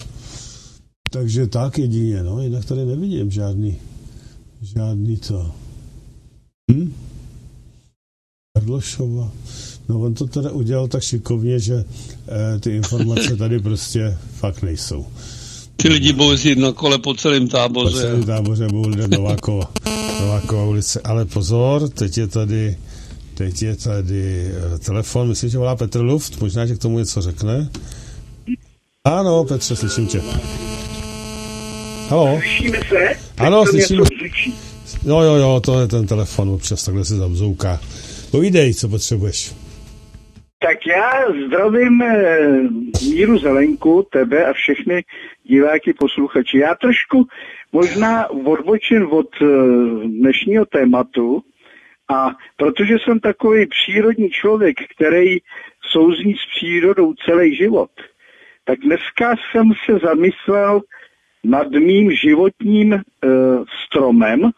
[1.10, 3.77] Takže tak jedině, no, jinak tady nevidím žádný,
[4.62, 5.61] žádný to.
[6.70, 6.94] Hm?
[8.59, 9.32] Karlošova.
[9.89, 11.84] No on to teda udělal tak šikovně, že
[12.28, 15.06] eh, ty informace tady prostě fakt nejsou.
[15.76, 17.93] Ty lidi budou jezdit na kole po celém táboře.
[17.93, 19.72] Po celém táboře budou lidé Novákova,
[20.20, 21.01] Novákova ulice.
[21.01, 22.76] Ale pozor, teď je tady
[23.34, 27.22] Teď je tady eh, telefon, myslím, že volá Petr Luft, možná, že k tomu něco
[27.22, 27.70] řekne.
[29.05, 30.22] Ano, Petře, slyším tě.
[32.09, 32.39] Halo?
[32.39, 33.20] Slyšíme se?
[33.39, 34.05] Ano, slyšíme.
[35.06, 37.81] No jo, jo, to je ten telefon, občas takhle se zabzouká.
[38.31, 39.55] Povídej, co potřebuješ.
[40.59, 41.12] Tak já
[41.47, 42.39] zdravím eh,
[43.10, 45.05] Míru Zelenku, tebe a všechny
[45.44, 46.59] diváky, posluchači.
[46.59, 47.27] Já trošku
[47.73, 49.47] možná odbočím od eh,
[50.06, 51.43] dnešního tématu,
[52.12, 55.39] a protože jsem takový přírodní člověk, který
[55.93, 57.90] souzní s přírodou celý život,
[58.64, 60.81] tak dneska jsem se zamyslel
[61.44, 63.01] nad mým životním e,
[63.86, 64.51] stromem,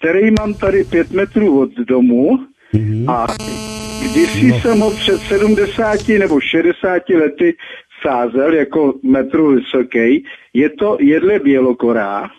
[0.00, 2.38] který mám tady pět metrů od domu
[2.74, 3.10] mm-hmm.
[3.10, 3.26] a
[4.00, 4.60] kdysi no.
[4.60, 7.56] jsem ho před 70 nebo 60 lety
[8.02, 10.24] sázel jako metru vysoký.
[10.54, 12.30] Je to jedle bělokorá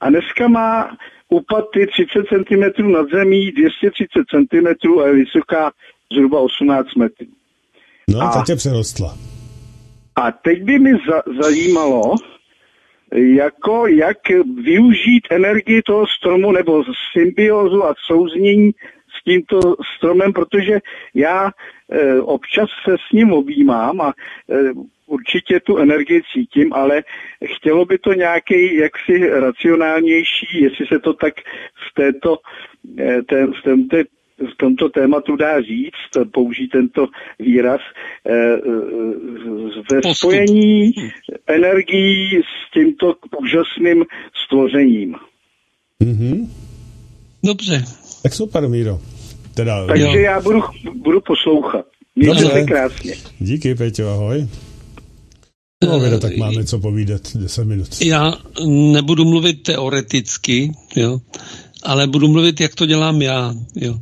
[0.00, 0.96] a dneska má
[1.28, 5.70] upaty 30 cm nad zemí, 230 cm a je vysoká
[6.12, 7.26] zhruba 18 metrů.
[8.08, 9.16] No, a, tě přerostla.
[10.16, 12.14] A teď by mi za, zajímalo,
[13.12, 14.18] jako jak
[14.62, 18.70] využít energii toho stromu nebo symbiózu a souznění
[19.20, 19.60] s tímto
[19.96, 20.78] stromem, protože
[21.14, 21.50] já
[21.90, 24.12] e, občas se s ním objímám a
[24.50, 24.70] e,
[25.10, 27.02] určitě tu energii cítím, ale
[27.44, 31.34] chtělo by to nějaký jaksi racionálnější, jestli se to tak
[31.90, 32.38] v této,
[32.98, 33.96] eh, té, v tomto,
[34.40, 37.06] v tomto tématu dá říct, použít tento
[37.38, 37.80] výraz,
[38.26, 40.90] eh, eh, ve spojení
[41.46, 44.04] energií s tímto úžasným
[44.46, 45.14] stvořením.
[46.02, 46.48] Mm-hmm.
[47.44, 47.84] Dobře.
[48.22, 49.00] Tak super, Míro.
[49.54, 50.14] Teda, Takže Jo.
[50.14, 50.60] já budu,
[50.94, 51.84] budu poslouchat.
[52.16, 52.60] Mějte Dobře.
[52.60, 53.14] se krásně.
[53.38, 54.46] díky, Peťo, ahoj.
[55.84, 57.88] No, Věda, tak máme co povídat 10 minut.
[58.02, 58.32] Já
[58.66, 61.20] nebudu mluvit teoreticky, jo,
[61.82, 63.54] ale budu mluvit, jak to dělám já.
[63.76, 63.98] Jo.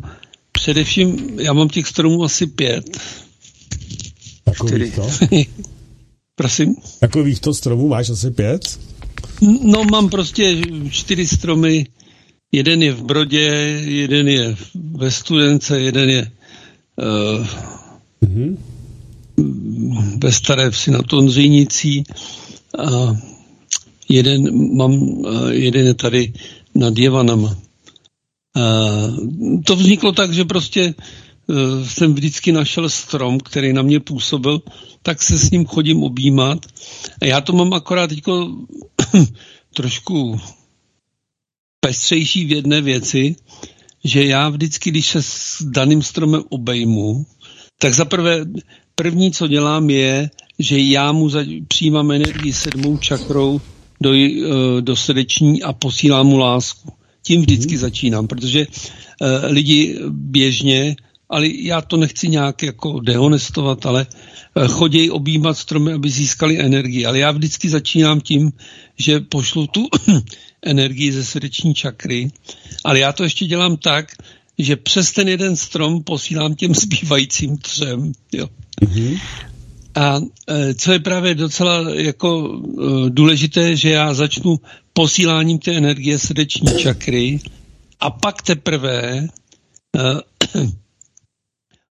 [0.63, 2.99] Především, já mám těch stromů asi pět.
[4.45, 5.09] Takových to?
[6.35, 6.77] Prosím?
[7.01, 8.79] Takových to stromů máš asi pět?
[9.63, 10.57] No, mám prostě
[10.91, 11.87] čtyři stromy.
[12.53, 13.41] Jeden je v Brodě,
[13.85, 14.57] jeden je
[14.93, 16.31] ve Studence, jeden je
[17.41, 17.47] uh,
[18.21, 18.59] Mhm.
[20.23, 22.05] ve Staré vsi na Tonřejnicí
[22.79, 23.17] a
[24.09, 26.33] jeden, mám, uh, jeden je tady
[26.75, 27.57] nad Jevanama.
[29.65, 30.95] To vzniklo tak, že prostě
[31.47, 34.63] uh, jsem vždycky našel strom, který na mě působil,
[35.03, 36.67] tak se s ním chodím objímat.
[37.23, 38.57] A já to mám akorát teďko
[39.75, 40.41] trošku
[41.81, 43.37] pestřejší v jedné věci,
[44.05, 47.27] že já vždycky, když se s daným stromem obejmu,
[47.79, 48.45] tak zaprvé
[48.95, 53.61] první, co dělám, je, že já mu za, přijímám energii sedmou čakrou
[54.01, 56.98] do, eh, do srdeční a posílám mu lásku.
[57.29, 57.81] Tím vždycky hmm.
[57.81, 60.97] začínám, protože uh, lidi běžně,
[61.29, 64.07] ale já to nechci nějak jako dehonestovat, ale
[64.57, 67.07] uh, chodí objímat stromy, aby získali energii.
[67.07, 68.53] Ale já vždycky začínám tím,
[68.99, 69.89] že pošlu tu
[70.63, 72.31] energii ze srdeční čakry,
[72.85, 74.17] ale já to ještě dělám tak,
[74.59, 78.13] že přes ten jeden strom posílám těm zbývajícím třem.
[78.33, 78.49] Jo.
[78.81, 79.17] Mhm.
[79.95, 84.57] A e, co je právě docela jako e, důležité, že já začnu
[84.99, 87.39] posíláním té energie srdeční čakry
[88.01, 89.29] a pak teprve e,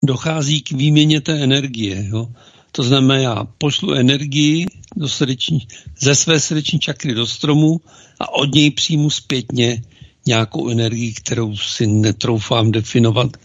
[0.05, 2.07] dochází k výměně té energie.
[2.09, 2.29] Jo.
[2.71, 4.65] To znamená, já pošlu energii
[4.95, 5.67] do srdeční,
[6.01, 7.81] ze své srdeční čakry do stromu
[8.19, 9.81] a od něj přijmu zpětně
[10.25, 13.37] nějakou energii, kterou si netroufám definovat.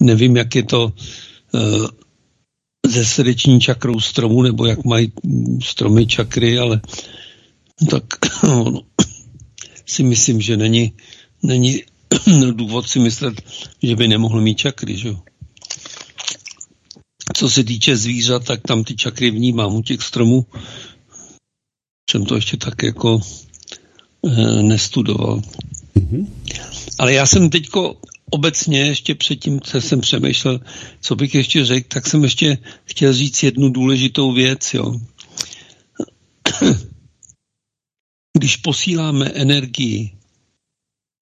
[0.00, 0.92] Nevím, jak je to
[1.52, 1.86] uh,
[2.86, 5.12] ze srdeční čakrou stromu, nebo jak mají
[5.62, 6.80] stromy čakry, ale
[7.90, 8.04] tak
[9.86, 10.92] si myslím, že není,
[11.42, 11.82] není
[12.52, 13.42] důvod si myslet,
[13.82, 14.96] že by nemohl mít čakry.
[14.96, 15.14] Že?
[17.36, 20.46] Co se týče zvířat, tak tam ty čakry vnímám u těch stromů.
[22.10, 23.20] Jsem to ještě tak jako
[24.26, 25.42] e, nestudoval.
[26.98, 27.96] Ale já jsem teďko
[28.30, 30.60] obecně ještě předtím, co jsem přemýšlel,
[31.00, 34.74] co bych ještě řekl, tak jsem ještě chtěl říct jednu důležitou věc.
[34.74, 35.00] Jo.
[38.40, 40.10] Když posíláme energii,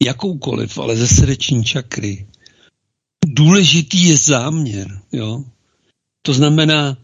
[0.05, 2.27] jakoukoliv, ale ze srdeční čakry,
[3.27, 5.01] důležitý je záměr.
[5.13, 5.45] Jo.
[6.23, 6.97] To znamená,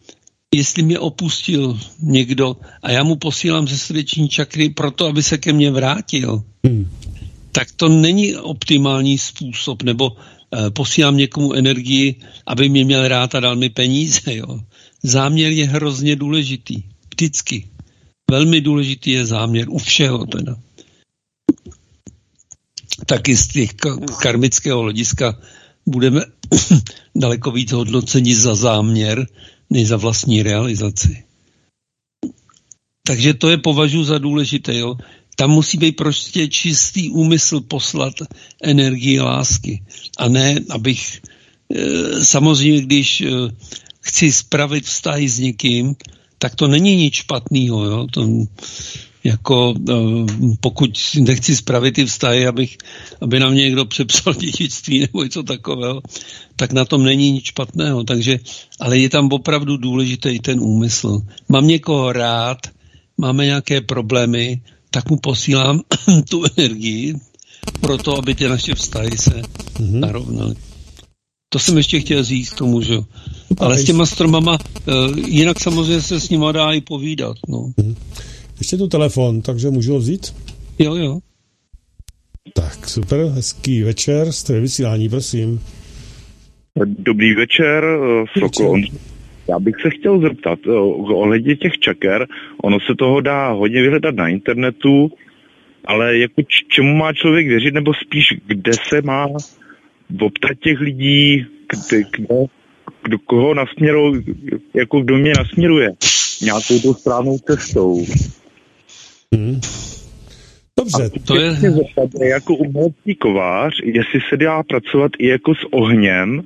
[0.55, 5.53] jestli mě opustil někdo a já mu posílám ze srdeční čakry proto, aby se ke
[5.53, 6.91] mně vrátil, Hmm.
[7.53, 12.15] tak to není optimální způsob, nebo e, posílám někomu energii,
[12.47, 14.35] aby mě měl rád a dal mi peníze.
[14.35, 14.61] Jo.
[15.03, 16.83] Záměr je hrozně důležitý.
[17.11, 17.74] Vždycky.
[18.31, 19.69] Velmi důležitý je záměr.
[19.69, 20.57] U všeho teda.
[23.07, 25.41] Taky z těch ka- karmického hlediska
[25.87, 26.21] budeme
[27.17, 29.27] daleko víc hodnoceni za záměr,
[29.71, 31.25] než za vlastní realizaci.
[33.07, 34.75] Takže to je považuji za důležité.
[34.77, 34.97] Jo?
[35.37, 38.15] Tam musí být prostě čistý úmysl poslat
[38.63, 39.83] energii lásky.
[40.19, 41.23] A ne, abych
[41.75, 43.27] e, samozřejmě, když e,
[44.01, 45.97] chci spravit vztahy s někým,
[46.45, 47.85] tak to není nic špatného.
[47.85, 48.07] Jo?
[48.11, 48.29] To,
[49.25, 49.93] jako e,
[50.61, 52.77] pokud nechci spravit ty vztahy, abych,
[53.21, 56.03] aby na mě někdo přepsal dědictví nebo něco takového,
[56.57, 58.05] tak na tom není nic špatného.
[58.05, 58.39] Takže,
[58.81, 61.21] ale je tam opravdu důležitý ten úmysl.
[61.49, 62.59] Mám někoho rád,
[63.17, 65.81] máme nějaké problémy, tak mu posílám
[66.29, 67.15] tu energii
[67.81, 70.01] pro to, aby ty naše vztahy se mm-hmm.
[70.01, 70.55] narovnaly.
[71.49, 72.97] To jsem ještě chtěl říct tomu, že.
[73.59, 77.73] Ale s těma stromama, uh, jinak samozřejmě se s nima dá i povídat, no.
[78.59, 80.35] Ještě tu telefon, takže můžu ho vzít?
[80.79, 81.19] Jo, jo.
[82.55, 85.61] Tak, super, hezký večer, jste ve vysílání, prosím.
[86.85, 88.81] Dobrý večer, eh, Sokol.
[89.49, 90.71] Já bych se chtěl zeptat eh,
[91.15, 92.27] ohledně těch čaker.
[92.63, 95.11] Ono se toho dá hodně vyhledat na internetu,
[95.85, 99.27] ale jako č- čemu má člověk věřit, nebo spíš kde se má
[100.21, 102.27] optat těch lidí, kde, kde,
[103.05, 104.23] kdo koho nasměruje,
[104.75, 105.91] jako kdo mě nasměruje
[106.43, 108.07] nějakou tou správnou cestou.
[109.35, 109.61] Hmm.
[110.79, 111.11] Dobře.
[111.25, 111.53] To je...
[111.53, 116.43] Zeptat, jako umělecký kovář, jestli se dá pracovat i jako s ohněm,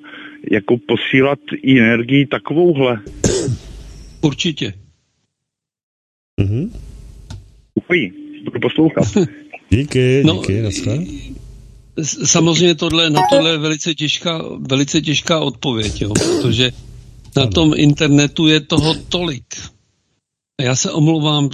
[0.50, 3.00] jako posílat i energii takovouhle.
[4.20, 4.72] Určitě.
[6.40, 6.72] Mhm.
[7.74, 8.12] Děkuji,
[8.44, 9.04] budu poslouchat.
[9.70, 10.98] Díky, No, díky, naschle.
[12.04, 16.72] Samozřejmě tohle, na tohle je velice těžká, velice těžká odpověď, jo, protože
[17.36, 19.54] na tom internetu je toho tolik.
[20.60, 21.50] A já se omlouvám,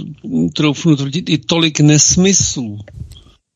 [0.53, 2.79] troufnu tvrdit, i tolik nesmyslů,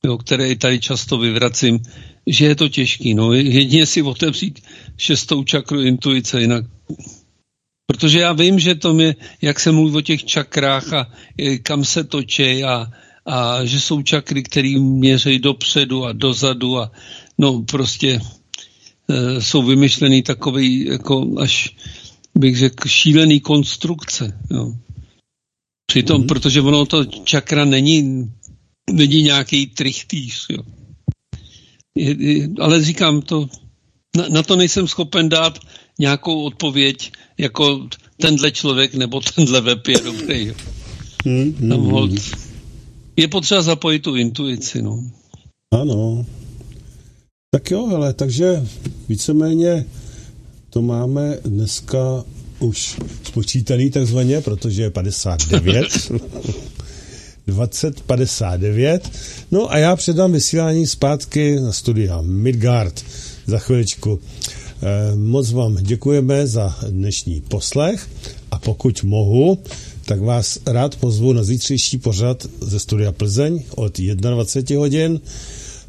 [0.06, 1.80] jo, které i tady často vyvracím,
[2.28, 3.14] že je to těžký.
[3.14, 4.60] No, jedině si otevřít
[4.98, 6.66] šestou čakru intuice, jinak
[7.90, 11.08] Protože já vím, že to je, jak se mluví o těch čakrách a
[11.64, 12.86] kam se točí a,
[13.30, 16.92] a že jsou čakry, které měří dopředu a dozadu a
[17.38, 18.20] no prostě
[19.10, 21.76] e, jsou vymyšlený takový jako až
[22.38, 24.40] bych řekl šílený konstrukce.
[24.52, 24.74] Jo.
[25.86, 26.28] Přitom, mm-hmm.
[26.28, 28.32] protože ono to čakra není,
[28.92, 30.46] není nějaký trichtýř.
[30.50, 30.64] Jo.
[31.96, 33.50] Je, je, ale říkám to,
[34.18, 35.60] na, na to nejsem schopen dát
[36.00, 37.88] nějakou odpověď, jako
[38.22, 40.52] tenhle člověk nebo tenhle web je dobrý.
[41.26, 42.12] Mm, mm, hold,
[43.20, 44.82] je potřeba zapojit tu intuici.
[44.82, 45.04] No.
[45.74, 46.26] Ano.
[47.52, 48.66] Tak jo, ale takže
[49.10, 49.86] víceméně
[50.70, 52.24] to máme dneska
[52.60, 55.88] už spočítaný takzvaně, protože je 59.
[57.48, 59.10] 2059.
[59.52, 63.06] No a já předám vysílání zpátky na studia Midgard
[63.48, 64.20] za chviličku.
[64.82, 68.10] Eh, moc vám děkujeme za dnešní poslech
[68.52, 69.60] a pokud mohu,
[70.10, 75.20] tak vás rád pozvu na zítřejší pořad ze studia Plzeň od 21 hodin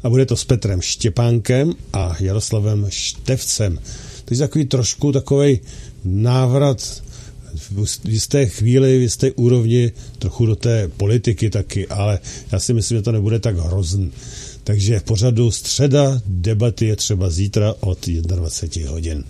[0.03, 3.79] a bude to s Petrem Štěpánkem a Jaroslavem Števcem.
[4.25, 5.59] Takže takový trošku takový
[6.05, 7.03] návrat
[7.71, 12.19] v jisté chvíli, v jisté úrovni trochu do té politiky taky, ale
[12.51, 14.11] já si myslím, že to nebude tak hrozný.
[14.63, 19.23] Takže v pořadu středa debaty je třeba zítra od 21 hodin.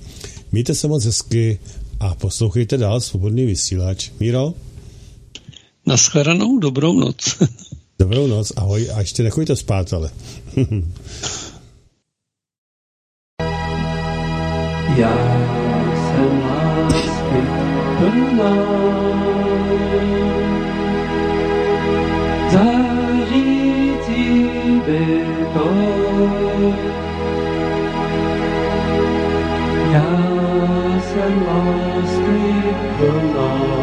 [0.52, 1.60] Mějte se moc hezky
[2.00, 4.10] a poslouchejte dál svobodný vysílač.
[4.20, 4.54] Míro?
[5.86, 7.38] Naschledanou, dobrou noc.
[8.00, 10.10] dobrou noc, ahoj a ještě nechoďte spát, ale.
[14.98, 15.18] Já
[15.96, 17.42] jsem lásky
[17.98, 18.82] plná.
[29.92, 30.04] Já
[31.02, 32.64] jsem lásky
[32.98, 33.81] plná.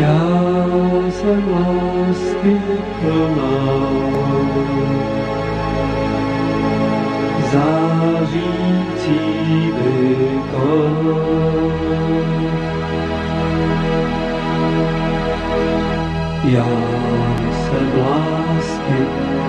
[0.00, 2.60] Já jsem lásky
[3.00, 3.58] plná
[7.52, 9.18] zářící
[9.72, 11.08] bytost.
[16.44, 16.66] Já
[17.52, 19.00] jsem lásky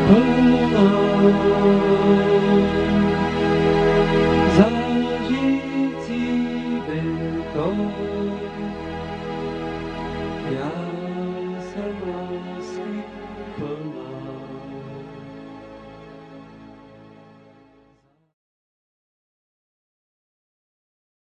[0.08, 0.90] plná,